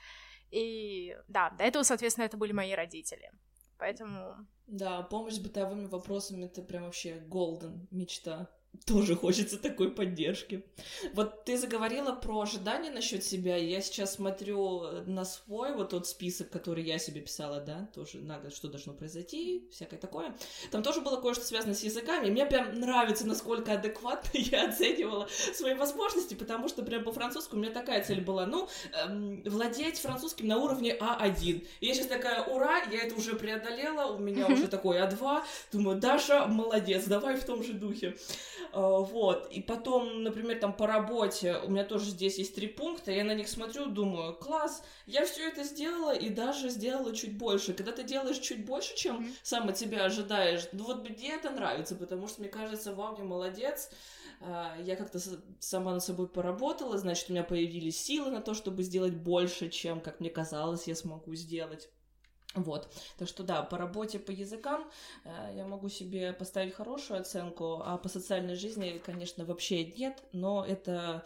И 0.51 1.17
да, 1.29 1.51
до 1.51 1.63
этого, 1.63 1.85
соответственно, 1.85 2.25
это 2.25 2.37
были 2.37 2.51
мои 2.51 2.73
родители. 2.73 3.31
Поэтому... 3.79 4.45
Да, 4.67 5.03
помощь 5.03 5.35
с 5.35 5.39
бытовыми 5.39 5.87
вопросами— 5.87 6.45
это 6.47 6.63
прям 6.63 6.83
вообще 6.87 7.25
golden, 7.29 7.87
мечта. 7.93 8.51
Тоже 8.87 9.15
хочется 9.15 9.59
такой 9.59 9.91
поддержки. 9.91 10.65
Вот 11.13 11.45
ты 11.45 11.57
заговорила 11.57 12.13
про 12.13 12.41
ожидания 12.41 12.91
насчет 12.91 13.23
себя. 13.23 13.57
Я 13.57 13.81
сейчас 13.81 14.15
смотрю 14.15 14.83
на 15.07 15.25
свой 15.25 15.75
вот 15.75 15.91
тот 15.91 16.07
список, 16.07 16.51
который 16.51 16.83
я 16.83 16.99
себе 16.99 17.21
писала, 17.21 17.61
да, 17.61 17.89
тоже 17.95 18.19
надо, 18.19 18.51
что 18.51 18.69
должно 18.69 18.93
произойти, 18.93 19.69
всякое 19.71 19.99
такое. 19.99 20.37
Там 20.71 20.83
тоже 20.83 21.01
было 21.01 21.21
кое-что 21.21 21.45
связано 21.45 21.75
с 21.75 21.83
языками. 21.83 22.29
И 22.29 22.31
мне 22.31 22.47
прям 22.47 22.81
нравится, 22.81 23.27
насколько 23.27 23.73
адекватно 23.73 24.31
я 24.35 24.69
оценивала 24.69 25.29
свои 25.55 25.75
возможности, 25.75 26.35
потому 26.35 26.69
что 26.69 26.83
прям 26.83 27.05
по-французски 27.05 27.55
у 27.55 27.59
меня 27.59 27.71
такая 27.71 28.03
цель 28.03 28.21
была, 28.21 28.47
ну, 28.47 28.69
эм, 29.05 29.43
владеть 29.45 29.99
французским 29.99 30.47
на 30.47 30.59
уровне 30.59 30.97
А1. 30.99 31.67
И 31.81 31.87
я 31.87 31.95
сейчас 31.95 32.07
такая, 32.07 32.45
ура, 32.45 32.83
я 32.91 33.03
это 33.03 33.15
уже 33.15 33.35
преодолела, 33.35 34.13
у 34.13 34.19
меня 34.19 34.47
уже 34.47 34.69
такой 34.69 34.99
А2. 34.99 35.43
Думаю, 35.73 36.01
Даша, 36.01 36.47
молодец, 36.47 37.05
давай 37.05 37.37
в 37.37 37.45
том 37.45 37.63
же 37.63 37.73
духе. 37.73 38.17
А, 38.73 38.99
вот, 38.99 39.51
и 39.51 39.63
потом, 39.63 40.23
например, 40.23 40.59
там 40.59 40.73
по 40.73 40.87
работе, 40.87 41.57
у 41.65 41.71
меня 41.71 41.85
тоже 41.85 42.07
здесь 42.07 42.39
есть 42.39 42.55
три 42.55 42.69
пункта, 42.69 43.13
я 43.13 43.25
на 43.25 43.35
них 43.35 43.49
смотрю, 43.49 43.87
думаю, 43.87 44.35
класс, 44.35 44.83
я 45.07 45.25
все 45.25 45.49
это 45.49 45.65
сделала 45.65 46.15
и 46.15 46.29
даже 46.29 46.69
сделала 46.69 47.15
чуть 47.15 47.37
больше. 47.37 47.75
Когда 47.75 47.93
ты 47.93 48.05
делаешь 48.05 48.39
чуть 48.39 48.65
больше, 48.65 48.97
чем 48.97 49.21
mm-hmm. 49.21 49.35
сам 49.43 49.69
от 49.69 49.77
тебя 49.77 50.05
ожидаешь, 50.05 50.69
ну 50.73 50.85
вот 50.85 51.09
мне 51.09 51.35
это 51.35 51.51
нравится, 51.51 51.97
потому 51.97 52.29
что 52.29 52.41
мне 52.41 52.51
кажется, 52.51 52.95
вау, 52.95 53.17
я 53.19 53.25
молодец, 53.25 53.91
а, 54.41 54.77
я 54.81 54.97
как-то 54.97 55.19
сама 55.59 55.93
над 55.93 56.03
собой 56.03 56.29
поработала, 56.29 56.97
значит, 56.99 57.29
у 57.29 57.33
меня 57.33 57.45
появились 57.45 58.01
силы 58.01 58.31
на 58.31 58.41
то, 58.41 58.55
чтобы 58.55 58.83
сделать 58.83 59.15
больше, 59.15 59.69
чем, 59.69 60.01
как 60.01 60.21
мне 60.21 60.31
казалось, 60.31 60.87
я 60.87 60.95
смогу 60.95 61.35
сделать. 61.35 61.91
Вот, 62.55 62.93
так 63.17 63.29
что 63.29 63.45
да, 63.45 63.63
по 63.63 63.79
работе, 63.79 64.19
по 64.19 64.33
языкам 64.33 64.85
э, 65.25 65.53
я 65.55 65.65
могу 65.67 65.89
себе 65.89 66.33
поставить 66.33 66.75
хорошую 66.75 67.21
оценку, 67.21 67.81
а 67.85 67.97
по 67.97 68.09
социальной 68.09 68.57
жизни, 68.57 69.01
конечно, 69.07 69.45
вообще 69.45 69.85
нет, 69.85 70.21
но 70.33 70.65
это 70.67 71.25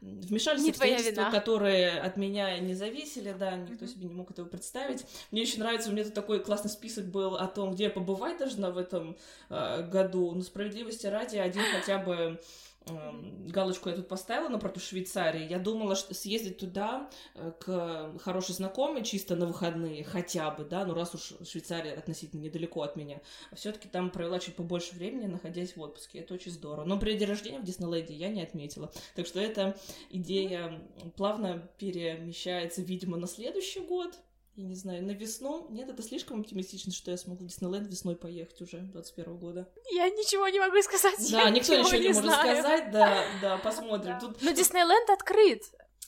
вмешательство 0.00 0.66
в 0.66 0.70
обстоятельства, 0.70 1.30
которые 1.30 2.00
от 2.00 2.16
меня 2.16 2.58
не 2.58 2.74
зависели, 2.74 3.32
да, 3.32 3.54
никто 3.54 3.84
mm-hmm. 3.84 3.88
себе 3.88 4.08
не 4.08 4.14
мог 4.14 4.32
этого 4.32 4.48
представить. 4.48 5.06
Мне 5.30 5.42
еще 5.42 5.60
нравится, 5.60 5.88
у 5.88 5.92
меня 5.92 6.02
тут 6.02 6.14
такой 6.14 6.40
классный 6.40 6.70
список 6.70 7.04
был 7.06 7.36
о 7.36 7.46
том, 7.46 7.72
где 7.72 7.84
я 7.84 7.90
побывать 7.90 8.38
должна 8.38 8.72
в 8.72 8.78
этом 8.78 9.16
э, 9.50 9.88
году, 9.88 10.32
но 10.32 10.42
справедливости 10.42 11.06
ради 11.06 11.36
один 11.36 11.62
хотя 11.78 11.98
бы 11.98 12.40
галочку 12.86 13.88
я 13.88 13.96
тут 13.96 14.08
поставила 14.08 14.48
напротив 14.48 14.82
Швейцарии. 14.82 15.48
Я 15.48 15.58
думала, 15.58 15.96
что 15.96 16.14
съездить 16.14 16.58
туда 16.58 17.10
э, 17.34 17.52
к 17.58 18.18
хорошей 18.20 18.54
знакомой 18.54 19.04
чисто 19.04 19.34
на 19.34 19.46
выходные 19.46 20.04
хотя 20.04 20.50
бы, 20.50 20.64
да, 20.64 20.84
ну 20.84 20.94
раз 20.94 21.14
уж 21.14 21.34
Швейцария 21.46 21.94
относительно 21.94 22.40
недалеко 22.42 22.82
от 22.82 22.96
меня. 22.96 23.20
А 23.50 23.56
все-таки 23.56 23.88
там 23.88 24.10
провела 24.10 24.38
чуть 24.38 24.56
побольше 24.56 24.94
времени, 24.94 25.26
находясь 25.26 25.76
в 25.76 25.80
отпуске. 25.80 26.20
Это 26.20 26.34
очень 26.34 26.52
здорово. 26.52 26.84
Но 26.84 26.98
при 26.98 27.16
день 27.16 27.28
рождения 27.28 27.58
в 27.58 27.64
Диснейленде 27.64 28.14
я 28.14 28.28
не 28.28 28.42
отметила. 28.42 28.92
Так 29.14 29.26
что 29.26 29.40
эта 29.40 29.76
идея 30.10 30.80
плавно 31.16 31.68
перемещается, 31.78 32.82
видимо, 32.82 33.16
на 33.16 33.26
следующий 33.26 33.80
год 33.80 34.16
я 34.56 34.64
не 34.64 34.74
знаю, 34.74 35.04
на 35.04 35.10
весну. 35.12 35.66
Нет, 35.70 35.88
это 35.88 36.02
слишком 36.02 36.40
оптимистично, 36.40 36.92
что 36.92 37.10
я 37.10 37.16
смогу 37.16 37.44
в 37.44 37.46
Диснейленд 37.48 37.88
весной 37.88 38.16
поехать 38.16 38.60
уже 38.62 38.78
21 38.78 39.36
года. 39.36 39.68
Я 39.92 40.08
ничего 40.08 40.48
не 40.48 40.58
могу 40.58 40.80
сказать. 40.82 41.14
Да, 41.30 41.50
никто 41.50 41.74
ничего, 41.74 41.96
ничего 41.96 41.96
не, 41.98 42.08
не 42.08 42.14
может 42.14 42.32
сказать, 42.32 42.90
да, 42.90 43.24
да, 43.42 43.58
посмотрим. 43.64 44.12
Да. 44.14 44.20
Тут... 44.20 44.42
Но 44.42 44.50
Диснейленд 44.52 45.10
открыт. 45.10 45.62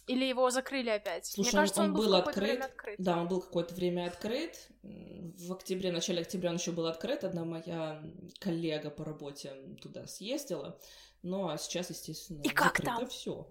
Или 0.07 0.25
его 0.25 0.49
закрыли 0.51 0.89
опять? 0.89 1.27
Слушай, 1.27 1.49
Мне 1.51 1.59
кажется, 1.61 1.83
он, 1.83 1.89
он 1.89 1.95
был, 1.95 2.05
был 2.05 2.15
открыт. 2.15 2.65
открыт. 2.65 2.97
Да, 2.99 3.19
он 3.19 3.29
был 3.29 3.43
какое-то 3.43 3.75
время 3.75 4.07
открыт. 4.07 4.57
В 4.83 5.53
октябре, 5.53 5.91
в 5.91 5.93
начале 5.93 6.23
октября 6.23 6.49
он 6.49 6.57
еще 6.57 6.73
был 6.73 6.87
открыт. 6.87 7.25
Одна 7.25 7.45
моя 7.45 8.03
коллега 8.41 8.89
по 8.89 9.05
работе 9.05 9.53
туда 9.83 10.07
съездила. 10.07 10.81
Ну, 11.23 11.49
а 11.51 11.59
сейчас, 11.59 11.91
естественно, 11.91 12.41
И 12.41 12.49
как 12.49 12.81
там? 12.81 13.07
все. 13.09 13.51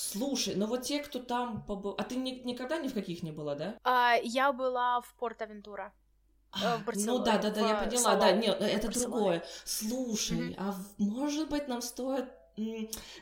Слушай, 0.00 0.54
ну 0.54 0.66
вот 0.66 0.82
те, 0.82 1.00
кто 1.02 1.18
там 1.18 1.62
побыл... 1.62 1.94
А 1.98 2.04
ты 2.04 2.16
ни- 2.16 2.40
никогда 2.44 2.78
ни 2.78 2.88
в 2.88 2.94
каких 2.94 3.22
не 3.22 3.32
была, 3.32 3.54
да? 3.54 3.78
А, 3.84 4.14
я 4.22 4.50
была 4.50 5.02
в 5.02 5.14
Порт-Авентура. 5.16 5.92
Э, 6.54 6.78
в 6.78 6.96
ну 6.96 7.18
да, 7.18 7.36
да, 7.36 7.50
да, 7.50 7.60
я 7.60 7.74
поняла, 7.74 8.02
салон. 8.02 8.20
да, 8.20 8.32
нет, 8.32 8.56
это 8.60 8.88
другое. 8.88 9.44
Слушай, 9.64 10.38
mm-hmm. 10.38 10.54
а 10.56 10.74
может 10.96 11.50
быть 11.50 11.68
нам 11.68 11.82
стоит 11.82 12.30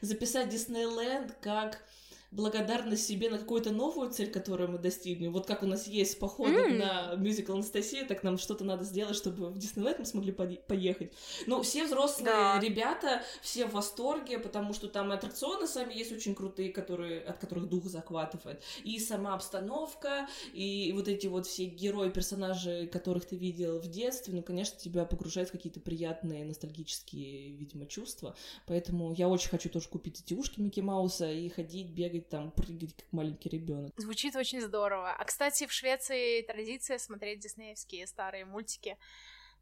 записать 0.01 0.51
Диснейленд 0.51 1.33
как 1.41 1.83
благодарность 2.31 3.07
себе 3.07 3.31
на 3.31 3.39
какую-то 3.39 3.71
новую 3.71 4.11
цель, 4.11 4.31
которую 4.31 4.71
мы 4.71 4.79
достигнем. 4.79 5.33
Вот 5.33 5.47
как 5.47 5.63
у 5.63 5.67
нас 5.67 5.87
есть 5.87 6.19
походы 6.19 6.53
mm. 6.53 6.77
на 6.77 7.15
мюзикл 7.17 7.55
Анастасия, 7.55 8.05
так 8.05 8.23
нам 8.23 8.37
что-то 8.37 8.65
надо 8.65 8.85
сделать, 8.85 9.17
чтобы 9.17 9.49
в 9.49 9.59
Диснейленд 9.59 9.99
мы 10.01 10.05
смогли 10.05 10.33
поехать. 10.33 11.13
Но 11.47 11.63
все 11.63 11.87
взрослые 11.87 12.27
да. 12.27 12.61
ребята, 12.61 13.23
все 13.41 13.67
в 13.67 13.73
восторге, 13.73 14.39
потому 14.39 14.75
что 14.75 14.89
там 14.89 15.11
аттракционы 15.11 15.67
сами 15.67 15.95
есть 15.95 16.13
очень 16.13 16.35
крутые, 16.35 16.71
которые, 16.71 17.23
от 17.23 17.39
которых 17.39 17.69
дух 17.69 17.87
захватывает. 17.87 18.63
И 18.85 18.99
сама 18.99 19.35
обстановка, 19.35 20.29
и 20.53 20.93
вот 20.95 21.09
эти 21.09 21.27
вот 21.29 21.47
все 21.47 21.65
герои, 21.65 22.11
персонажи, 22.11 22.87
которых 22.93 23.25
ты 23.25 23.37
видел 23.37 23.79
в 23.79 23.89
детстве, 23.89 24.35
ну, 24.35 24.43
конечно, 24.43 24.79
тебя 24.79 25.07
погружают 25.07 25.49
в 25.49 25.53
какие-то 25.53 25.81
приятные 25.81 26.45
ностальгические, 26.45 27.53
видимо, 27.53 27.87
чувства. 27.87 28.37
Поэтому 28.67 29.15
я 29.15 29.29
очень 29.29 29.49
хочу 29.49 29.71
тоже 29.71 29.89
купить 29.89 30.21
эти 30.21 30.35
ушки 30.35 30.61
Микки 30.61 30.81
Мауса 30.81 31.31
и 31.31 31.49
ходить, 31.49 31.89
бегать 31.89 32.18
бегать 32.19 32.29
там, 32.29 32.51
прыгать, 32.51 32.95
как 32.95 33.13
маленький 33.13 33.49
ребенок. 33.49 33.93
Звучит 33.97 34.37
очень 34.37 34.61
здорово. 34.61 35.13
А, 35.13 35.25
кстати, 35.25 35.67
в 35.67 35.73
Швеции 35.73 36.43
традиция 36.43 36.99
смотреть 36.99 37.41
диснеевские 37.41 38.07
старые 38.07 38.45
мультики 38.45 38.97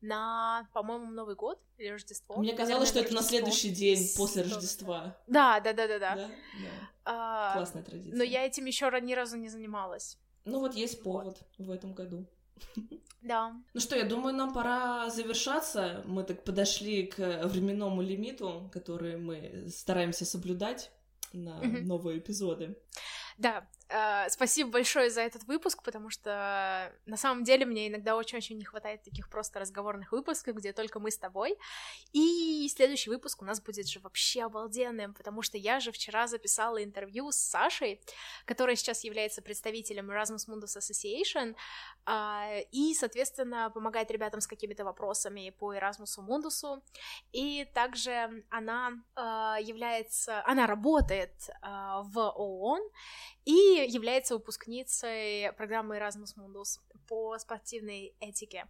на, 0.00 0.68
по-моему, 0.72 1.10
Новый 1.10 1.34
год 1.34 1.58
или 1.78 1.88
Рождество. 1.88 2.36
Мне 2.36 2.54
казалось, 2.54 2.88
что 2.88 3.00
это 3.00 3.14
на 3.14 3.22
следующий 3.22 3.70
день 3.70 4.08
после 4.16 4.42
Рождества. 4.42 5.16
Да, 5.26 5.60
да, 5.60 5.72
да, 5.72 5.86
да, 5.86 5.98
да. 5.98 6.16
да? 6.16 6.30
А, 7.04 7.54
Классная 7.54 7.82
традиция. 7.82 8.16
Но 8.16 8.24
я 8.24 8.44
этим 8.44 8.66
еще 8.66 8.90
ни 9.02 9.14
разу 9.14 9.36
не 9.36 9.48
занималась. 9.48 10.18
Ну 10.44 10.60
вот 10.60 10.74
есть 10.74 11.02
повод 11.02 11.42
вот. 11.58 11.66
в 11.66 11.70
этом 11.70 11.94
году. 11.94 12.26
Да. 13.22 13.52
Ну 13.74 13.80
что, 13.80 13.96
я 13.96 14.04
думаю, 14.04 14.36
нам 14.36 14.52
пора 14.52 15.10
завершаться. 15.10 16.04
Мы 16.06 16.22
так 16.22 16.44
подошли 16.44 17.06
к 17.06 17.44
временному 17.44 18.00
лимиту, 18.00 18.70
который 18.72 19.16
мы 19.16 19.66
стараемся 19.68 20.24
соблюдать 20.24 20.92
на 21.32 21.60
mm-hmm. 21.60 21.82
новые 21.84 22.18
эпизоды. 22.18 22.76
Да, 23.38 23.68
спасибо 24.28 24.70
большое 24.70 25.10
за 25.10 25.20
этот 25.20 25.44
выпуск, 25.44 25.82
потому 25.82 26.10
что 26.10 26.92
на 27.06 27.16
самом 27.16 27.44
деле 27.44 27.66
мне 27.66 27.88
иногда 27.88 28.16
очень-очень 28.16 28.58
не 28.58 28.64
хватает 28.64 29.02
таких 29.02 29.28
просто 29.28 29.60
разговорных 29.60 30.12
выпусков, 30.12 30.56
где 30.56 30.72
только 30.72 30.98
мы 31.00 31.10
с 31.10 31.18
тобой. 31.18 31.56
И 32.12 32.68
следующий 32.74 33.10
выпуск 33.10 33.42
у 33.42 33.44
нас 33.44 33.60
будет 33.60 33.88
же 33.88 34.00
вообще 34.00 34.44
обалденным, 34.44 35.14
потому 35.14 35.42
что 35.42 35.58
я 35.58 35.80
же 35.80 35.92
вчера 35.92 36.26
записала 36.26 36.82
интервью 36.82 37.30
с 37.30 37.36
Сашей, 37.36 38.00
которая 38.44 38.76
сейчас 38.76 39.04
является 39.04 39.42
представителем 39.42 40.10
Erasmus 40.10 40.48
Mundus 40.48 40.76
Association, 40.76 41.54
э, 42.06 42.62
и, 42.72 42.94
соответственно, 42.94 43.70
помогает 43.70 44.10
ребятам 44.10 44.40
с 44.40 44.46
какими-то 44.46 44.84
вопросами 44.84 45.50
по 45.50 45.74
Erasmus 45.74 46.18
Mundus. 46.18 46.82
И 47.32 47.64
также 47.74 48.44
она 48.50 48.92
э, 49.16 49.20
является, 49.62 50.42
она 50.46 50.66
работает 50.66 51.34
э, 51.48 51.66
в 52.02 52.32
ООН, 52.36 52.82
и 53.46 53.86
является 53.88 54.34
выпускницей 54.34 55.52
программы 55.52 55.96
Erasmus 55.96 56.36
Mundus 56.36 56.80
по 57.08 57.38
спортивной 57.38 58.14
этике. 58.20 58.66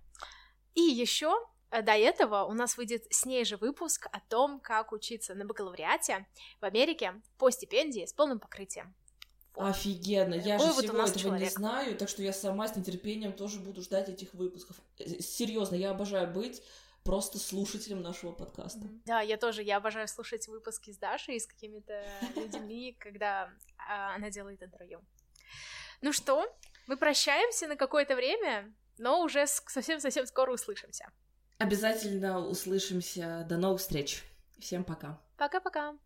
И 0.74 0.82
еще 0.82 1.34
э, 1.70 1.82
до 1.82 1.92
этого 1.92 2.44
у 2.44 2.52
нас 2.52 2.76
выйдет 2.76 3.06
с 3.10 3.24
ней 3.24 3.44
же 3.46 3.56
выпуск 3.56 4.06
о 4.12 4.20
том, 4.20 4.60
как 4.60 4.92
учиться 4.92 5.34
на 5.34 5.46
бакалавриате 5.46 6.26
в 6.60 6.64
Америке 6.64 7.20
по 7.38 7.50
стипендии 7.50 8.04
с 8.04 8.12
полным 8.12 8.38
покрытием. 8.38 8.94
Офигенно, 9.54 10.34
я 10.34 10.56
Ой, 10.56 10.66
же 10.66 10.72
вот 10.74 10.84
всего 10.84 10.98
этого 10.98 11.18
человек. 11.18 11.48
не 11.48 11.54
знаю, 11.54 11.96
так 11.96 12.10
что 12.10 12.22
я 12.22 12.34
сама 12.34 12.68
с 12.68 12.76
нетерпением 12.76 13.32
тоже 13.32 13.58
буду 13.58 13.80
ждать 13.80 14.10
этих 14.10 14.34
выпусков. 14.34 14.76
Э, 14.98 15.20
серьезно, 15.22 15.74
я 15.74 15.90
обожаю 15.90 16.30
быть 16.30 16.62
просто 17.06 17.38
слушателем 17.38 18.02
нашего 18.02 18.32
подкаста. 18.32 18.80
Да, 19.06 19.20
я 19.20 19.36
тоже, 19.36 19.62
я 19.62 19.76
обожаю 19.76 20.08
слушать 20.08 20.48
выпуски 20.48 20.90
с 20.90 20.98
Дашей, 20.98 21.40
с 21.40 21.46
какими-то 21.46 22.04
людьми, 22.36 22.96
когда 22.98 23.48
а, 23.88 24.16
она 24.16 24.28
делает 24.30 24.62
интервью. 24.62 25.00
Ну 26.02 26.12
что, 26.12 26.44
мы 26.88 26.96
прощаемся 26.96 27.68
на 27.68 27.76
какое-то 27.76 28.16
время, 28.16 28.74
но 28.98 29.22
уже 29.22 29.46
совсем-совсем 29.46 30.26
скоро 30.26 30.52
услышимся. 30.52 31.10
Обязательно 31.58 32.46
услышимся. 32.46 33.46
До 33.48 33.56
новых 33.56 33.80
встреч. 33.80 34.22
Всем 34.58 34.84
пока. 34.84 35.22
Пока-пока. 35.38 35.96